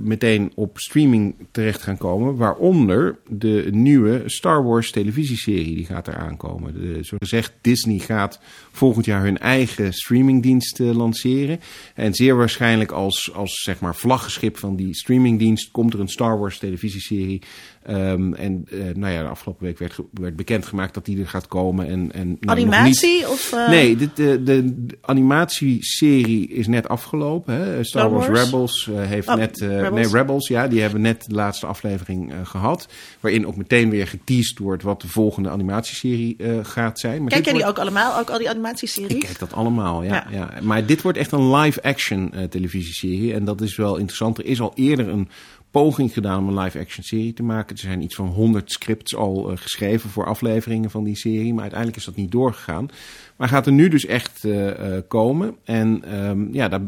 [0.00, 2.36] meteen op streaming terecht gaan komen.
[2.36, 6.74] Waaronder de nieuwe Star Wars televisieserie, die gaat eraan komen.
[6.74, 8.40] De, zo gezegd, Disney gaat
[8.72, 11.60] volgend jaar hun eigen streamingdienst lanceren.
[11.94, 16.38] En zeer waarschijnlijk als, als zeg maar vlaggenschip van die streamingdienst komt er een Star
[16.38, 17.42] Wars televisieserie.
[17.90, 21.86] Um, en nou ja, de afgelopen week werd, werd bekendgemaakt dat die er gaat komen.
[21.86, 23.14] En, en, nou, Animatie?
[23.14, 23.26] Niet...
[23.26, 23.68] Of, uh...
[23.68, 27.54] Nee, de, de, de, de, animatieserie is net afgelopen.
[27.54, 27.84] Hè?
[27.84, 29.60] Star, Wars, Wars Rebels uh, heeft oh, net...
[29.60, 29.90] Rebels.
[29.90, 30.68] Nee, Rebels, ja.
[30.68, 32.88] Die hebben net de laatste aflevering gehad.
[33.20, 37.20] Waarin ook meteen weer geteased wordt wat de volgende animatieserie gaat zijn.
[37.20, 38.18] Maar kijk jij die ook allemaal?
[38.18, 39.12] Ook al die animatieseries?
[39.12, 40.14] Ik kijk dat allemaal, ja.
[40.14, 40.26] ja.
[40.30, 40.60] ja.
[40.62, 43.34] Maar dit wordt echt een live-action televisieserie.
[43.34, 44.38] En dat is wel interessant.
[44.38, 45.28] Er is al eerder een
[45.72, 47.76] poging gedaan om een live-action serie te maken.
[47.76, 51.52] Er zijn iets van 100 scripts al eh, geschreven voor afleveringen van die serie.
[51.52, 52.88] Maar uiteindelijk is dat niet doorgegaan.
[53.36, 55.56] Maar gaat er nu dus echt eh, eh, komen.
[55.64, 56.80] En ehm, ja, daar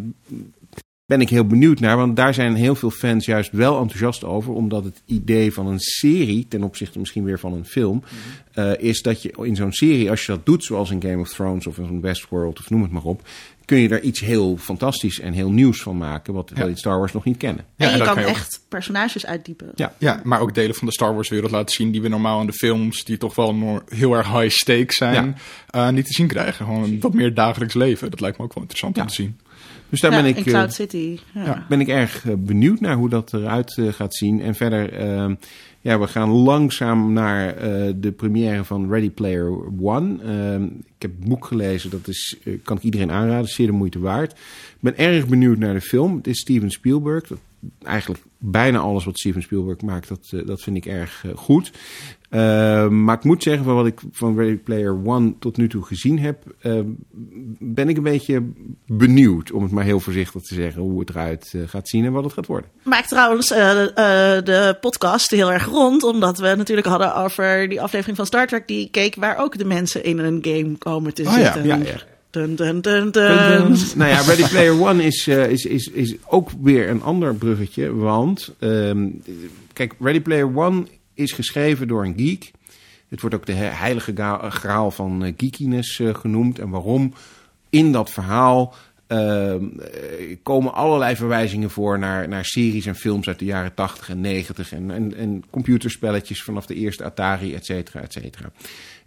[1.07, 1.97] ben ik heel benieuwd naar.
[1.97, 4.53] Want daar zijn heel veel fans juist wel enthousiast over.
[4.53, 8.03] Omdat het idee van een serie, ten opzichte misschien weer van een film,
[8.53, 11.29] eh, is dat je in zo'n serie, als je dat doet, zoals in Game of
[11.29, 13.29] Thrones of in Westworld of noem het maar op,
[13.65, 16.65] kun je daar iets heel fantastisch en heel nieuws van maken, wat we Ja.
[16.67, 17.65] in Star Wars nog niet kennen.
[17.77, 19.71] Ja, en je en kan kan je ook- echt personages uitdiepen.
[19.75, 19.93] Ja.
[19.99, 22.47] Ja, maar ook delen van de Star Wars wereld laten zien die we normaal in
[22.47, 25.37] de films, die toch wel heel erg high stakes zijn,
[25.71, 26.65] eh, niet te zien krijgen.
[26.65, 28.11] Gewoon wat meer dagelijks leven.
[28.11, 29.03] Dat lijkt me ook wel interessant Ja.
[29.03, 29.39] om te zien.
[29.89, 30.37] Dus daar Ja, ben ik.
[30.37, 31.19] in eh, Cloud City.
[31.69, 34.41] Ben ik erg eh, benieuwd naar hoe dat eruit gaat zien.
[34.43, 35.31] En verder, eh,
[35.85, 39.51] ja, we gaan langzaam naar eh, de première van Ready Player
[39.81, 40.23] One.
[40.23, 40.63] Eh,
[40.97, 43.99] ik heb het boek gelezen, dat is, eh, kan ik iedereen aanraden, zeer de moeite
[43.99, 44.33] waard.
[44.33, 46.17] Ik ben erg benieuwd naar de film.
[46.17, 47.27] Het is Steven Spielberg.
[47.27, 47.39] Dat,
[47.83, 51.73] eigenlijk bijna alles wat Steven Spielberg maakt, dat, eh, dat vind ik erg goed.
[52.35, 55.85] Eh, maar ik moet zeggen, van wat ik van Ready Player One tot nu toe
[55.85, 56.81] gezien heb, eh,
[57.59, 58.43] ben ik een beetje
[58.87, 62.13] benieuwd, om het maar heel voorzichtig te zeggen, hoe het eruit eh, gaat zien en
[62.13, 62.71] wat het gaat worden.
[62.83, 67.81] Maakt trouwens eh, eh, de podcast heel erg rond, omdat we natuurlijk hadden over die
[67.81, 71.23] aflevering van Star Trek die keek waar ook de mensen in een game komen te
[71.23, 71.67] Oh zitten.
[71.67, 71.97] ja, ja.
[72.31, 73.77] Dun, dun, dun, dun.
[73.97, 77.95] nou ja, Ready Player One is, is, is, is ook weer een ander bruggetje.
[77.95, 79.09] Want, ehm,
[79.73, 82.51] kijk, Ready Player One is geschreven door een geek.
[83.09, 84.13] Het wordt ook de he- heilige
[84.49, 86.59] graal van eh, geekiness eh, genoemd.
[86.59, 87.13] En waarom?
[87.71, 88.75] In dat verhaal
[89.07, 94.09] ehm, eh, komen allerlei verwijzingen voor naar, naar series en films uit de jaren 80
[94.09, 94.73] en 90.
[94.73, 98.51] En, en, en computerspelletjes vanaf de eerste Atari, et cetera, et cetera.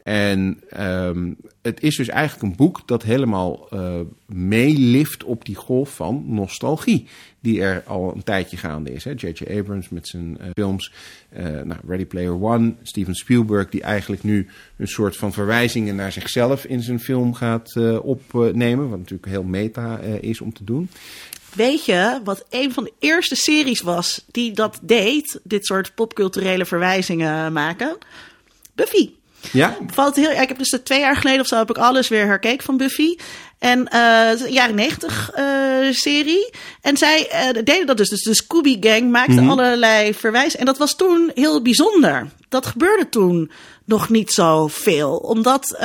[0.08, 5.96] En ehm, het is dus eigenlijk een boek dat helemaal eh, meelift op die golf
[5.96, 7.08] van nostalgie.
[7.40, 9.04] Die er al een tijdje gaande is.
[9.04, 9.58] J.J.
[9.58, 10.92] Abrams met zijn eh, films.
[11.30, 12.74] eh, nou, Ready Player One.
[12.84, 14.48] Steven Spielberg die eigenlijk nu
[14.78, 18.90] een soort van verwijzingen naar zichzelf in zijn film gaat opnemen.
[18.90, 20.90] Wat natuurlijk heel meta is om te doen.
[21.54, 25.40] Weet je wat een van de eerste series was die dat deed?
[25.44, 27.98] Dit soort popculturele verwijzingen maken?
[28.76, 29.10] Buffy.
[29.52, 29.78] Ja?
[29.88, 32.66] Valt heel, ik heb dus twee jaar geleden of zo heb ik alles weer herkeken
[32.66, 33.16] van Buffy.
[33.60, 35.46] En een jaren negentig eh,
[35.92, 36.54] serie.
[36.82, 38.10] En zij eh, deden dat dus.
[38.10, 40.60] Dus de Scooby Gang maakte allerlei verwijzingen.
[40.60, 42.28] En dat was toen heel bijzonder.
[42.50, 43.52] Dat gebeurde toen
[43.86, 45.16] nog niet zo veel.
[45.16, 45.78] Omdat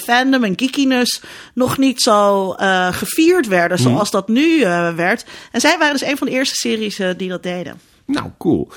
[0.00, 1.20] fandom en geekiness
[1.54, 2.48] nog niet zo
[2.90, 4.60] gevierd werden zoals dat nu
[4.96, 5.24] werd.
[5.52, 7.80] En zij waren dus een van de eerste series die dat deden.
[8.06, 8.68] Nou, cool.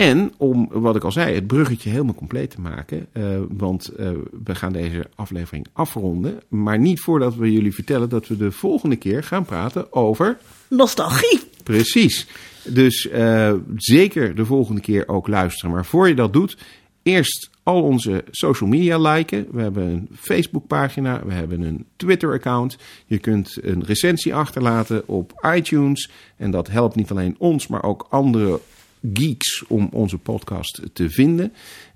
[0.00, 3.06] En om, wat ik al zei, het bruggetje helemaal compleet te maken.
[3.12, 4.10] eh, want eh,
[4.44, 6.40] we gaan deze aflevering afronden.
[6.48, 10.38] Maar niet voordat we jullie vertellen dat we de volgende keer gaan praten over.
[10.68, 11.40] Nostalgie.
[11.62, 12.26] Precies.
[12.64, 15.70] Dus eh, zeker de volgende keer ook luisteren.
[15.74, 16.56] Maar voor je dat doet,
[17.02, 19.46] eerst al onze social media liken.
[19.50, 22.76] We hebben een Facebookpagina, we hebben een Twitter-account.
[23.06, 26.10] Je kunt een recensie achterlaten op iTunes.
[26.36, 28.60] En dat helpt niet alleen ons, maar ook andere
[29.14, 31.52] geeks om onze podcast te vinden.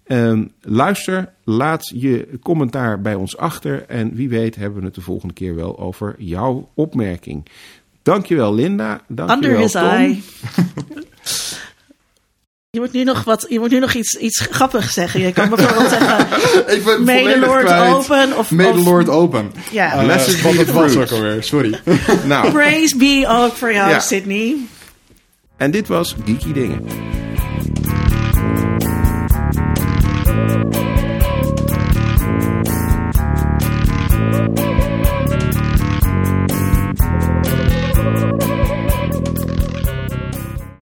[0.06, 3.84] Ehm, luister, laat je commentaar bij ons achter.
[3.88, 7.46] En wie weet hebben we het de volgende keer wel over jouw opmerking.
[8.02, 9.00] Dankjewel Linda.
[9.08, 9.82] Under Dankjewel his Tom.
[9.82, 10.20] eye.
[12.70, 15.20] Je moet nu nog, wat, je moet nu nog iets, iets grappigs zeggen.
[15.20, 16.26] Je kan bijvoorbeeld zeggen...
[16.76, 19.52] Ik ben Medelord open of- Medelord open.
[19.70, 19.96] Ja.
[19.96, 20.06] Want
[20.42, 21.12] be het the was fruit.
[21.12, 21.80] ook alweer, sorry.
[22.26, 24.00] Nou, Praise be ook voor jou, Ja.
[24.00, 24.56] Sydney.
[25.64, 26.80] En dit was Geeky Dingen.